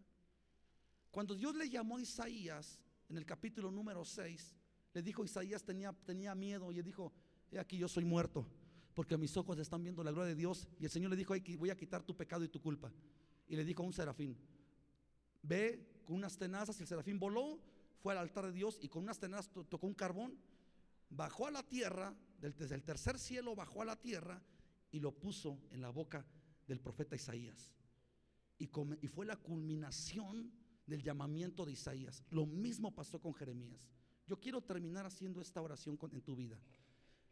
Cuando 1.10 1.34
Dios 1.34 1.56
le 1.56 1.67
llamó 1.67 1.97
a 1.97 2.02
Isaías 2.02 2.80
en 3.10 3.17
el 3.17 3.25
capítulo 3.25 3.71
número 3.71 4.06
6, 4.06 4.56
le 4.93 5.02
dijo 5.02 5.23
Isaías 5.23 5.63
tenía, 5.63 5.91
tenía 6.06 6.36
miedo 6.36 6.71
y 6.71 6.75
le 6.75 6.84
dijo, 6.84 7.12
he 7.52 7.58
aquí 7.58 7.78
yo 7.78 7.88
soy 7.88 8.06
muerto, 8.06 8.45
porque 8.93 9.17
mis 9.17 9.36
ojos 9.38 9.58
están 9.60 9.84
viendo 9.84 10.04
la 10.04 10.12
gloria 10.12 10.30
de 10.30 10.36
Dios. 10.36 10.67
Y 10.80 10.86
el 10.86 10.91
Señor 10.91 11.12
le 11.12 11.17
dijo, 11.17 11.34
voy 11.58 11.69
a 11.69 11.78
quitar 11.78 12.04
tu 12.04 12.15
pecado 12.15 12.43
y 12.43 12.49
tu 12.49 12.62
culpa. 12.62 12.91
Y 13.47 13.56
le 13.56 13.63
dijo 13.63 13.84
a 13.84 13.86
un 13.86 13.93
serafín, 13.93 14.38
ve 15.41 16.02
con 16.06 16.17
unas 16.17 16.38
tenazas, 16.38 16.80
el 16.82 16.88
serafín 16.88 17.19
voló, 17.19 17.60
fue 18.02 18.13
al 18.13 18.19
altar 18.19 18.45
de 18.45 18.54
Dios 18.54 18.80
y 18.82 18.89
con 18.89 19.04
unas 19.04 19.19
tenazas 19.19 19.52
tocó 19.52 19.88
un 19.88 19.93
carbón, 19.93 20.38
bajó 21.10 21.47
a 21.47 21.52
la 21.52 21.63
tierra, 21.63 22.15
desde 22.39 22.75
el 22.75 22.84
tercer 22.84 23.19
cielo 23.19 23.56
bajó 23.56 23.82
a 23.82 23.86
la 23.86 23.95
tierra 23.95 24.41
y 24.91 24.99
lo 24.99 25.12
puso 25.12 25.60
en 25.71 25.82
la 25.82 25.89
boca 25.89 26.25
del 26.67 26.80
profeta 26.80 27.15
Isaías. 27.15 27.71
Y 28.58 28.67
fue 29.08 29.25
la 29.25 29.38
culminación 29.38 30.52
del 30.86 31.02
llamamiento 31.02 31.65
de 31.65 31.73
Isaías. 31.73 32.23
Lo 32.30 32.45
mismo 32.45 32.93
pasó 32.93 33.19
con 33.19 33.34
Jeremías. 33.34 33.89
Yo 34.28 34.39
quiero 34.39 34.62
terminar 34.62 35.06
haciendo 35.06 35.41
esta 35.41 35.62
oración 35.62 35.97
en 36.12 36.21
tu 36.21 36.36
vida. 36.36 36.60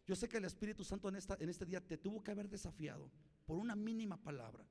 Yo 0.08 0.16
sé 0.16 0.30
que 0.30 0.38
el 0.38 0.46
Espíritu 0.46 0.86
Santo 0.86 1.10
en, 1.10 1.18
esta, 1.18 1.36
en 1.40 1.50
este 1.50 1.66
día 1.66 1.86
te 1.86 1.98
tuvo 1.98 2.24
que 2.24 2.32
haber 2.32 2.48
desafiado 2.48 3.12
por 3.46 3.58
una 3.58 3.76
mínima 3.76 4.16
palabra. 4.16 4.66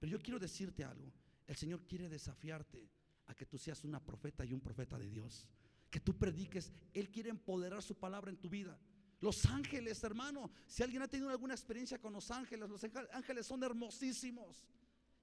Pero 0.00 0.10
yo 0.10 0.20
quiero 0.20 0.38
decirte 0.38 0.82
algo. 0.82 1.12
El 1.46 1.56
Señor 1.56 1.86
quiere 1.86 2.08
desafiarte 2.08 2.90
a 3.26 3.34
que 3.34 3.46
tú 3.46 3.56
seas 3.56 3.84
una 3.84 4.04
profeta 4.04 4.44
y 4.44 4.52
un 4.52 4.60
profeta 4.60 4.98
de 4.98 5.08
Dios. 5.08 5.48
Que 5.90 6.00
tú 6.00 6.18
prediques. 6.18 6.72
Él 6.92 7.08
quiere 7.10 7.30
empoderar 7.30 7.82
su 7.82 7.94
palabra 7.94 8.30
en 8.30 8.36
tu 8.36 8.48
vida. 8.48 8.76
Los 9.20 9.46
ángeles, 9.46 10.02
hermano. 10.02 10.50
Si 10.66 10.82
alguien 10.82 11.02
ha 11.02 11.08
tenido 11.08 11.30
alguna 11.30 11.54
experiencia 11.54 12.00
con 12.00 12.12
los 12.12 12.30
ángeles, 12.30 12.68
los 12.68 12.82
ángeles 13.12 13.46
son 13.46 13.62
hermosísimos 13.62 14.66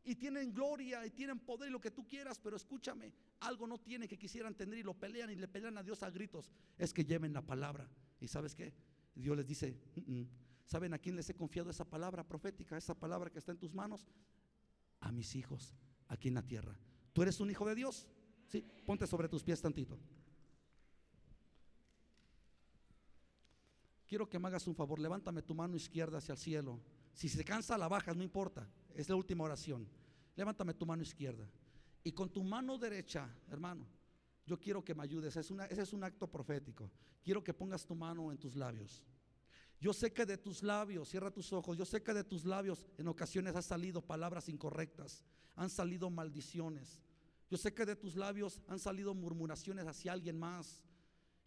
y 0.07 0.15
tienen 0.15 0.53
gloria 0.53 1.05
y 1.05 1.09
tienen 1.09 1.39
poder 1.39 1.67
y 1.67 1.71
lo 1.73 1.81
que 1.81 1.91
tú 1.91 2.07
quieras, 2.07 2.39
pero 2.39 2.55
escúchame, 2.55 3.13
algo 3.41 3.67
no 3.67 3.77
tiene 3.77 4.07
que 4.07 4.17
quisieran 4.17 4.55
tener 4.55 4.77
y 4.79 4.83
lo 4.83 4.93
pelean 4.93 5.29
y 5.31 5.35
le 5.35 5.49
pelean 5.49 5.77
a 5.77 5.83
Dios 5.83 6.01
a 6.01 6.09
gritos, 6.09 6.49
es 6.77 6.93
que 6.93 7.03
lleven 7.03 7.33
la 7.33 7.41
palabra. 7.41 7.89
¿Y 8.21 8.29
sabes 8.29 8.55
qué? 8.55 8.73
Dios 9.21 9.35
les 9.35 9.47
dice, 9.47 9.75
¿saben 10.65 10.93
a 10.93 10.99
quién 10.99 11.15
les 11.15 11.29
he 11.29 11.35
confiado 11.35 11.69
esa 11.69 11.85
palabra 11.85 12.23
profética, 12.23 12.77
esa 12.77 12.93
palabra 12.93 13.29
que 13.29 13.39
está 13.39 13.51
en 13.51 13.57
tus 13.57 13.73
manos? 13.73 14.07
A 14.99 15.11
mis 15.11 15.35
hijos 15.35 15.75
aquí 16.07 16.27
en 16.27 16.35
la 16.35 16.43
tierra. 16.43 16.77
¿Tú 17.13 17.21
eres 17.21 17.39
un 17.39 17.49
hijo 17.49 17.65
de 17.65 17.75
Dios? 17.75 18.07
Sí, 18.47 18.65
ponte 18.85 19.07
sobre 19.07 19.27
tus 19.27 19.43
pies 19.43 19.61
tantito. 19.61 19.99
Quiero 24.07 24.29
que 24.29 24.39
me 24.39 24.47
hagas 24.47 24.67
un 24.67 24.75
favor, 24.75 24.99
levántame 24.99 25.41
tu 25.41 25.53
mano 25.53 25.75
izquierda 25.75 26.19
hacia 26.19 26.31
el 26.31 26.37
cielo. 26.37 26.79
Si 27.13 27.27
se 27.27 27.43
cansa, 27.43 27.77
la 27.77 27.87
bajas, 27.87 28.15
no 28.15 28.23
importa. 28.23 28.69
Es 28.93 29.09
la 29.09 29.15
última 29.15 29.43
oración. 29.43 29.89
Levántame 30.35 30.73
tu 30.73 30.85
mano 30.85 31.01
izquierda. 31.01 31.49
Y 32.03 32.13
con 32.13 32.29
tu 32.29 32.43
mano 32.43 32.77
derecha, 32.77 33.29
hermano, 33.49 33.85
yo 34.47 34.57
quiero 34.57 34.83
que 34.83 34.95
me 34.95 35.03
ayudes. 35.03 35.35
Es 35.35 35.51
ese 35.51 35.81
es 35.81 35.93
un 35.93 36.03
acto 36.03 36.25
profético. 36.25 36.89
Quiero 37.21 37.43
que 37.43 37.53
pongas 37.53 37.85
tu 37.85 37.93
mano 37.93 38.31
en 38.31 38.37
tus 38.37 38.55
labios. 38.55 39.03
Yo 39.79 39.93
sé 39.93 40.11
que 40.11 40.25
de 40.25 40.37
tus 40.37 40.63
labios, 40.63 41.09
cierra 41.09 41.29
tus 41.29 41.53
ojos, 41.53 41.77
yo 41.77 41.85
sé 41.85 42.01
que 42.01 42.13
de 42.13 42.23
tus 42.23 42.45
labios 42.45 42.87
en 42.97 43.07
ocasiones 43.09 43.55
han 43.55 43.61
salido 43.61 44.01
palabras 44.01 44.49
incorrectas, 44.49 45.23
han 45.55 45.69
salido 45.69 46.09
maldiciones. 46.09 46.99
Yo 47.49 47.57
sé 47.57 47.73
que 47.73 47.85
de 47.85 47.95
tus 47.95 48.15
labios 48.15 48.59
han 48.67 48.79
salido 48.79 49.13
murmuraciones 49.13 49.85
hacia 49.85 50.13
alguien 50.13 50.39
más. 50.39 50.83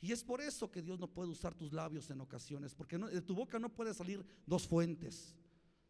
Y 0.00 0.12
es 0.12 0.22
por 0.22 0.40
eso 0.40 0.70
que 0.70 0.80
Dios 0.80 0.98
no 0.98 1.08
puede 1.08 1.30
usar 1.30 1.54
tus 1.54 1.72
labios 1.72 2.08
en 2.10 2.20
ocasiones, 2.20 2.74
porque 2.74 2.98
de 2.98 3.20
tu 3.20 3.34
boca 3.34 3.58
no 3.58 3.68
puede 3.74 3.92
salir 3.94 4.24
dos 4.46 4.68
fuentes. 4.68 5.34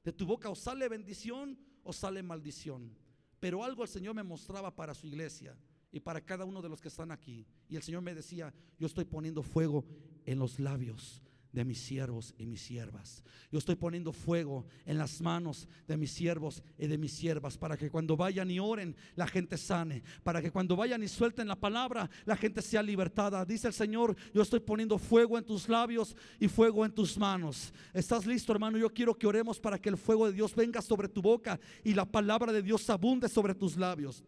De 0.03 0.13
tu 0.13 0.25
boca 0.25 0.49
o 0.49 0.55
sale 0.55 0.89
bendición 0.89 1.59
o 1.83 1.93
sale 1.93 2.23
maldición. 2.23 2.97
Pero 3.39 3.63
algo 3.63 3.83
el 3.83 3.89
Señor 3.89 4.15
me 4.15 4.23
mostraba 4.23 4.75
para 4.75 4.95
su 4.95 5.07
iglesia 5.07 5.57
y 5.93 6.01
para 6.01 6.21
cada 6.21 6.45
uno 6.45 6.63
de 6.63 6.69
los 6.69 6.81
que 6.81 6.89
están 6.89 7.11
aquí. 7.11 7.47
Y 7.69 7.77
el 7.77 7.83
Señor 7.83 8.03
me 8.03 8.15
decía, 8.15 8.53
yo 8.79 8.87
estoy 8.87 9.05
poniendo 9.05 9.43
fuego 9.43 9.85
en 10.25 10.39
los 10.39 10.59
labios 10.59 11.23
de 11.53 11.65
mis 11.65 11.81
siervos 11.81 12.35
y 12.39 12.47
mis 12.47 12.61
siervas. 12.61 13.25
Yo 13.51 13.59
estoy 13.59 13.75
poniendo 13.75 14.13
fuego 14.13 14.67
en 14.87 14.99
las 14.99 15.21
manos 15.21 15.69
de 15.87 15.97
mis 15.97 16.13
siervos 16.13 16.63
y 16.79 16.87
de 16.87 16.97
mis 16.97 17.13
siervas 17.13 17.59
para 17.59 17.77
que 17.77 17.91
cuando 17.91 18.17
vayan 18.17 18.51
y 18.51 18.61
oren 18.61 18.95
la 19.17 19.27
gente 19.27 19.57
sane, 19.57 20.03
para 20.23 20.41
que 20.41 20.51
cuando 20.51 20.77
vayan 20.77 21.03
y 21.03 21.09
suelten 21.09 21.49
la 21.49 21.57
palabra 21.57 22.09
la 22.25 22.37
gente 22.37 22.63
sea 22.63 22.83
libertada. 22.83 23.45
Dice 23.45 23.67
el 23.67 23.75
Señor, 23.75 24.17
yo 24.33 24.43
estoy 24.43 24.61
poniendo 24.61 24.99
fuego 24.99 25.39
en 25.39 25.45
tus 25.45 25.69
labios 25.69 26.15
y 26.39 26.49
fuego 26.49 26.85
en 26.85 26.93
tus 26.93 27.19
manos. 27.19 27.73
¿Estás 27.93 28.27
listo, 28.27 28.53
hermano? 28.53 28.79
Yo 28.79 28.93
quiero 28.93 29.17
que 29.17 29.27
oremos 29.27 29.59
para 29.59 29.79
que 29.79 29.89
el 29.89 29.97
fuego 29.97 30.27
de 30.27 30.33
Dios 30.33 30.55
venga 30.55 30.81
sobre 30.81 31.09
tu 31.09 31.21
boca 31.21 31.59
y 31.83 31.95
la 31.95 32.05
palabra 32.05 32.53
de 32.53 32.63
Dios 32.63 32.89
abunde 32.91 33.29
sobre 33.29 33.55
tus 33.55 33.77
labios. 33.77 34.23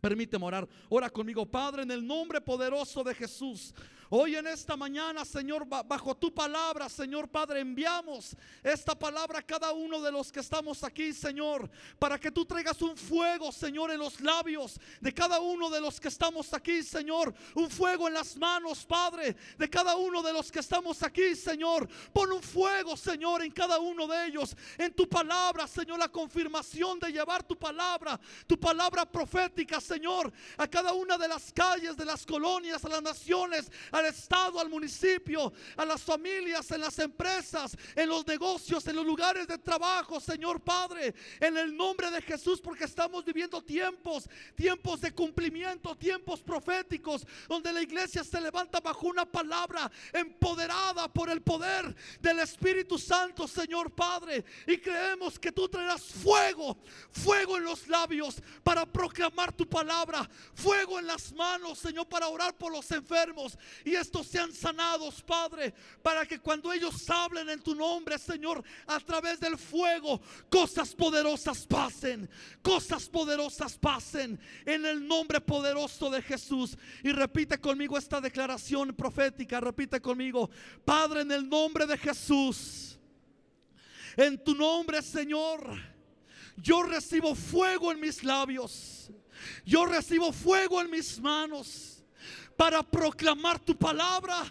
Permíteme 0.00 0.44
orar. 0.44 0.68
Ora 0.88 1.10
conmigo, 1.10 1.44
Padre, 1.46 1.82
en 1.82 1.90
el 1.90 2.06
nombre 2.06 2.40
poderoso 2.40 3.04
de 3.04 3.14
Jesús. 3.14 3.74
Hoy 4.12 4.34
en 4.34 4.48
esta 4.48 4.76
mañana, 4.76 5.24
Señor, 5.24 5.64
bajo 5.68 6.16
tu 6.16 6.34
palabra, 6.34 6.88
Señor 6.88 7.28
Padre, 7.28 7.60
enviamos 7.60 8.36
esta 8.60 8.98
palabra 8.98 9.38
a 9.38 9.42
cada 9.42 9.70
uno 9.70 10.00
de 10.00 10.10
los 10.10 10.32
que 10.32 10.40
estamos 10.40 10.82
aquí, 10.82 11.12
Señor, 11.12 11.70
para 11.96 12.18
que 12.18 12.32
tú 12.32 12.44
traigas 12.44 12.82
un 12.82 12.96
fuego, 12.96 13.52
Señor, 13.52 13.92
en 13.92 14.00
los 14.00 14.20
labios 14.20 14.80
de 15.00 15.14
cada 15.14 15.38
uno 15.38 15.70
de 15.70 15.80
los 15.80 16.00
que 16.00 16.08
estamos 16.08 16.52
aquí, 16.52 16.82
Señor. 16.82 17.32
Un 17.54 17.70
fuego 17.70 18.08
en 18.08 18.14
las 18.14 18.36
manos, 18.36 18.84
Padre, 18.84 19.36
de 19.56 19.70
cada 19.70 19.94
uno 19.94 20.24
de 20.24 20.32
los 20.32 20.50
que 20.50 20.58
estamos 20.58 21.04
aquí, 21.04 21.36
Señor. 21.36 21.88
Pon 22.12 22.32
un 22.32 22.42
fuego, 22.42 22.96
Señor, 22.96 23.44
en 23.44 23.52
cada 23.52 23.78
uno 23.78 24.08
de 24.08 24.26
ellos. 24.26 24.56
En 24.76 24.92
tu 24.92 25.08
palabra, 25.08 25.68
Señor, 25.68 26.00
la 26.00 26.08
confirmación 26.08 26.98
de 26.98 27.12
llevar 27.12 27.44
tu 27.44 27.56
palabra, 27.56 28.18
tu 28.48 28.58
palabra 28.58 29.06
profética, 29.06 29.80
Señor, 29.80 30.32
a 30.56 30.66
cada 30.66 30.94
una 30.94 31.16
de 31.16 31.28
las 31.28 31.52
calles, 31.52 31.96
de 31.96 32.04
las 32.04 32.26
colonias, 32.26 32.84
a 32.84 32.88
las 32.88 33.02
naciones, 33.02 33.70
al 34.00 34.06
Estado, 34.06 34.58
al 34.58 34.68
municipio, 34.68 35.52
a 35.76 35.84
las 35.84 36.02
familias, 36.02 36.70
en 36.70 36.80
las 36.80 36.98
empresas, 36.98 37.76
en 37.94 38.08
los 38.08 38.26
negocios, 38.26 38.86
en 38.86 38.96
los 38.96 39.06
lugares 39.06 39.46
de 39.46 39.58
trabajo, 39.58 40.20
Señor 40.20 40.60
Padre, 40.60 41.14
en 41.38 41.56
el 41.56 41.76
nombre 41.76 42.10
de 42.10 42.22
Jesús, 42.22 42.60
porque 42.60 42.84
estamos 42.84 43.24
viviendo 43.24 43.62
tiempos, 43.62 44.28
tiempos 44.54 45.00
de 45.00 45.12
cumplimiento, 45.12 45.96
tiempos 45.96 46.40
proféticos, 46.40 47.26
donde 47.48 47.72
la 47.72 47.82
iglesia 47.82 48.24
se 48.24 48.40
levanta 48.40 48.80
bajo 48.80 49.06
una 49.06 49.24
palabra 49.24 49.90
empoderada 50.12 51.12
por 51.12 51.30
el 51.30 51.42
poder 51.42 51.94
del 52.20 52.40
Espíritu 52.40 52.98
Santo, 52.98 53.46
Señor 53.46 53.92
Padre, 53.92 54.44
y 54.66 54.78
creemos 54.78 55.38
que 55.38 55.52
tú 55.52 55.68
traerás 55.68 56.02
fuego, 56.02 56.78
fuego 57.12 57.56
en 57.56 57.64
los 57.64 57.86
labios 57.88 58.42
para 58.62 58.86
proclamar 58.86 59.52
tu 59.52 59.68
palabra, 59.68 60.28
fuego 60.54 60.98
en 60.98 61.06
las 61.06 61.32
manos, 61.32 61.78
Señor, 61.78 62.08
para 62.08 62.28
orar 62.28 62.56
por 62.56 62.72
los 62.72 62.90
enfermos 62.90 63.58
y 63.90 63.96
estos 63.96 64.28
sean 64.28 64.52
sanados, 64.52 65.20
Padre, 65.22 65.74
para 66.00 66.24
que 66.24 66.38
cuando 66.38 66.72
ellos 66.72 67.10
hablen 67.10 67.48
en 67.48 67.60
tu 67.60 67.74
nombre, 67.74 68.18
Señor, 68.18 68.62
a 68.86 69.00
través 69.00 69.40
del 69.40 69.58
fuego, 69.58 70.20
cosas 70.48 70.94
poderosas 70.94 71.66
pasen, 71.66 72.30
cosas 72.62 73.08
poderosas 73.08 73.76
pasen 73.76 74.38
en 74.64 74.86
el 74.86 75.06
nombre 75.06 75.40
poderoso 75.40 76.08
de 76.08 76.22
Jesús. 76.22 76.78
Y 77.02 77.10
repite 77.10 77.58
conmigo 77.58 77.98
esta 77.98 78.20
declaración 78.20 78.94
profética, 78.94 79.60
repite 79.60 80.00
conmigo, 80.00 80.48
Padre, 80.84 81.22
en 81.22 81.32
el 81.32 81.48
nombre 81.48 81.84
de 81.84 81.98
Jesús, 81.98 82.96
en 84.16 84.42
tu 84.42 84.54
nombre, 84.54 85.02
Señor, 85.02 85.78
yo 86.56 86.84
recibo 86.84 87.34
fuego 87.34 87.90
en 87.90 88.00
mis 88.00 88.22
labios. 88.22 89.10
Yo 89.64 89.86
recibo 89.86 90.32
fuego 90.32 90.80
en 90.80 90.90
mis 90.90 91.18
manos 91.18 91.99
para 92.60 92.82
proclamar 92.82 93.58
tu 93.58 93.74
palabra 93.74 94.44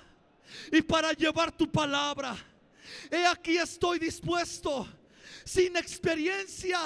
y 0.72 0.82
para 0.82 1.14
llevar 1.14 1.52
tu 1.52 1.72
palabra. 1.72 2.36
He 3.12 3.24
aquí 3.24 3.56
estoy 3.56 4.00
dispuesto, 4.00 4.88
sin 5.46 5.78
experiencia, 5.78 6.80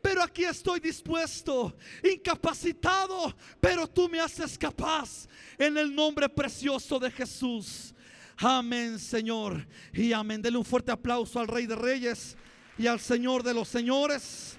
pero 0.00 0.22
aquí 0.22 0.44
estoy 0.44 0.78
dispuesto, 0.78 1.76
incapacitado, 2.04 3.34
pero 3.60 3.88
tú 3.88 4.08
me 4.08 4.20
haces 4.20 4.56
capaz 4.56 5.26
en 5.58 5.76
el 5.76 5.92
nombre 5.92 6.28
precioso 6.28 7.00
de 7.00 7.10
Jesús. 7.10 7.92
Amén, 8.36 8.96
Señor. 9.00 9.66
Y 9.92 10.12
amén. 10.12 10.40
Dele 10.40 10.56
un 10.56 10.64
fuerte 10.64 10.92
aplauso 10.92 11.40
al 11.40 11.48
Rey 11.48 11.66
de 11.66 11.74
Reyes 11.74 12.36
y 12.78 12.86
al 12.86 13.00
Señor 13.00 13.42
de 13.42 13.54
los 13.54 13.66
Señores, 13.66 14.56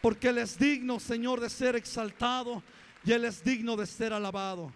porque 0.00 0.28
Él 0.28 0.38
es 0.38 0.58
digno, 0.58 0.98
Señor, 0.98 1.40
de 1.40 1.50
ser 1.50 1.76
exaltado 1.76 2.62
y 3.04 3.12
Él 3.12 3.26
es 3.26 3.44
digno 3.44 3.76
de 3.76 3.86
ser 3.86 4.14
alabado. 4.14 4.72